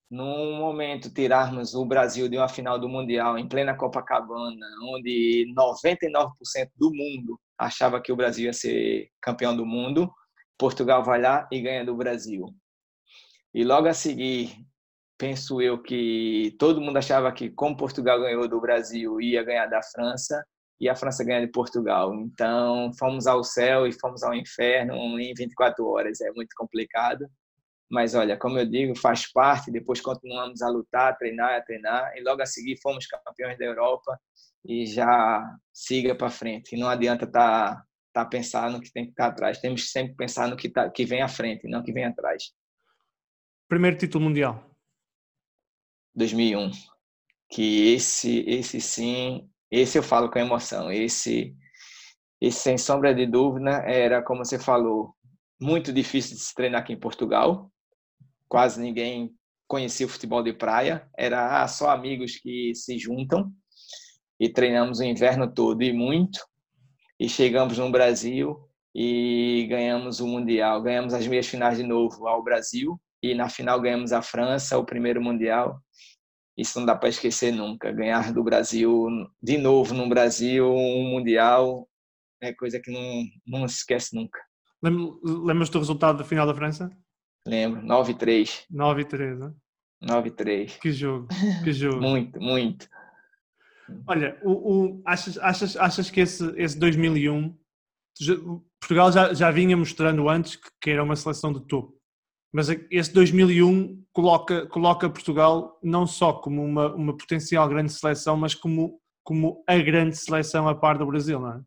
Num 0.10 0.58
momento 0.58 1.14
tirarmos 1.14 1.74
o 1.74 1.86
Brasil 1.86 2.28
de 2.28 2.38
uma 2.38 2.49
final 2.49 2.78
do 2.78 2.89
mundial 2.89 3.38
em 3.38 3.47
plena 3.47 3.76
Copacabana, 3.78 4.68
onde 4.93 5.45
99% 5.58 6.70
do 6.76 6.91
mundo 6.93 7.39
achava 7.62 8.01
que 8.01 8.12
o 8.12 8.16
Brasil 8.16 8.45
ia 8.45 8.53
ser 8.53 9.09
campeão 9.22 9.55
do 9.55 9.66
mundo, 9.66 10.12
Portugal 10.57 11.03
vai 11.03 11.22
lá 11.22 11.47
e 11.51 11.62
ganha 11.62 11.86
do 11.86 11.95
Brasil. 11.95 12.47
E 13.53 13.64
logo 13.64 13.88
a 13.88 13.93
seguir, 13.93 14.55
penso 15.18 15.62
eu 15.62 15.82
que 15.82 16.55
todo 16.57 16.82
mundo 16.82 16.97
achava 16.97 17.32
que 17.32 17.51
como 17.51 17.78
Portugal 17.78 18.20
ganhou 18.20 18.47
do 18.47 18.59
Brasil 18.59 19.22
ia 19.22 19.43
ganhar 19.43 19.68
da 19.68 19.82
França 19.84 20.43
e 20.80 20.89
a 20.89 20.95
França 20.95 21.24
ganha 21.24 21.45
de 21.45 21.51
Portugal. 21.51 22.16
Então, 22.16 22.91
fomos 22.97 23.28
ao 23.28 23.43
céu 23.43 23.86
e 23.86 23.91
fomos 23.91 24.24
ao 24.24 24.34
inferno 24.34 25.20
em 25.20 25.32
24 25.36 25.86
horas. 25.86 26.20
É 26.22 26.32
muito 26.32 26.55
complicado. 26.57 27.30
Mas, 27.88 28.16
olha, 28.16 28.36
como 28.36 28.57
eu 28.57 28.66
digo, 28.66 28.97
faz 28.97 29.32
parte. 29.32 29.70
Depois 29.70 30.01
continuamos 30.01 30.64
a 30.64 30.70
lutar, 30.70 31.12
a 31.12 31.14
treinar, 31.14 31.53
a 31.53 31.62
treinar. 31.62 32.18
E 32.18 32.24
logo 32.24 32.41
a 32.41 32.47
seguir 32.47 32.80
fomos 32.82 33.05
campeões 33.05 33.59
da 33.59 33.66
Europa 33.66 34.20
e 34.66 34.86
já 34.86 35.57
siga 35.74 36.16
para 36.16 36.30
frente. 36.30 36.76
E 36.76 36.80
não 36.80 36.88
adianta 36.88 37.26
estar 37.26 37.76
tá, 37.76 37.86
tá 38.14 38.26
pensar 38.26 38.70
no 38.70 38.82
que 38.82 38.91
tem 38.91 39.05
que 39.05 39.12
estar 39.12 39.26
tá 39.26 39.32
atrás. 39.32 39.59
Temos 39.59 39.84
que 39.84 39.89
sempre 39.89 40.16
pensar 40.16 40.47
no 40.47 40.55
que, 40.55 40.70
tá, 40.70 40.89
que 40.89 41.05
vem 41.05 41.22
à 41.22 41.28
frente, 41.28 41.68
não 41.68 41.84
que 41.84 41.93
vem 41.93 42.05
atrás. 42.05 42.51
Primeiro 43.68 43.97
título 43.97 44.26
mundial? 44.26 44.70
2001. 46.16 46.72
Que 47.49 47.93
esse, 47.93 48.43
esse 48.47 48.80
sim 48.82 49.49
esse 49.72 49.97
eu 49.97 50.03
falo 50.03 50.30
com 50.30 50.38
emoção. 50.38 50.91
Esse, 50.91 51.55
esse 52.41 52.59
sem 52.59 52.78
sombra 52.78 53.16
de 53.16 53.26
dúvida, 53.26 53.70
era, 53.86 54.22
como 54.22 54.43
você 54.43 54.59
falou, 54.59 55.16
muito 55.59 55.93
difícil 55.93 56.36
de 56.36 56.43
se 56.43 56.53
treinar 56.53 56.82
aqui 56.82 56.91
em 56.91 56.99
Portugal. 56.99 57.72
Quase 58.49 58.82
ninguém 58.82 59.34
conhecia 59.66 60.05
o 60.05 60.09
futebol 60.09 60.43
de 60.43 60.51
praia. 60.51 61.09
Era 61.18 61.64
ah, 61.64 61.68
só 61.70 61.89
amigos 61.89 62.36
que 62.38 62.76
se 62.76 62.99
juntam 62.99 63.53
e 64.41 64.49
treinamos 64.49 64.99
o 64.99 65.03
inverno 65.03 65.49
todo 65.49 65.81
e 65.83 65.93
muito. 65.93 66.39
E 67.17 67.29
chegamos 67.29 67.77
no 67.77 67.89
Brasil 67.89 68.57
e 68.93 69.67
ganhamos 69.69 70.19
o 70.19 70.27
Mundial. 70.27 70.81
Ganhamos 70.81 71.13
as 71.13 71.25
meias 71.27 71.47
finais 71.47 71.77
de 71.77 71.83
novo 71.83 72.27
ao 72.27 72.43
Brasil 72.43 72.99
e 73.23 73.33
na 73.33 73.47
final 73.47 73.79
ganhamos 73.79 74.11
a 74.11 74.21
França, 74.21 74.77
o 74.77 74.83
primeiro 74.83 75.21
Mundial 75.21 75.79
isso 76.57 76.79
não 76.79 76.85
dá 76.85 76.95
para 76.95 77.09
esquecer 77.09 77.51
nunca. 77.51 77.91
Ganhar 77.91 78.31
do 78.33 78.43
Brasil, 78.43 79.07
de 79.41 79.57
novo 79.57 79.93
no 79.93 80.07
Brasil, 80.07 80.71
um 80.71 81.09
Mundial, 81.09 81.87
é 82.41 82.53
coisa 82.53 82.79
que 82.79 82.91
não, 82.91 83.23
não 83.45 83.67
se 83.67 83.77
esquece 83.77 84.15
nunca. 84.15 84.39
Lembras 84.81 85.69
do 85.69 85.79
resultado 85.79 86.17
da 86.17 86.23
final 86.23 86.45
da 86.45 86.53
França? 86.53 86.89
Lembro, 87.47 87.81
9-3. 87.81 88.65
9-3, 88.71 89.37
né? 89.37 89.53
9-3. 90.03 90.79
Que 90.79 90.91
jogo, 90.91 91.27
que 91.63 91.71
jogo. 91.71 91.99
muito, 92.01 92.39
muito. 92.39 92.87
Olha, 94.07 94.39
o, 94.43 94.51
o, 94.51 95.01
achas, 95.05 95.37
achas, 95.37 95.75
achas 95.77 96.09
que 96.09 96.21
esse, 96.21 96.53
esse 96.57 96.77
2001, 96.77 97.55
Portugal 98.79 99.11
já, 99.11 99.33
já 99.33 99.51
vinha 99.51 99.75
mostrando 99.77 100.27
antes 100.29 100.55
que, 100.55 100.69
que 100.81 100.89
era 100.91 101.03
uma 101.03 101.15
seleção 101.15 101.53
de 101.53 101.61
topo 101.61 102.01
mas 102.53 102.67
esse 102.91 103.13
2001 103.13 104.03
coloca, 104.11 104.67
coloca 104.67 105.09
Portugal 105.09 105.79
não 105.81 106.05
só 106.05 106.33
como 106.33 106.63
uma, 106.63 106.93
uma 106.93 107.17
potencial 107.17 107.67
grande 107.69 107.93
seleção, 107.93 108.35
mas 108.35 108.53
como, 108.53 108.99
como 109.23 109.63
a 109.65 109.77
grande 109.77 110.17
seleção 110.17 110.67
a 110.67 110.75
par 110.75 110.97
do 110.97 111.05
Brasil, 111.05 111.39
não 111.39 111.53
é? 111.53 111.61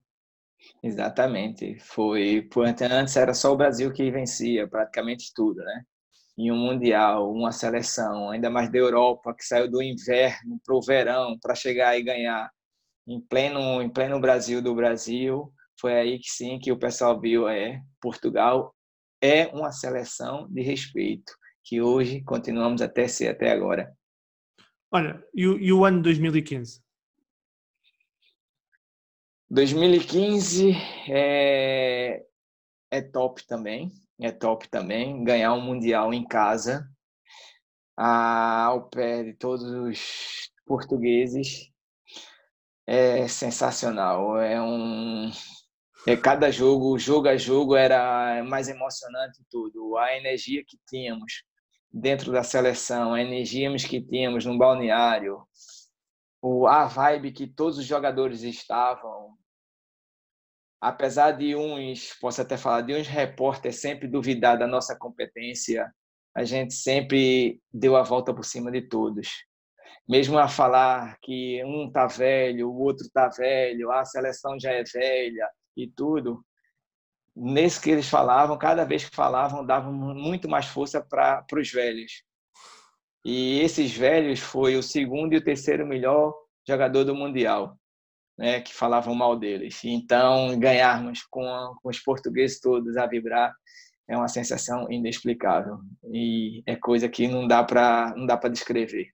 Exatamente. 0.83 1.79
Foi, 1.79 2.49
antes 2.91 3.17
era 3.17 3.33
só 3.33 3.53
o 3.53 3.57
Brasil 3.57 3.93
que 3.93 4.11
vencia 4.11 4.69
praticamente 4.69 5.33
tudo, 5.35 5.63
né? 5.63 5.85
Em 6.37 6.51
um 6.51 6.57
mundial, 6.57 7.33
uma 7.33 7.53
seleção, 7.53 8.31
ainda 8.31 8.51
mais 8.51 8.71
da 8.71 8.79
Europa, 8.79 9.35
que 9.35 9.45
saiu 9.45 9.71
do 9.71 9.81
inverno 9.83 10.61
para 10.65 10.75
o 10.75 10.83
verão 10.83 11.39
para 11.41 11.55
chegar 11.55 11.97
e 11.97 12.03
ganhar 12.03 12.51
em 13.07 13.21
pleno 13.21 13.83
em 13.83 13.89
pleno 13.89 14.21
Brasil 14.21 14.61
do 14.61 14.75
Brasil, 14.75 15.53
foi 15.81 15.95
aí 15.95 16.19
que 16.19 16.29
sim 16.29 16.59
que 16.59 16.73
o 16.73 16.79
pessoal 16.79 17.21
viu 17.21 17.49
é 17.49 17.81
Portugal 18.01 18.75
é 19.25 19.47
uma 19.49 19.73
seleção 19.73 20.47
de 20.51 20.61
respeito, 20.61 21.33
que 21.63 21.81
hoje 21.81 22.23
continuamos 22.23 22.83
até 22.83 23.09
ser 23.09 23.29
até 23.29 23.51
agora. 23.51 23.91
Olha, 24.93 25.27
e 25.35 25.47
o, 25.47 25.59
e 25.59 25.73
o 25.73 25.83
ano 25.83 26.03
2015? 26.03 26.83
2015 29.49 30.73
é, 31.09 32.23
é 32.91 33.03
top 33.03 33.47
também, 33.47 33.91
é 34.21 34.31
top 34.33 34.69
também. 34.69 35.23
Ganhar 35.25 35.55
um 35.55 35.61
Mundial 35.61 36.13
em 36.13 36.25
casa, 36.27 36.89
ao 37.97 38.89
pé 38.89 39.23
de 39.25 39.35
todos 39.35 39.65
os 39.65 40.51
portugueses, 40.67 41.71
é 42.87 43.27
sensacional. 43.29 44.39
É 44.39 44.61
um, 44.61 45.31
é, 46.07 46.17
cada 46.17 46.51
jogo, 46.51 46.99
jogo 46.99 47.29
a 47.29 47.37
jogo, 47.37 47.77
era 47.77 48.43
mais 48.45 48.69
emocionante 48.69 49.43
tudo. 49.51 49.97
A 49.97 50.17
energia 50.17 50.63
que 50.67 50.79
tínhamos 50.89 51.45
dentro 51.93 52.33
da 52.33 52.43
seleção, 52.43 53.15
a 53.15 53.23
energia 53.23 53.75
que 53.77 54.03
tínhamos 54.03 54.45
no 54.45 54.59
balneário, 54.59 55.47
a 56.69 56.85
vibe 56.87 57.33
que 57.33 57.47
todos 57.47 57.79
os 57.79 57.87
jogadores 57.87 58.43
estavam. 58.43 59.24
Apesar 60.85 61.31
de 61.31 61.57
uns, 61.57 62.13
posso 62.21 62.43
até 62.43 62.59
falar, 62.59 62.83
de 62.83 62.95
uns 62.95 63.09
repórteres 63.09 63.81
sempre 63.81 64.07
duvidar 64.07 64.59
da 64.59 64.67
nossa 64.67 64.95
competência, 64.95 65.91
a 66.37 66.45
gente 66.45 66.75
sempre 66.75 67.59
deu 67.73 67.97
a 67.97 68.03
volta 68.03 68.35
por 68.35 68.45
cima 68.45 68.71
de 68.71 68.83
todos. 68.83 69.31
Mesmo 70.07 70.39
a 70.39 70.47
falar 70.47 71.17
que 71.23 71.65
um 71.65 71.91
tá 71.91 72.07
velho, 72.07 72.69
o 72.69 72.83
outro 72.83 73.09
tá 73.15 73.31
velho, 73.31 73.91
a 73.91 74.05
seleção 74.05 74.61
já 74.61 74.73
é 74.73 74.85
velha, 74.85 75.49
e 75.75 75.87
tudo, 75.89 76.45
nesse 77.35 77.81
que 77.81 77.89
eles 77.89 78.11
falavam, 78.11 78.59
cada 78.59 78.85
vez 78.85 79.09
que 79.09 79.17
falavam, 79.17 79.65
davam 79.65 79.91
muito 79.91 80.51
mais 80.51 80.67
força 80.67 81.01
para 81.01 81.47
os 81.57 81.73
velhos. 81.73 82.23
E 83.25 83.59
esses 83.61 83.97
velhos 83.97 84.39
foi 84.39 84.77
o 84.77 84.83
segundo 84.83 85.33
e 85.33 85.39
o 85.39 85.45
terceiro 85.45 85.87
melhor 85.87 86.35
jogador 86.69 87.05
do 87.05 87.15
mundial, 87.15 87.75
né, 88.37 88.61
que 88.61 88.75
falavam 88.75 89.15
mal 89.15 89.37
deles. 89.37 89.81
Então, 89.85 90.59
ganharmos 90.59 91.23
com, 91.23 91.75
com 91.83 91.89
os 91.89 91.99
portugueses 91.99 92.61
todos 92.61 92.97
a 92.97 93.07
vibrar 93.07 93.55
é 94.09 94.17
uma 94.17 94.29
sensação 94.29 94.91
inexplicável 94.91 95.79
e 96.13 96.63
é 96.67 96.77
coisa 96.77 97.09
que 97.09 97.27
não 97.27 97.47
dá 97.47 97.65
para 97.65 98.13
não 98.17 98.27
dá 98.27 98.37
para 98.37 98.51
descrever. 98.51 99.09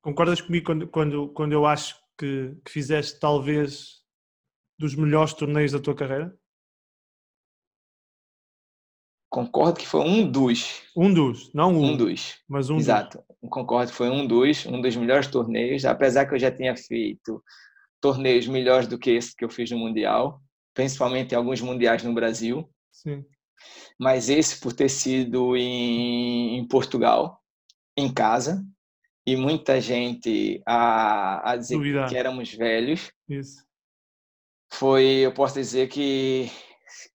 Concordas 0.00 0.40
comigo 0.40 0.66
quando 0.66 0.88
quando 0.88 1.28
quando 1.30 1.52
eu 1.52 1.66
acho 1.66 1.96
que, 2.18 2.56
que 2.64 2.70
fizeste 2.70 3.18
talvez 3.18 4.02
dos 4.78 4.94
melhores 4.94 5.32
torneios 5.32 5.72
da 5.72 5.80
tua 5.80 5.94
carreira? 5.94 6.36
Concordo 9.30 9.80
que 9.80 9.86
foi 9.86 10.02
um 10.02 10.30
dos. 10.30 10.82
Um 10.94 11.12
dos, 11.12 11.50
não 11.54 11.72
um. 11.72 11.92
Um 11.92 11.96
dos. 11.96 12.38
Mas 12.46 12.68
um 12.68 12.76
Exato. 12.76 13.24
Dos. 13.40 13.50
Concordo 13.50 13.90
que 13.90 13.96
foi 13.96 14.10
um 14.10 14.26
dos, 14.26 14.66
um 14.66 14.80
dos 14.80 14.94
melhores 14.94 15.26
torneios, 15.26 15.86
apesar 15.86 16.26
que 16.26 16.34
eu 16.34 16.38
já 16.38 16.50
tinha 16.50 16.76
feito 16.76 17.42
torneios 18.02 18.46
melhores 18.46 18.86
do 18.86 18.98
que 18.98 19.10
esse 19.10 19.34
que 19.34 19.44
eu 19.44 19.48
fiz 19.48 19.70
no 19.70 19.78
Mundial, 19.78 20.42
principalmente 20.74 21.32
em 21.32 21.36
alguns 21.36 21.62
mundiais 21.62 22.02
no 22.02 22.12
Brasil. 22.12 22.68
Sim. 22.90 23.24
Mas 23.98 24.28
esse 24.28 24.60
por 24.60 24.74
ter 24.74 24.90
sido 24.90 25.56
em, 25.56 26.58
em 26.58 26.68
Portugal, 26.68 27.40
em 27.96 28.12
casa, 28.12 28.62
e 29.24 29.36
muita 29.36 29.80
gente 29.80 30.60
a, 30.66 31.52
a 31.52 31.56
dizer 31.56 31.76
Duvidar. 31.76 32.08
que 32.08 32.16
éramos 32.16 32.52
velhos. 32.52 33.10
Isso 33.28 33.64
foi, 34.72 35.04
eu 35.04 35.32
posso 35.32 35.54
dizer 35.54 35.88
que 35.88 36.50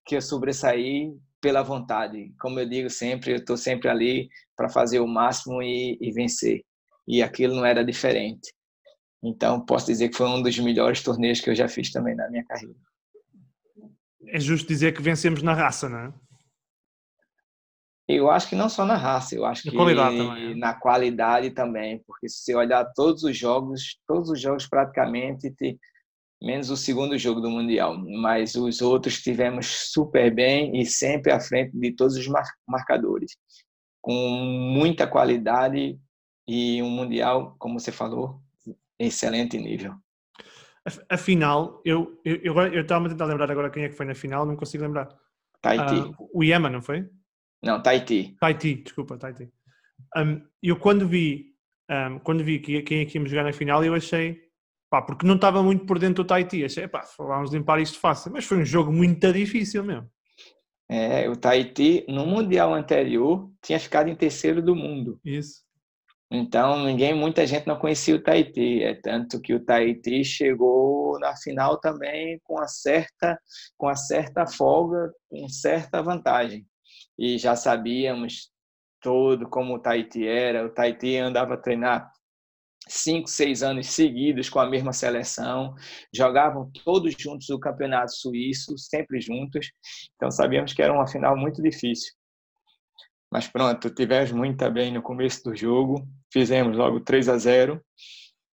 que 0.06 0.16
eu 0.16 0.22
sobressaí 0.22 1.12
pela 1.42 1.62
vontade. 1.62 2.34
Como 2.40 2.60
eu 2.60 2.68
digo 2.68 2.90
sempre, 2.90 3.32
eu 3.32 3.38
estou 3.38 3.58
sempre 3.58 3.90
ali 3.90 4.30
para 4.56 4.70
fazer 4.70 5.00
o 5.00 5.08
máximo 5.08 5.62
e, 5.62 5.98
e, 6.02 6.12
vencer. 6.12 6.62
E 7.08 7.22
aquilo 7.22 7.56
não 7.56 7.66
era 7.66 7.84
diferente. 7.84 8.54
Então, 9.24 9.60
posso 9.66 9.88
dizer 9.88 10.10
que 10.10 10.18
foi 10.18 10.28
um 10.28 10.42
dos 10.42 10.58
melhores 10.60 11.02
torneios 11.02 11.42
que 11.42 11.50
eu 11.50 11.56
já 11.56 11.68
fiz 11.68 11.92
também 11.92 12.16
na 12.16 12.30
minha 12.30 12.46
carreira. 12.46 12.76
É 14.28 14.40
justo 14.40 14.68
dizer 14.68 14.94
que 14.94 15.02
vencemos 15.02 15.42
na 15.42 15.54
raça, 15.54 15.90
não 15.90 16.00
é? 16.00 16.14
Eu 18.08 18.32
acho 18.32 18.48
que 18.48 18.56
não 18.56 18.70
só 18.70 18.86
na 18.86 18.96
raça, 18.96 19.36
eu 19.36 19.46
acho 19.46 19.66
na 19.66 19.72
que 19.72 19.78
qualidade 19.78 20.18
também, 20.18 20.52
é. 20.52 20.56
na 20.56 20.74
qualidade 20.74 21.52
também, 21.52 22.02
porque 22.08 22.30
se 22.30 22.38
você 22.38 22.56
olhar 22.56 22.86
todos 22.96 23.24
os 23.24 23.38
jogos, 23.38 24.00
todos 24.08 24.30
os 24.30 24.40
jogos 24.40 24.66
praticamente, 24.66 25.54
menos 26.42 26.70
o 26.70 26.78
segundo 26.78 27.18
jogo 27.18 27.42
do 27.42 27.50
Mundial, 27.50 27.98
mas 28.22 28.56
os 28.56 28.82
outros 28.82 29.22
tivemos 29.22 29.92
super 29.92 30.34
bem 30.34 30.80
e 30.80 30.86
sempre 30.86 31.34
à 31.34 31.40
frente 31.40 31.78
de 31.78 31.92
todos 31.92 32.16
os 32.16 32.28
marcadores, 32.66 33.36
com 34.02 34.14
muita 34.14 35.06
qualidade 35.06 36.00
e 36.48 36.82
um 36.82 36.90
Mundial, 36.90 37.58
como 37.60 37.78
você 37.78 37.92
falou, 37.92 38.40
excelente 39.00 39.58
nível. 39.58 39.96
A, 41.10 41.18
final, 41.18 41.82
eu 41.84 42.22
eu 42.24 42.56
eu 42.74 42.82
estava 42.82 43.08
a 43.08 43.10
tentar 43.10 43.26
lembrar 43.26 43.52
agora 43.52 43.70
quem 43.70 43.84
é 43.84 43.90
que 43.90 43.96
foi 43.96 44.06
na 44.06 44.16
final, 44.16 44.46
não 44.46 44.56
consigo 44.56 44.84
lembrar. 44.84 45.10
Tahiti. 45.62 45.96
Uh, 45.96 46.30
o 46.34 46.44
Iema, 46.44 46.70
não 46.70 46.82
foi? 46.82 47.10
Não, 47.62 47.82
Tahiti. 47.82 48.38
Tahiti, 48.40 48.76
desculpa, 48.76 49.18
Tahiti. 49.18 49.52
Um, 50.16 50.42
eu 50.64 50.78
quando 50.78 51.08
vi, 51.08 51.54
um, 51.90 52.20
quando 52.20 52.44
vi 52.44 52.60
que, 52.60 52.82
quem 52.84 53.02
é 53.02 53.06
que 53.06 53.18
íamos 53.18 53.30
jogar 53.30 53.44
na 53.44 53.52
final, 53.52 53.84
eu 53.84 53.94
achei, 53.94 54.40
pá, 54.90 55.02
porque 55.02 55.26
não 55.26 55.36
estava 55.36 55.62
muito 55.62 55.86
por 55.86 56.00
dentro 56.00 56.24
do 56.24 56.28
Tahiti, 56.28 56.64
achei, 56.64 56.88
pá, 56.88 57.06
vamos 57.18 57.52
limpar 57.52 57.82
isto 57.82 58.00
fácil, 58.00 58.32
mas 58.32 58.46
foi 58.46 58.60
um 58.60 58.66
jogo 58.66 58.92
muito 58.92 59.32
difícil 59.34 59.84
mesmo. 59.84 60.10
É, 60.90 61.30
o 61.30 61.36
Tahiti, 61.36 62.06
no 62.08 62.26
Mundial 62.26 62.74
anterior, 62.74 63.52
tinha 63.62 63.80
ficado 63.80 64.10
em 64.10 64.16
terceiro 64.16 64.62
do 64.62 64.74
mundo. 64.74 65.20
Isso. 65.26 65.67
Então, 66.30 66.84
ninguém, 66.84 67.14
muita 67.16 67.48
gente 67.48 67.68
não 67.68 67.80
conhecia 67.80 68.16
o 68.16 68.22
Tahiti, 68.22 68.84
é 68.84 68.94
tanto 68.96 69.40
que 69.40 69.54
o 69.54 69.64
Tahiti 69.64 70.26
chegou 70.26 71.18
na 71.20 71.36
final 71.38 71.80
também 71.80 72.40
com 72.44 72.60
a 72.60 72.68
certa, 72.68 73.40
com 73.78 73.88
a 73.88 73.96
certa 73.96 74.46
folga, 74.46 75.12
com 75.30 75.48
certa 75.48 76.02
vantagem. 76.02 76.68
E 77.18 77.38
já 77.38 77.56
sabíamos 77.56 78.52
todo 79.02 79.50
como 79.50 79.76
o 79.76 79.80
Tahiti 79.80 80.28
era, 80.28 80.66
o 80.66 80.70
Tahiti 80.70 81.16
andava 81.18 81.54
a 81.54 81.58
treinar 81.58 82.12
cinco, 82.90 83.30
seis 83.30 83.64
anos 83.64 83.88
seguidos 83.88 84.50
com 84.50 84.60
a 84.60 84.70
mesma 84.70 84.94
seleção, 84.94 85.74
jogavam 86.14 86.70
todos 86.84 87.14
juntos 87.18 87.50
o 87.50 87.60
campeonato 87.60 88.12
suíço, 88.14 88.78
sempre 88.78 89.22
juntos, 89.22 89.72
então 90.16 90.32
sabíamos 90.32 90.74
que 90.74 90.82
era 90.82 90.94
uma 90.94 91.08
final 91.08 91.38
muito 91.38 91.62
difícil. 91.62 92.17
Mas 93.32 93.48
pronto, 93.48 93.90
tivemos 93.90 94.32
muito 94.32 94.70
bem 94.72 94.92
no 94.92 95.02
começo 95.02 95.44
do 95.44 95.56
jogo, 95.56 96.08
fizemos 96.32 96.78
logo 96.78 97.02
3 97.02 97.30
a 97.30 97.38
0 97.38 97.82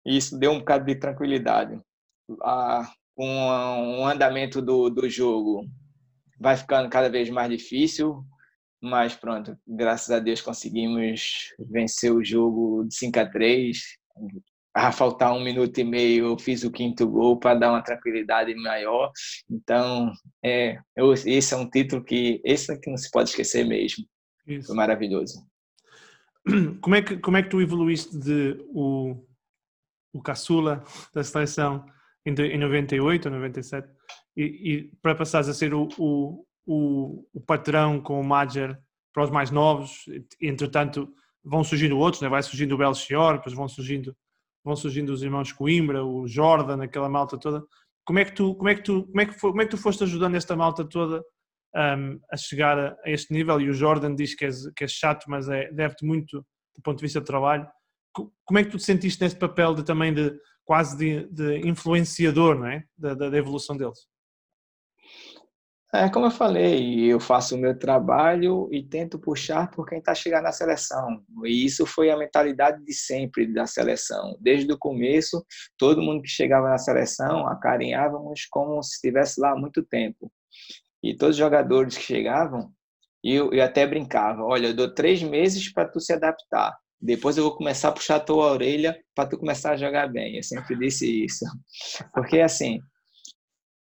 e 0.04 0.16
isso 0.16 0.38
deu 0.38 0.50
um 0.52 0.58
bocado 0.58 0.84
de 0.84 0.96
tranquilidade. 0.96 1.80
Ah, 2.42 2.90
com 3.14 4.00
o 4.00 4.06
andamento 4.06 4.60
do, 4.60 4.90
do 4.90 5.08
jogo 5.08 5.64
vai 6.40 6.56
ficando 6.56 6.90
cada 6.90 7.08
vez 7.08 7.30
mais 7.30 7.48
difícil, 7.48 8.24
mas 8.82 9.14
pronto, 9.14 9.56
graças 9.66 10.10
a 10.10 10.18
Deus 10.18 10.40
conseguimos 10.40 11.54
vencer 11.58 12.12
o 12.12 12.24
jogo 12.24 12.84
de 12.84 12.94
5 12.94 13.20
a 13.20 13.26
3 13.26 13.78
a 14.74 14.90
faltar 14.90 15.32
um 15.32 15.40
minuto 15.40 15.78
e 15.78 15.84
meio, 15.84 16.26
eu 16.26 16.38
fiz 16.38 16.64
o 16.64 16.70
quinto 16.70 17.08
gol 17.08 17.38
para 17.38 17.54
dar 17.54 17.70
uma 17.70 17.82
tranquilidade 17.82 18.52
maior. 18.56 19.12
Então, 19.48 20.10
é, 20.44 20.78
eu, 20.96 21.12
esse 21.12 21.54
é 21.54 21.56
um 21.56 21.70
título 21.70 22.04
que 22.04 22.40
esse 22.44 22.72
é 22.72 22.76
que 22.76 22.90
não 22.90 22.96
se 22.96 23.08
pode 23.10 23.30
esquecer 23.30 23.64
mesmo. 23.64 24.04
Isso. 24.47 24.68
Foi 24.68 24.76
maravilhoso. 24.76 25.47
Como 26.80 26.95
é 26.95 27.03
que 27.03 27.16
como 27.16 27.36
é 27.38 27.42
que 27.42 27.49
tu 27.49 27.61
evoluíste 27.61 28.18
de 28.18 28.59
o 28.68 29.16
o 30.12 30.22
caçula 30.22 30.84
da 31.12 31.24
seleção 31.24 31.84
em, 32.24 32.32
em 32.32 32.59
98 32.59 33.26
ou 33.26 33.34
97 33.34 33.88
e, 34.36 34.42
e 34.42 34.90
para 35.03 35.14
passares 35.14 35.49
a 35.49 35.55
ser 35.55 35.74
o, 35.74 35.88
o, 35.99 36.47
o, 36.64 37.26
o 37.34 37.40
patrão 37.40 38.01
com 38.01 38.20
o 38.20 38.24
Major 38.24 38.76
para 39.12 39.24
os 39.24 39.30
mais 39.30 39.51
novos, 39.51 40.05
entretanto 40.40 41.12
vão 41.45 41.62
surgindo 41.62 41.99
outros, 41.99 42.22
né? 42.22 42.28
vai 42.28 42.42
surgindo 42.42 42.74
o 42.74 42.78
Belchior, 42.78 43.36
depois 43.36 43.55
vão 43.55 43.68
surgindo 43.68 44.16
vão 44.64 44.74
surgindo 44.74 45.11
os 45.11 45.22
irmãos 45.22 45.53
Coimbra, 45.53 46.05
o 46.05 46.26
Jordan, 46.26 46.82
aquela 46.82 47.09
malta 47.09 47.36
toda. 47.36 47.62
Como 48.05 48.18
é 48.18 48.24
que 48.24 48.32
tu 48.32 48.55
como 48.55 48.68
é 48.68 48.74
que 48.74 48.82
tu 48.82 49.05
como 49.05 49.20
é 49.20 49.26
que 49.26 49.32
foi, 49.34 49.51
como 49.51 49.62
é 49.62 49.64
que 49.64 49.70
tu 49.72 49.78
foste 49.78 50.05
ajudando 50.05 50.36
esta 50.36 50.57
malta 50.57 50.84
toda 50.84 51.22
um, 51.76 52.20
a 52.30 52.36
chegar 52.36 52.78
a, 52.78 52.96
este 53.06 53.32
nível 53.32 53.60
e 53.60 53.68
o 53.68 53.74
Jordan 53.74 54.14
diz 54.14 54.34
que 54.34 54.44
é, 54.44 54.50
que 54.76 54.84
é 54.84 54.88
chato, 54.88 55.24
mas 55.28 55.48
é, 55.48 55.70
deve-te 55.72 56.04
muito 56.04 56.38
do 56.76 56.82
ponto 56.82 56.98
de 56.98 57.02
vista 57.02 57.20
de 57.20 57.26
trabalho. 57.26 57.66
Como 58.12 58.58
é 58.58 58.64
que 58.64 58.70
tu 58.70 58.78
te 58.78 58.84
sentiste 58.84 59.20
nesse 59.22 59.36
papel 59.36 59.74
de 59.74 59.84
também 59.84 60.14
de 60.14 60.32
quase 60.64 60.96
de, 60.96 61.26
de 61.32 61.68
influenciador 61.68 62.58
não 62.58 62.66
é? 62.66 62.84
da, 62.96 63.14
da, 63.14 63.30
da 63.30 63.36
evolução 63.36 63.76
deles? 63.76 63.98
É, 65.94 66.10
como 66.10 66.26
eu 66.26 66.30
falei, 66.32 67.04
eu 67.04 67.20
faço 67.20 67.54
o 67.54 67.58
meu 67.58 67.78
trabalho 67.78 68.68
e 68.72 68.82
tento 68.82 69.16
puxar 69.16 69.70
por 69.70 69.86
quem 69.86 69.98
está 69.98 70.12
chegando 70.12 70.42
na 70.42 70.50
seleção. 70.50 71.22
E 71.44 71.64
isso 71.64 71.86
foi 71.86 72.10
a 72.10 72.16
mentalidade 72.16 72.84
de 72.84 72.92
sempre 72.92 73.46
da 73.46 73.64
seleção. 73.64 74.36
Desde 74.40 74.72
o 74.72 74.78
começo, 74.78 75.44
todo 75.78 76.02
mundo 76.02 76.22
que 76.22 76.28
chegava 76.28 76.68
na 76.68 76.78
seleção 76.78 77.46
acarinhávamos 77.46 78.44
como 78.50 78.82
se 78.82 78.94
estivesse 78.94 79.40
lá 79.40 79.52
há 79.52 79.56
muito 79.56 79.84
tempo. 79.84 80.32
E 81.05 81.14
todos 81.14 81.36
os 81.36 81.38
jogadores 81.38 81.98
que 81.98 82.02
chegavam, 82.02 82.72
eu, 83.22 83.52
eu 83.52 83.62
até 83.62 83.86
brincava: 83.86 84.42
olha, 84.42 84.68
eu 84.68 84.74
dou 84.74 84.94
três 84.94 85.22
meses 85.22 85.70
para 85.70 85.86
tu 85.86 86.00
se 86.00 86.14
adaptar. 86.14 86.74
Depois 86.98 87.36
eu 87.36 87.44
vou 87.44 87.55
começar 87.55 87.88
a 87.88 87.92
puxar 87.92 88.16
a 88.16 88.20
tua 88.20 88.50
orelha 88.50 88.98
para 89.14 89.28
tu 89.28 89.36
começar 89.36 89.72
a 89.72 89.76
jogar 89.76 90.09
bem. 90.11 90.36
Eu 90.36 90.42
sempre 90.42 90.74
disse 90.78 91.26
isso. 91.26 91.44
Porque, 92.14 92.40
assim, 92.40 92.80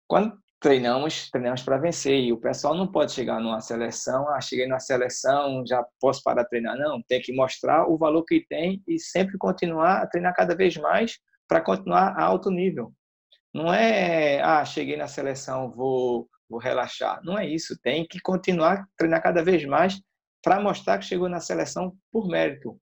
quando 0.07 0.34
treinamos, 0.61 1.30
treinamos 1.30 1.61
para 1.61 1.78
vencer. 1.78 2.17
E 2.22 2.32
o 2.32 2.39
pessoal 2.39 2.74
não 2.74 2.89
pode 2.89 3.11
chegar 3.11 3.41
numa 3.41 3.59
seleção, 3.59 4.30
ah, 4.30 4.39
cheguei 4.39 4.67
na 4.67 4.80
seleção, 4.80 5.65
já 5.67 5.86
posso 5.99 6.24
parar 6.24 6.43
de 6.43 6.49
treinar. 6.49 6.78
Não, 6.78 7.01
tem 7.05 7.22
que 7.22 7.34
mostrar 7.34 7.86
o 7.86 7.97
valor 7.97 8.24
que 8.24 8.45
tem 8.47 8.82
e 8.88 8.97
sempre 8.97 9.38
continuar 9.38 10.03
a 10.03 10.07
treinar 10.07 10.34
cada 10.34 10.55
vez 10.55 10.78
mais 10.78 11.20
para 11.49 11.59
continuar 11.59 12.17
a 12.17 12.24
alto 12.24 12.49
nível. 12.49 12.93
Não 13.53 13.74
é, 13.74 14.39
ah, 14.41 14.63
cheguei 14.63 14.95
na 14.95 15.09
seleção, 15.09 15.70
vou 15.70 16.30
vou 16.50 16.60
relaxar. 16.60 17.22
Não 17.24 17.38
é 17.38 17.47
isso. 17.47 17.80
Tem 17.82 18.06
que 18.08 18.20
continuar 18.20 18.86
treinar 18.97 19.22
cada 19.22 19.43
vez 19.43 19.64
mais 19.66 20.02
para 20.41 20.60
mostrar 20.60 20.97
que 20.97 21.06
chegou 21.06 21.30
na 21.30 21.39
seleção 21.39 21.95
por 22.12 22.28
mérito. 22.28 22.80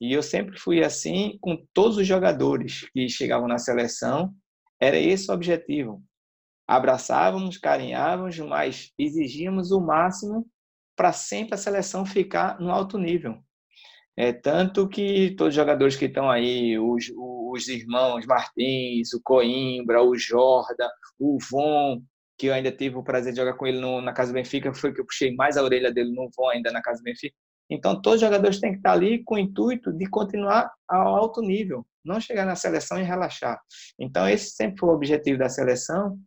E 0.00 0.12
eu 0.12 0.22
sempre 0.22 0.58
fui 0.58 0.84
assim 0.84 1.38
com 1.40 1.56
todos 1.72 1.96
os 1.96 2.06
jogadores 2.06 2.88
que 2.92 3.08
chegavam 3.08 3.48
na 3.48 3.58
seleção. 3.58 4.32
Era 4.80 4.98
esse 4.98 5.30
o 5.30 5.34
objetivo. 5.34 6.02
Abraçávamos, 6.66 7.56
carinhávamos, 7.56 8.38
mas 8.38 8.92
exigíamos 8.98 9.70
o 9.70 9.80
máximo 9.80 10.46
para 10.94 11.12
sempre 11.12 11.54
a 11.54 11.58
seleção 11.58 12.04
ficar 12.04 12.60
no 12.60 12.70
alto 12.70 12.98
nível. 12.98 13.42
É 14.16 14.32
tanto 14.32 14.88
que 14.88 15.30
todos 15.36 15.52
os 15.52 15.54
jogadores 15.54 15.96
que 15.96 16.06
estão 16.06 16.28
aí, 16.28 16.76
os, 16.76 17.04
os 17.16 17.68
irmãos 17.68 18.26
Martins, 18.26 19.12
o 19.14 19.20
Coimbra, 19.22 20.02
o 20.02 20.18
Jorda, 20.18 20.90
o 21.18 21.38
Von, 21.48 22.02
que 22.38 22.46
eu 22.46 22.54
ainda 22.54 22.70
tive 22.70 22.96
o 22.96 23.02
prazer 23.02 23.32
de 23.32 23.38
jogar 23.38 23.54
com 23.54 23.66
ele 23.66 23.80
no, 23.80 24.00
na 24.00 24.12
Casa 24.12 24.32
do 24.32 24.34
Benfica, 24.34 24.72
foi 24.72 24.92
que 24.92 25.00
eu 25.00 25.04
puxei 25.04 25.34
mais 25.34 25.56
a 25.56 25.62
orelha 25.62 25.92
dele, 25.92 26.14
não 26.14 26.28
vou 26.36 26.48
ainda 26.48 26.70
na 26.70 26.80
Casa 26.80 27.00
do 27.00 27.04
Benfica. 27.04 27.34
Então, 27.70 28.00
todos 28.00 28.22
os 28.22 28.26
jogadores 28.26 28.60
têm 28.60 28.72
que 28.72 28.78
estar 28.78 28.92
ali 28.92 29.22
com 29.24 29.34
o 29.34 29.38
intuito 29.38 29.92
de 29.92 30.08
continuar 30.08 30.72
ao 30.88 31.16
alto 31.16 31.42
nível, 31.42 31.84
não 32.04 32.20
chegar 32.20 32.46
na 32.46 32.56
seleção 32.56 32.98
e 32.98 33.02
relaxar. 33.02 33.60
Então, 33.98 34.26
esse 34.28 34.50
sempre 34.50 34.78
foi 34.78 34.88
o 34.88 34.92
objetivo 34.92 35.38
da 35.38 35.48
seleção, 35.48 36.18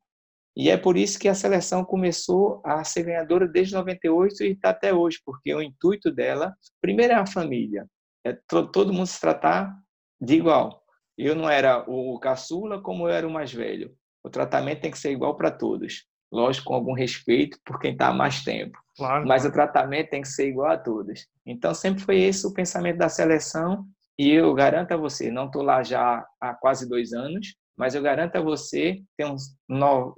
e 0.55 0.69
é 0.69 0.77
por 0.77 0.97
isso 0.97 1.17
que 1.17 1.29
a 1.29 1.33
seleção 1.33 1.85
começou 1.85 2.61
a 2.65 2.83
ser 2.83 3.03
ganhadora 3.03 3.47
desde 3.47 3.73
98 3.73 4.43
e 4.43 4.51
está 4.51 4.71
até 4.71 4.93
hoje, 4.93 5.17
porque 5.25 5.53
o 5.53 5.61
intuito 5.61 6.11
dela, 6.11 6.53
primeiro 6.81 7.13
é 7.13 7.15
a 7.15 7.25
família, 7.25 7.87
é 8.25 8.33
todo 8.73 8.93
mundo 8.93 9.07
se 9.07 9.19
tratar 9.19 9.73
de 10.19 10.35
igual. 10.35 10.83
Eu 11.17 11.35
não 11.35 11.49
era 11.49 11.89
o 11.89 12.19
caçula 12.19 12.81
como 12.81 13.07
eu 13.07 13.13
era 13.13 13.27
o 13.27 13.31
mais 13.31 13.53
velho. 13.53 13.95
O 14.23 14.29
tratamento 14.29 14.81
tem 14.81 14.91
que 14.91 14.99
ser 14.99 15.11
igual 15.11 15.35
para 15.35 15.51
todos. 15.51 16.05
Lógico, 16.31 16.67
com 16.67 16.75
algum 16.75 16.93
respeito 16.93 17.57
por 17.65 17.79
quem 17.79 17.91
está 17.91 18.07
há 18.07 18.13
mais 18.13 18.43
tempo. 18.43 18.77
Claro. 18.95 19.27
Mas 19.27 19.43
o 19.45 19.51
tratamento 19.51 20.09
tem 20.09 20.21
que 20.21 20.27
ser 20.27 20.47
igual 20.47 20.71
a 20.71 20.77
todos. 20.77 21.27
Então, 21.45 21.73
sempre 21.73 22.03
foi 22.03 22.21
esse 22.21 22.45
o 22.47 22.53
pensamento 22.53 22.97
da 22.97 23.09
seleção. 23.09 23.85
E 24.17 24.29
eu 24.31 24.53
garanto 24.53 24.91
a 24.91 24.97
você, 24.97 25.31
não 25.31 25.47
estou 25.47 25.63
lá 25.63 25.83
já 25.83 26.23
há 26.39 26.53
quase 26.53 26.87
dois 26.87 27.11
anos, 27.11 27.55
mas 27.75 27.95
eu 27.95 28.01
garanto 28.01 28.35
a 28.35 28.41
você, 28.41 29.01
tenho 29.17 29.35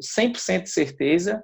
100% 0.01 0.64
de 0.64 0.70
certeza 0.70 1.41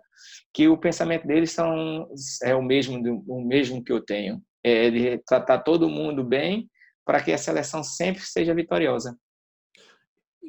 que 0.54 0.68
o 0.68 0.78
pensamento 0.78 1.26
deles 1.26 1.52
são, 1.52 2.08
é 2.44 2.54
o 2.54 2.62
mesmo, 2.62 3.24
o 3.28 3.42
mesmo 3.42 3.84
que 3.84 3.92
eu 3.92 4.02
tenho. 4.02 4.42
É 4.62 4.90
de 4.90 5.18
tratar 5.26 5.60
todo 5.60 5.90
mundo 5.90 6.24
bem 6.24 6.70
para 7.06 7.24
que 7.24 7.32
a 7.32 7.38
seleção 7.38 7.84
sempre 7.84 8.22
seja 8.24 8.54
vitoriosa 8.54 9.16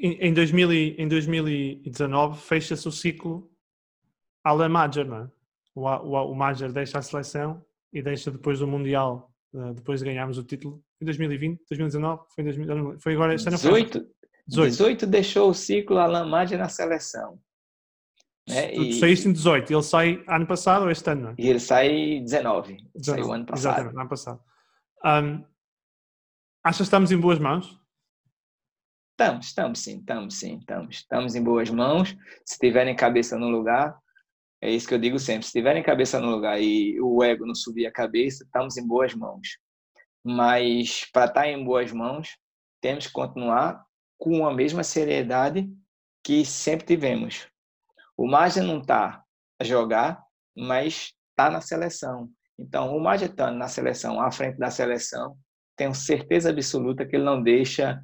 em, 0.01 0.33
2000, 0.33 0.73
em 0.99 1.09
2019 1.09 2.41
fecha-se 2.41 2.89
o 2.89 2.93
ciclo 2.93 3.51
à 4.43 4.53
la 4.53 4.69
Major, 4.69 5.05
não 5.05 5.17
é? 5.17 5.31
O, 5.75 5.83
o, 5.87 6.33
o 6.33 6.35
Major 6.35 6.73
deixa 6.73 6.99
a 6.99 7.03
seleção 7.03 7.65
e 7.93 8.03
deixa 8.03 8.31
depois 8.31 8.59
do 8.59 8.67
Mundial, 8.67 9.31
eh, 9.55 9.75
depois 9.75 10.01
de 10.01 10.07
ganharmos 10.07 10.39
o 10.39 10.45
título. 10.45 10.83
Em 11.01 11.05
2020, 11.05 11.61
2019, 11.69 12.23
foi, 12.35 12.43
em 12.43 12.47
2000, 12.47 13.01
foi 13.01 13.15
agora 13.15 13.35
este 13.35 13.49
ano. 13.49 13.57
18, 13.57 14.07
18. 14.49 14.71
18 14.71 15.07
deixou 15.07 15.51
o 15.51 15.55
ciclo 15.55 15.99
Alan 15.99 16.27
Major 16.27 16.59
na 16.59 16.69
seleção. 16.69 17.39
Né? 18.49 18.69
Tu, 18.69 18.83
e... 18.83 18.93
saíste 18.95 19.29
em 19.29 19.33
18, 19.33 19.73
ele 19.73 19.83
sai 19.83 20.25
ano 20.27 20.47
passado 20.47 20.83
ou 20.83 20.91
este 20.91 21.11
ano? 21.11 21.23
Não 21.23 21.31
é? 21.31 21.35
E 21.39 21.49
ele 21.49 21.61
sai 21.61 22.21
19, 22.21 22.89
19 22.95 23.05
saiu 23.05 23.33
ano 23.33 23.47
passado. 23.47 23.73
Exatamente, 23.73 23.99
ano 23.99 24.09
passado. 24.09 24.41
Um, 25.05 25.45
achas 26.65 26.79
que 26.79 26.83
estamos 26.83 27.13
em 27.13 27.19
boas 27.19 27.39
mãos? 27.39 27.80
Estamos, 29.21 29.49
estamos 29.49 29.81
sim, 29.81 29.99
estamos 29.99 30.35
sim, 30.39 30.57
estamos. 30.57 30.97
Estamos 30.97 31.35
em 31.35 31.45
boas 31.45 31.69
mãos. 31.69 32.17
Se 32.43 32.59
tiverem 32.59 32.97
cabeça 32.97 33.37
no 33.37 33.51
lugar, 33.51 33.95
é 34.63 34.71
isso 34.71 34.89
que 34.89 34.95
eu 34.95 34.99
digo 34.99 35.19
sempre. 35.19 35.45
Se 35.45 35.53
tiverem 35.53 35.83
cabeça 35.83 36.19
no 36.19 36.31
lugar 36.31 36.59
e 36.59 36.99
o 37.03 37.23
ego 37.23 37.45
não 37.45 37.55
subir 37.55 37.85
a 37.85 37.93
cabeça, 37.93 38.45
estamos 38.45 38.79
em 38.79 38.87
boas 38.87 39.15
mãos. 39.15 39.59
Mas 40.25 41.05
para 41.13 41.27
estar 41.27 41.47
em 41.47 41.63
boas 41.63 41.93
mãos, 41.93 42.31
temos 42.81 43.09
que 43.09 43.13
continuar 43.13 43.85
com 44.17 44.49
a 44.49 44.55
mesma 44.55 44.83
seriedade 44.83 45.71
que 46.25 46.43
sempre 46.43 46.87
tivemos. 46.87 47.47
O 48.17 48.27
Maja 48.27 48.63
não 48.63 48.81
está 48.81 49.23
a 49.61 49.65
jogar, 49.65 50.25
mas 50.57 51.13
está 51.29 51.51
na 51.51 51.61
seleção. 51.61 52.31
Então, 52.59 52.97
o 52.97 52.99
Maja 52.99 53.27
estando 53.27 53.59
na 53.59 53.69
seleção, 53.69 54.19
à 54.19 54.33
frente 54.33 54.57
da 54.57 54.71
seleção, 54.71 55.37
tenho 55.77 55.95
certeza 55.95 56.49
absoluta 56.49 57.05
que 57.05 57.17
ele 57.17 57.25
não 57.25 57.43
deixa 57.43 58.03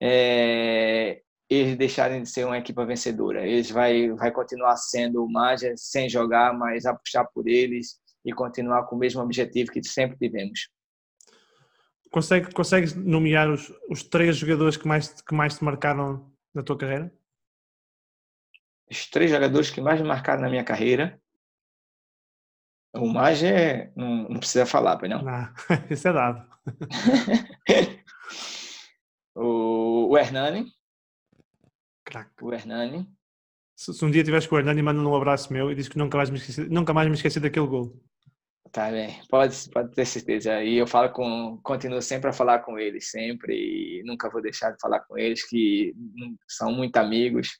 é, 0.00 1.22
eles 1.48 1.76
deixarem 1.76 2.22
de 2.22 2.28
ser 2.28 2.44
uma 2.44 2.58
equipa 2.58 2.84
vencedora. 2.84 3.46
Eles 3.46 3.70
vai 3.70 4.10
vai 4.10 4.30
continuar 4.30 4.76
sendo 4.76 5.24
o 5.24 5.30
Maja 5.30 5.72
sem 5.76 6.08
jogar, 6.08 6.52
mas 6.52 6.86
apostar 6.86 7.28
por 7.32 7.46
eles 7.48 8.00
e 8.24 8.32
continuar 8.32 8.84
com 8.84 8.96
o 8.96 8.98
mesmo 8.98 9.22
objetivo 9.22 9.70
que 9.70 9.82
sempre 9.84 10.18
tivemos. 10.18 10.68
Consegue, 12.10 12.52
consegues 12.52 12.94
nomear 12.94 13.48
os, 13.50 13.72
os 13.88 14.02
três 14.02 14.36
jogadores 14.36 14.76
que 14.76 14.86
mais, 14.86 15.20
que 15.22 15.34
mais 15.34 15.56
te 15.56 15.64
marcaram 15.64 16.32
na 16.54 16.62
tua 16.62 16.76
carreira? 16.76 17.12
Os 18.90 19.06
três 19.08 19.30
jogadores 19.30 19.70
que 19.70 19.80
mais 19.80 20.00
me 20.00 20.06
marcaram 20.06 20.42
na 20.42 20.48
minha 20.48 20.64
carreira. 20.64 21.20
O 22.94 23.06
mais 23.06 23.42
é. 23.42 23.92
Não, 23.94 24.28
não 24.28 24.38
precisa 24.38 24.64
falar, 24.64 25.00
não? 25.02 25.22
Não, 25.22 25.54
isso 25.90 26.08
é 26.08 26.12
dado. 26.12 26.48
o, 30.06 30.12
o 30.12 30.18
Hernani. 30.18 30.72
Crack. 32.04 32.30
O 32.42 32.52
Hernani. 32.52 33.08
Se, 33.74 33.92
se 33.92 34.04
um 34.04 34.10
dia 34.10 34.24
tiveres 34.24 34.46
com 34.46 34.54
o 34.54 34.58
Hernani, 34.58 34.82
manda-lhe 34.82 35.06
um 35.06 35.16
abraço 35.16 35.52
meu 35.52 35.70
e 35.70 35.74
diz 35.74 35.88
que 35.88 35.98
nunca 35.98 36.16
mais 36.16 36.30
me 36.30 36.38
esqueci, 36.38 36.68
nunca 36.68 36.94
mais 36.94 37.08
me 37.08 37.14
esqueci 37.14 37.40
daquele 37.40 37.66
gol. 37.66 37.92
Tá 38.72 38.90
bem, 38.90 39.20
pode, 39.28 39.70
pode 39.70 39.94
ter 39.94 40.04
certeza. 40.04 40.62
E 40.62 40.76
eu 40.76 40.86
falo 40.86 41.12
com, 41.12 41.58
continuo 41.62 42.02
sempre 42.02 42.30
a 42.30 42.32
falar 42.32 42.60
com 42.60 42.78
eles, 42.78 43.10
sempre, 43.10 43.54
e 43.54 44.02
nunca 44.04 44.30
vou 44.30 44.42
deixar 44.42 44.70
de 44.70 44.80
falar 44.80 45.00
com 45.00 45.18
eles, 45.18 45.48
que 45.48 45.94
são 46.48 46.72
muito 46.72 46.96
amigos. 46.96 47.58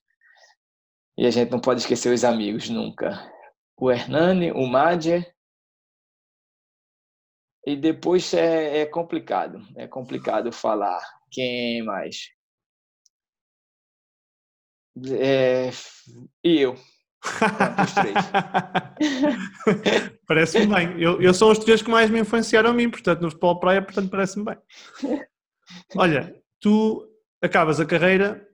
E 1.17 1.27
a 1.27 1.31
gente 1.31 1.51
não 1.51 1.61
pode 1.61 1.81
esquecer 1.81 2.13
os 2.13 2.25
amigos 2.25 2.69
nunca. 2.69 3.31
O 3.77 3.91
Hernani, 3.91 4.53
o 4.53 4.67
Madjer. 4.67 5.33
E 7.67 7.77
depois 7.77 8.33
é, 8.33 8.81
é 8.81 8.87
complicado, 8.87 9.61
é 9.77 9.89
complicado 9.89 10.53
falar 10.53 11.01
quem 11.31 11.83
mais. 11.83 12.36
É, 15.11 15.71
e 16.43 16.61
eu. 16.61 16.73
os 16.73 17.95
três. 17.95 18.15
parece-me 20.27 20.67
bem. 20.67 21.01
Eu, 21.01 21.21
eu 21.21 21.35
sou 21.35 21.53
os 21.53 21.59
três 21.59 21.83
que 21.83 21.91
mais 21.91 22.11
me 22.11 22.21
influenciaram 22.21 22.71
a 22.71 22.73
mim, 22.73 22.89
portanto, 22.89 23.21
no 23.21 23.31
futebol 23.31 23.61
praia, 23.61 23.83
portanto, 23.83 24.11
parece-me 24.11 24.45
bem. 24.45 24.57
Olha, 25.97 26.35
tu 26.61 27.07
acabas 27.43 27.81
a 27.81 27.87
carreira 27.87 28.47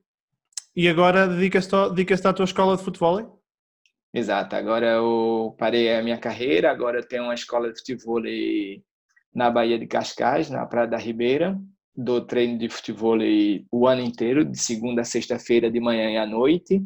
e 0.74 0.88
agora 0.88 1.28
dedicas-te 1.28 1.90
dedicas 1.90 2.24
à 2.24 2.32
tua 2.32 2.45
escola 2.45 2.76
de 2.76 2.82
futebol? 2.82 3.40
Exato, 4.14 4.57
agora 4.57 4.86
eu 4.86 5.55
parei 5.59 5.95
a 5.95 6.03
minha 6.03 6.18
carreira, 6.18 6.70
agora 6.70 6.99
eu 6.99 7.07
tenho 7.07 7.24
uma 7.24 7.34
escola 7.34 7.72
de 7.72 7.78
futebol 7.78 8.20
na 9.34 9.51
Bahia 9.51 9.78
de 9.78 9.86
Cascais, 9.86 10.51
na 10.51 10.66
Praia 10.66 10.86
da 10.86 10.99
Ribeira, 10.99 11.59
dou 11.95 12.20
treino 12.20 12.59
de 12.59 12.68
futebol 12.68 13.18
o 13.70 13.86
ano 13.86 14.01
inteiro, 14.03 14.45
de 14.45 14.59
segunda 14.59 15.03
a 15.03 15.05
sexta-feira, 15.05 15.70
de 15.70 15.80
manhã 15.80 16.11
e 16.11 16.16
à 16.16 16.26
noite. 16.26 16.82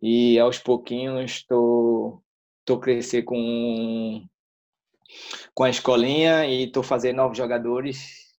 E 0.00 0.38
aos 0.38 0.58
pouquinhos 0.58 1.32
estou 1.32 2.22
tô 2.64 2.78
crescer 2.78 3.22
com 3.22 4.26
com 5.54 5.64
a 5.64 5.70
escolinha 5.70 6.46
e 6.46 6.64
estou 6.64 6.82
fazendo 6.82 7.16
novos 7.16 7.38
jogadores, 7.38 8.34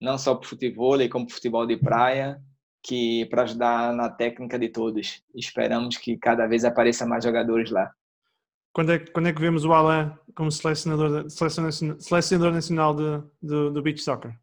não 0.00 0.18
só 0.18 0.34
para 0.34 0.48
futebol, 0.48 0.96
como 1.10 1.26
para 1.26 1.34
futebol 1.34 1.66
de 1.66 1.76
praia, 1.76 2.40
que 2.82 3.26
para 3.26 3.42
ajudar 3.42 3.94
na 3.94 4.08
técnica 4.10 4.58
de 4.58 4.68
todos. 4.68 5.22
Esperamos 5.34 5.96
que 5.96 6.16
cada 6.18 6.46
vez 6.46 6.64
apareça 6.64 7.06
mais 7.06 7.24
jogadores 7.24 7.70
lá. 7.70 7.90
Quando 8.72 8.92
é, 8.92 8.98
quando 8.98 9.26
é 9.28 9.32
que 9.32 9.40
vemos 9.40 9.64
o 9.64 9.72
Alan 9.72 10.16
como 10.34 10.52
selecionador, 10.52 11.30
selecionador, 11.30 11.98
selecionador 11.98 12.52
nacional 12.52 12.94
de, 12.94 13.22
de, 13.42 13.70
do 13.70 13.82
beach 13.82 14.02
soccer? 14.02 14.38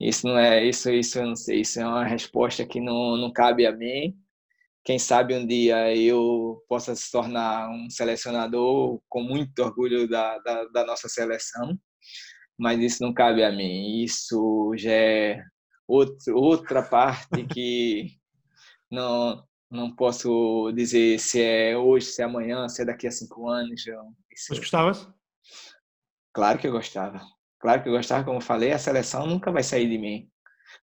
Isso 0.00 0.26
não 0.26 0.38
é 0.38 0.64
isso 0.64 0.90
isso 0.90 1.18
eu 1.18 1.26
não 1.26 1.36
sei 1.36 1.60
isso 1.60 1.80
é 1.80 1.86
uma 1.86 2.04
resposta 2.04 2.66
que 2.66 2.80
não, 2.80 3.16
não 3.16 3.32
cabe 3.32 3.66
a 3.66 3.72
mim. 3.72 4.14
Quem 4.84 4.98
sabe 4.98 5.34
um 5.34 5.46
dia 5.46 5.96
eu 5.96 6.62
possa 6.68 6.94
se 6.94 7.10
tornar 7.10 7.70
um 7.70 7.88
selecionador 7.88 9.00
com 9.08 9.22
muito 9.22 9.58
orgulho 9.60 10.06
da, 10.06 10.38
da, 10.40 10.64
da 10.66 10.86
nossa 10.86 11.08
seleção 11.08 11.78
mas 12.58 12.78
isso 12.80 13.02
não 13.02 13.12
cabe 13.12 13.42
a 13.42 13.50
mim. 13.50 14.02
Isso 14.04 14.72
já 14.76 14.92
é 14.92 15.42
outro, 15.88 16.36
outra 16.36 16.82
parte 16.82 17.44
que 17.52 18.10
não 18.90 19.44
não 19.70 19.94
posso 19.94 20.70
dizer 20.72 21.18
se 21.18 21.42
é 21.42 21.76
hoje 21.76 22.06
se 22.06 22.22
é 22.22 22.24
amanhã 22.24 22.68
se 22.68 22.82
é 22.82 22.84
daqui 22.84 23.08
a 23.08 23.10
cinco 23.10 23.48
anos 23.48 23.80
isso... 23.80 24.46
Mas 24.50 24.58
gostavas? 24.60 25.08
Claro 26.32 26.60
que 26.60 26.68
eu 26.68 26.72
gostava 26.72 27.20
Claro 27.64 27.82
que 27.82 27.88
eu 27.88 27.94
gostava, 27.94 28.22
como 28.22 28.36
eu 28.36 28.42
falei, 28.42 28.72
a 28.72 28.78
seleção 28.78 29.26
nunca 29.26 29.50
vai 29.50 29.62
sair 29.62 29.88
de 29.88 29.96
mim. 29.96 30.28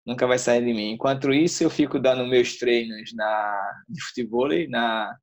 Nunca 0.04 0.26
vai 0.26 0.36
sair 0.36 0.64
de 0.64 0.74
mim. 0.74 0.90
Enquanto 0.90 1.32
isso, 1.32 1.62
eu 1.62 1.70
fico 1.70 1.96
dando 1.96 2.26
meus 2.26 2.58
treinos 2.58 3.12
na, 3.14 3.84
de 3.88 4.02
futebol 4.02 4.48
na, 4.68 5.16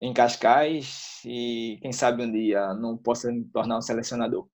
em 0.00 0.10
Cascais 0.14 1.20
e 1.26 1.78
quem 1.82 1.92
sabe 1.92 2.22
um 2.22 2.32
dia 2.32 2.72
não 2.72 2.96
possa 2.96 3.30
me 3.30 3.44
tornar 3.44 3.76
um 3.76 3.82
selecionador. 3.82 4.48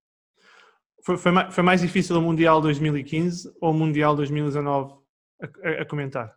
Foi, 1.05 1.17
foi, 1.17 1.31
mais, 1.31 1.55
foi 1.55 1.63
mais 1.63 1.81
difícil 1.81 2.19
o 2.19 2.21
Mundial 2.21 2.61
2015 2.61 3.55
ou 3.61 3.71
o 3.71 3.75
Mundial 3.75 4.17
2019 4.17 4.95
a, 5.41 5.47
a, 5.47 5.83
a 5.83 5.87
comentar? 5.87 6.37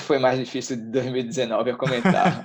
Foi 0.00 0.18
mais 0.18 0.36
difícil 0.36 0.78
de 0.78 0.90
2019 0.90 1.70
a 1.70 1.76
comentar. 1.76 2.42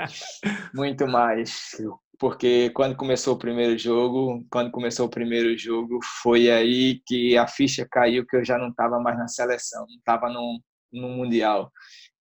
Muito 0.72 1.06
mais 1.06 1.76
porque 2.18 2.70
quando 2.70 2.96
começou 2.96 3.34
o 3.34 3.38
primeiro 3.38 3.76
jogo, 3.78 4.46
quando 4.50 4.70
começou 4.70 5.06
o 5.06 5.10
primeiro 5.10 5.56
jogo, 5.58 5.98
foi 6.22 6.50
aí 6.50 7.00
que 7.06 7.36
a 7.36 7.46
ficha 7.46 7.86
caiu 7.90 8.26
que 8.26 8.36
eu 8.36 8.44
já 8.44 8.58
não 8.58 8.68
estava 8.68 9.00
mais 9.00 9.18
na 9.18 9.28
seleção, 9.28 9.86
não 9.88 9.96
estava 9.96 10.28
no, 10.28 10.60
no 10.92 11.08
mundial. 11.08 11.72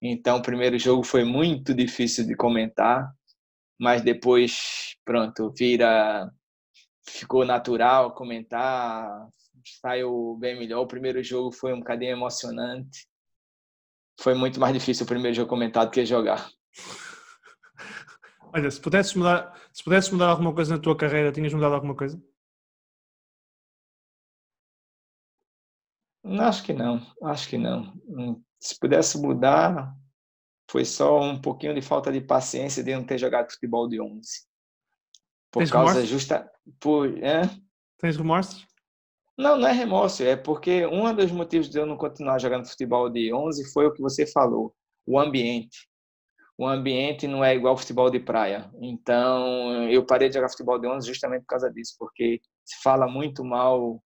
Então, 0.02 0.38
o 0.38 0.42
primeiro 0.42 0.78
jogo 0.80 1.04
foi 1.04 1.24
muito 1.24 1.74
difícil 1.74 2.26
de 2.26 2.36
comentar, 2.36 3.10
mas 3.80 4.02
depois, 4.02 4.96
pronto, 5.06 5.54
vira, 5.58 6.30
ficou 7.08 7.46
natural 7.46 8.14
comentar, 8.14 9.28
saiu 9.82 10.38
bem 10.40 10.58
melhor. 10.58 10.82
O 10.82 10.88
primeiro 10.88 11.24
jogo 11.24 11.52
foi 11.52 11.74
um 11.74 11.80
bocadinho 11.80 12.12
emocionante. 12.12 13.08
Foi 14.20 14.34
muito 14.34 14.60
mais 14.60 14.74
difícil 14.74 15.06
o 15.06 15.08
primeiro 15.08 15.36
jogo 15.36 15.50
comentar 15.50 15.86
do 15.86 15.92
que 15.92 16.06
jogar. 16.06 16.50
Olha, 18.56 18.70
se 18.70 18.80
pudesses 18.80 19.16
mudar, 19.16 19.60
se 19.74 19.84
pudesses 19.84 20.12
mudar 20.12 20.30
alguma 20.30 20.54
coisa 20.54 20.76
na 20.76 20.82
tua 20.82 20.96
carreira, 20.96 21.32
tinhas 21.32 21.52
mudado 21.52 21.74
alguma 21.74 21.96
coisa? 21.96 22.24
Acho 26.24 26.64
que 26.64 26.72
não, 26.72 27.02
acho 27.24 27.50
que 27.50 27.58
não. 27.58 27.92
Hum, 28.08 28.42
se 28.60 28.80
pudesse 28.80 29.20
mudar, 29.20 29.96
foi 30.70 30.86
só 30.86 31.20
um 31.20 31.42
pouquinho 31.42 31.74
de 31.74 31.82
falta 31.82 32.12
de 32.12 32.22
paciência 32.22 32.84
de 32.84 32.96
não 32.96 33.04
ter 33.04 33.18
jogado 33.18 33.52
futebol 33.52 33.90
de 33.90 34.00
11. 34.00 34.46
Por 35.52 35.60
Tens 35.62 35.72
causa 35.72 35.94
remorso? 35.94 36.12
justa. 36.12 36.52
Por, 36.80 37.18
é? 37.24 37.42
Tens 37.98 38.16
remorsos? 38.16 38.68
Não, 39.36 39.58
não 39.58 39.68
é 39.68 39.72
remorso, 39.72 40.22
é 40.24 40.36
porque 40.36 40.86
um 40.86 41.12
dos 41.16 41.32
motivos 41.32 41.68
de 41.68 41.80
eu 41.80 41.88
não 41.88 41.98
continuar 41.98 42.38
jogando 42.38 42.68
futebol 42.68 43.10
de 43.10 43.34
11 43.34 43.74
foi 43.74 43.88
o 43.88 43.92
que 43.92 44.02
você 44.02 44.28
falou, 44.28 44.76
o 45.08 45.20
ambiente 45.20 45.90
o 46.58 46.68
ambiente 46.68 47.28
não 47.28 47.44
é 47.44 47.56
igual 47.56 47.74
ao 47.74 47.78
futebol 47.78 48.10
de 48.10 48.20
praia. 48.20 48.70
Então, 48.82 49.90
eu 49.90 50.06
parei 50.06 50.30
de 50.30 50.36
jogar 50.36 50.50
futebol 50.50 50.80
de 50.80 50.88
11 50.88 51.08
justamente 51.08 51.42
por 51.42 51.48
causa 51.48 51.72
disso, 51.72 51.96
porque 51.98 52.42
se 52.64 52.82
fala 52.82 53.08
muito 53.08 53.44
mal 53.44 54.02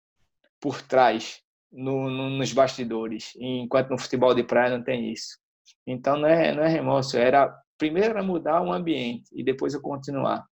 por 0.60 0.82
trás, 0.82 1.42
no, 1.72 2.10
no, 2.10 2.30
nos 2.30 2.54
bastidores, 2.54 3.34
enquanto 3.38 3.90
no 3.90 4.00
futebol 4.00 4.34
de 4.34 4.44
praia 4.44 4.78
não 4.78 4.84
tem 4.84 5.12
isso. 5.12 5.38
Então, 5.86 6.18
não 6.18 6.28
é, 6.28 6.54
não 6.54 6.64
é 6.64 6.68
remorso, 6.70 7.18
era 7.18 7.54
primeiro 7.78 8.12
era 8.12 8.24
mudar 8.24 8.62
o 8.62 8.72
ambiente 8.72 9.26
e 9.34 9.44
depois 9.44 9.74
eu 9.74 9.82
continuar, 9.82 10.46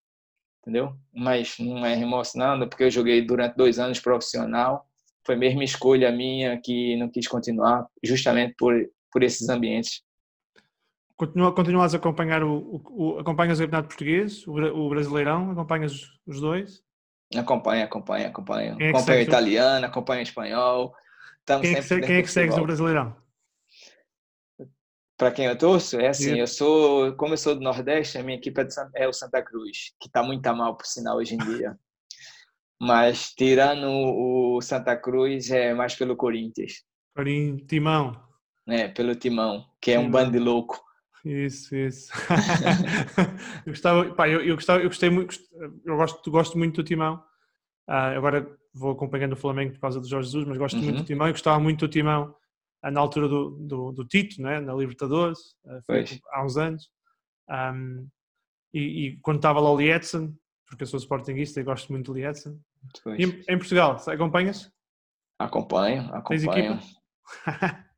entendeu? 0.61 0.93
Mas 1.13 1.55
não 1.59 1.85
é 1.85 1.95
remorso 1.95 2.37
nada, 2.37 2.67
porque 2.67 2.83
eu 2.83 2.91
joguei 2.91 3.21
durante 3.21 3.55
dois 3.55 3.79
anos 3.79 3.99
profissional, 3.99 4.85
foi 5.25 5.35
mesmo 5.35 5.63
escolha 5.63 6.11
minha 6.11 6.59
que 6.59 6.97
não 6.97 7.09
quis 7.09 7.27
continuar, 7.27 7.87
justamente 8.03 8.55
por, 8.57 8.73
por 9.11 9.23
esses 9.23 9.47
ambientes 9.47 10.03
Continua, 11.23 11.53
continuas 11.53 11.93
a 11.93 11.97
acompanhar 11.97 12.43
o, 12.43 12.51
o, 12.51 12.83
o, 12.89 13.19
acompanhas 13.19 13.57
o 13.57 13.63
campeonato 13.63 13.87
português, 13.87 14.45
o, 14.45 14.51
o 14.51 14.89
brasileirão, 14.89 15.51
acompanhas 15.51 15.93
os, 15.93 16.19
os 16.27 16.41
dois? 16.41 16.83
Acompanha, 17.33 17.85
acompanha, 17.85 18.27
acompanha. 18.27 18.75
É 18.77 18.89
acompanha 18.89 19.19
o 19.19 19.23
italiano, 19.23 19.85
acompanha 19.85 20.19
o 20.19 20.23
espanhol. 20.23 20.93
quem 21.61 21.75
é 21.75 21.81
que, 21.81 22.01
quem 22.01 22.15
é 22.17 22.21
que 22.21 22.29
segue 22.31 22.53
no 22.53 22.63
brasileirão? 22.63 23.15
Para 25.17 25.31
quem 25.31 25.45
eu 25.45 25.57
torço, 25.57 25.97
é 25.97 26.09
assim, 26.09 26.39
eu 26.39 26.47
sou, 26.47 27.15
como 27.15 27.33
eu 27.33 27.37
sou 27.37 27.55
do 27.55 27.61
Nordeste, 27.61 28.17
a 28.17 28.23
minha 28.23 28.37
equipe 28.37 28.59
é, 28.59 28.67
é 28.95 29.07
o 29.07 29.13
Santa 29.13 29.41
Cruz, 29.41 29.93
que 29.97 30.07
está 30.07 30.21
muito 30.21 30.53
mal, 30.53 30.75
por 30.75 30.85
sinal, 30.85 31.17
hoje 31.17 31.35
em 31.35 31.37
dia. 31.37 31.77
Mas 32.81 33.29
tirando 33.29 33.87
o 33.87 34.59
Santa 34.61 34.97
Cruz, 34.97 35.49
é 35.51 35.73
mais 35.73 35.95
pelo 35.95 36.17
Corinthians. 36.17 36.83
Corim, 37.15 37.55
Timão. 37.65 38.21
É, 38.67 38.89
pelo 38.89 39.15
Timão, 39.15 39.65
que 39.79 39.91
é 39.91 39.99
um 39.99 40.11
bando 40.11 40.31
de 40.31 40.39
louco. 40.39 40.83
Isso, 41.23 41.73
isso. 41.75 42.11
eu, 43.65 43.71
gostava, 43.71 44.13
pá, 44.13 44.27
eu, 44.27 44.41
eu, 44.41 44.55
gostava, 44.55 44.81
eu 44.81 44.89
gostei 44.89 45.09
muito, 45.09 45.37
eu 45.85 45.95
gosto, 45.95 46.31
gosto 46.31 46.57
muito 46.57 46.75
do 46.75 46.83
Timão. 46.83 47.15
Uh, 47.89 48.17
agora 48.17 48.57
vou 48.73 48.91
acompanhando 48.91 49.33
o 49.33 49.37
Flamengo 49.37 49.73
por 49.73 49.79
causa 49.79 50.01
do 50.01 50.07
Jorge 50.07 50.27
Jesus, 50.27 50.45
mas 50.45 50.57
gosto 50.57 50.77
uhum. 50.77 50.83
muito 50.83 50.97
do 50.97 51.05
Timão 51.05 51.27
e 51.27 51.31
gostava 51.31 51.59
muito 51.59 51.87
do 51.87 51.91
Timão 51.91 52.35
uh, 52.85 52.91
na 52.91 52.99
altura 52.99 53.29
do, 53.29 53.51
do, 53.51 53.91
do 53.93 54.05
Tito, 54.05 54.41
né? 54.41 54.59
na 54.59 54.73
Libertadores, 54.73 55.39
uh, 55.65 56.21
há 56.31 56.43
uns 56.43 56.57
anos. 56.57 56.89
Um, 57.49 58.07
e, 58.73 58.79
e, 58.79 59.17
quando 59.21 59.37
estava 59.37 59.61
lá 59.61 59.71
o 59.71 59.77
Lietzen, 59.77 60.35
porque 60.67 60.83
eu 60.83 60.87
sou 60.87 60.99
sportinguista 60.99 61.59
e 61.59 61.63
gosto 61.63 61.91
muito 61.91 62.11
do 62.11 62.17
Lietzen. 62.17 62.59
Em, 63.07 63.43
em, 63.47 63.57
Portugal, 63.57 63.95
acompanhas? 64.07 64.69
Acompanho, 65.39 66.13
acompanho. 66.13 66.79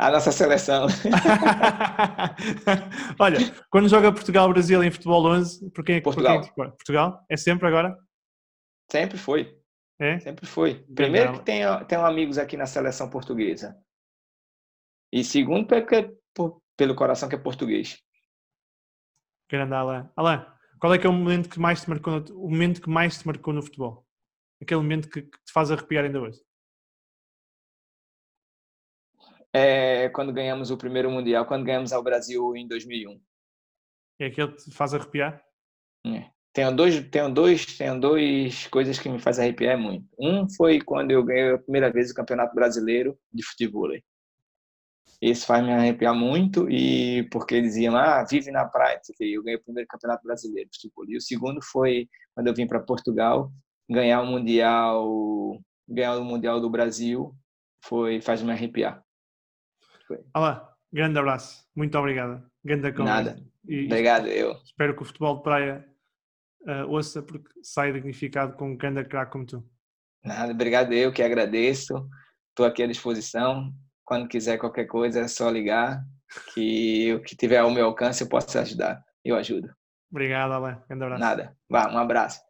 a 0.00 0.10
nossa 0.10 0.32
seleção. 0.32 0.86
Olha, 3.20 3.36
quando 3.70 3.86
joga 3.86 4.10
Portugal-Brasil 4.10 4.82
em 4.82 4.90
futebol 4.90 5.26
11, 5.26 5.70
por 5.72 5.84
quem 5.84 5.96
é 5.96 5.98
que 5.98 6.04
Portugal. 6.04 6.40
Por 6.40 6.54
quem 6.54 6.64
é 6.64 6.68
Portugal? 6.68 7.22
É 7.28 7.36
sempre 7.36 7.68
agora? 7.68 7.94
Sempre 8.90 9.18
foi. 9.18 9.54
É? 9.98 10.18
Sempre 10.20 10.46
foi. 10.46 10.82
Primeiro 10.94 11.34
que 11.34 11.44
tenho, 11.44 11.84
tenho 11.84 12.06
amigos 12.06 12.38
aqui 12.38 12.56
na 12.56 12.64
seleção 12.64 13.10
portuguesa. 13.10 13.76
E 15.12 15.22
segundo, 15.22 15.66
porque, 15.66 16.16
por, 16.34 16.62
pelo 16.78 16.94
coração 16.94 17.28
que 17.28 17.34
é 17.34 17.38
português. 17.38 17.98
Grande 19.50 19.74
Alain. 19.74 20.08
Alain, 20.16 20.46
qual 20.80 20.94
é 20.94 20.98
que 20.98 21.06
é 21.06 21.10
o 21.10 21.12
momento 21.12 21.50
que 21.50 21.60
mais 21.60 21.82
te 21.82 21.90
marcou, 21.90 22.24
o 22.30 22.48
momento 22.48 22.80
que 22.80 22.88
mais 22.88 23.18
te 23.18 23.26
marcou 23.26 23.52
no 23.52 23.62
futebol? 23.62 24.06
Aquele 24.62 24.80
momento 24.80 25.10
que, 25.10 25.20
que 25.20 25.38
te 25.44 25.52
faz 25.52 25.70
arrepiar 25.70 26.06
ainda 26.06 26.22
hoje? 26.22 26.40
É 29.52 30.08
quando 30.10 30.32
ganhamos 30.32 30.70
o 30.70 30.76
primeiro 30.76 31.10
Mundial, 31.10 31.46
quando 31.46 31.64
ganhamos 31.64 31.92
ao 31.92 32.02
Brasil 32.02 32.56
em 32.56 32.68
2001. 32.68 33.20
É 34.20 34.26
aquele 34.26 34.52
que 34.52 34.64
te 34.64 34.70
faz 34.70 34.94
arrepiar? 34.94 35.42
É. 36.06 36.30
Tenho 36.52 36.74
dois, 36.74 37.00
tenho 37.10 37.32
dois, 37.32 37.64
tenho 37.78 38.00
dois 38.00 38.66
coisas 38.66 38.98
que 38.98 39.08
me 39.08 39.18
fazem 39.18 39.44
arrepiar 39.44 39.78
muito. 39.78 40.06
Um 40.18 40.48
foi 40.50 40.80
quando 40.80 41.10
eu 41.10 41.24
ganhei 41.24 41.52
a 41.52 41.58
primeira 41.58 41.92
vez 41.92 42.10
o 42.10 42.14
Campeonato 42.14 42.54
Brasileiro 42.54 43.18
de 43.32 43.44
Futebol. 43.44 43.90
Isso 45.20 45.46
faz 45.46 45.62
me 45.62 45.72
arrepiar 45.72 46.14
muito 46.14 46.68
e 46.70 47.28
porque 47.30 47.54
eles 47.54 47.76
iam, 47.76 47.94
ah, 47.94 48.24
vive 48.24 48.50
na 48.50 48.64
praia, 48.66 49.00
eu 49.20 49.42
ganhei 49.42 49.58
o 49.58 49.62
primeiro 49.62 49.86
campeonato 49.86 50.24
brasileiro 50.24 50.70
de 50.70 50.76
futebol. 50.76 51.04
E 51.08 51.16
o 51.16 51.20
segundo 51.20 51.60
foi 51.62 52.08
quando 52.34 52.46
eu 52.46 52.54
vim 52.54 52.66
para 52.66 52.80
Portugal 52.80 53.52
ganhar 53.88 54.22
o 54.22 54.26
mundial, 54.26 55.60
ganhar 55.86 56.16
o 56.16 56.24
mundial 56.24 56.58
do 56.60 56.70
Brasil, 56.70 57.34
foi 57.84 58.20
faz 58.22 58.42
me 58.42 58.52
arrepiar. 58.52 59.02
Foi. 60.10 60.18
Olá, 60.34 60.74
grande 60.92 61.20
abraço, 61.20 61.64
muito 61.72 61.96
obrigado. 61.96 62.44
Grande 62.64 62.92
conversa. 62.92 63.22
Nada. 63.22 63.44
E 63.64 63.86
obrigado 63.86 64.26
eu. 64.26 64.56
Espero 64.64 64.96
que 64.96 65.02
o 65.02 65.04
futebol 65.04 65.36
de 65.36 65.44
praia 65.44 65.86
uh, 66.62 66.88
ouça 66.88 67.22
porque 67.22 67.48
sai 67.62 67.92
dignificado 67.92 68.56
com 68.56 68.72
um 68.72 68.76
grande 68.76 69.04
craque 69.04 69.30
como 69.30 69.46
tu. 69.46 69.64
Nada, 70.24 70.50
obrigado 70.50 70.92
eu 70.92 71.12
que 71.12 71.22
agradeço. 71.22 72.10
Estou 72.48 72.66
aqui 72.66 72.82
à 72.82 72.88
disposição 72.88 73.72
quando 74.04 74.26
quiser 74.26 74.58
qualquer 74.58 74.86
coisa, 74.86 75.20
é 75.20 75.28
só 75.28 75.48
ligar, 75.48 76.04
que 76.54 77.14
o 77.14 77.22
que 77.22 77.36
tiver 77.36 77.58
ao 77.58 77.70
meu 77.70 77.86
alcance 77.86 78.24
eu 78.24 78.28
posso 78.28 78.58
ajudar. 78.58 79.00
Eu 79.24 79.36
ajudo. 79.36 79.72
Obrigado, 80.10 80.50
Alain. 80.54 80.76
Um 80.90 80.94
abraço. 80.94 81.20
Nada. 81.20 81.56
Vá, 81.68 81.88
um 81.88 81.98
abraço. 81.98 82.40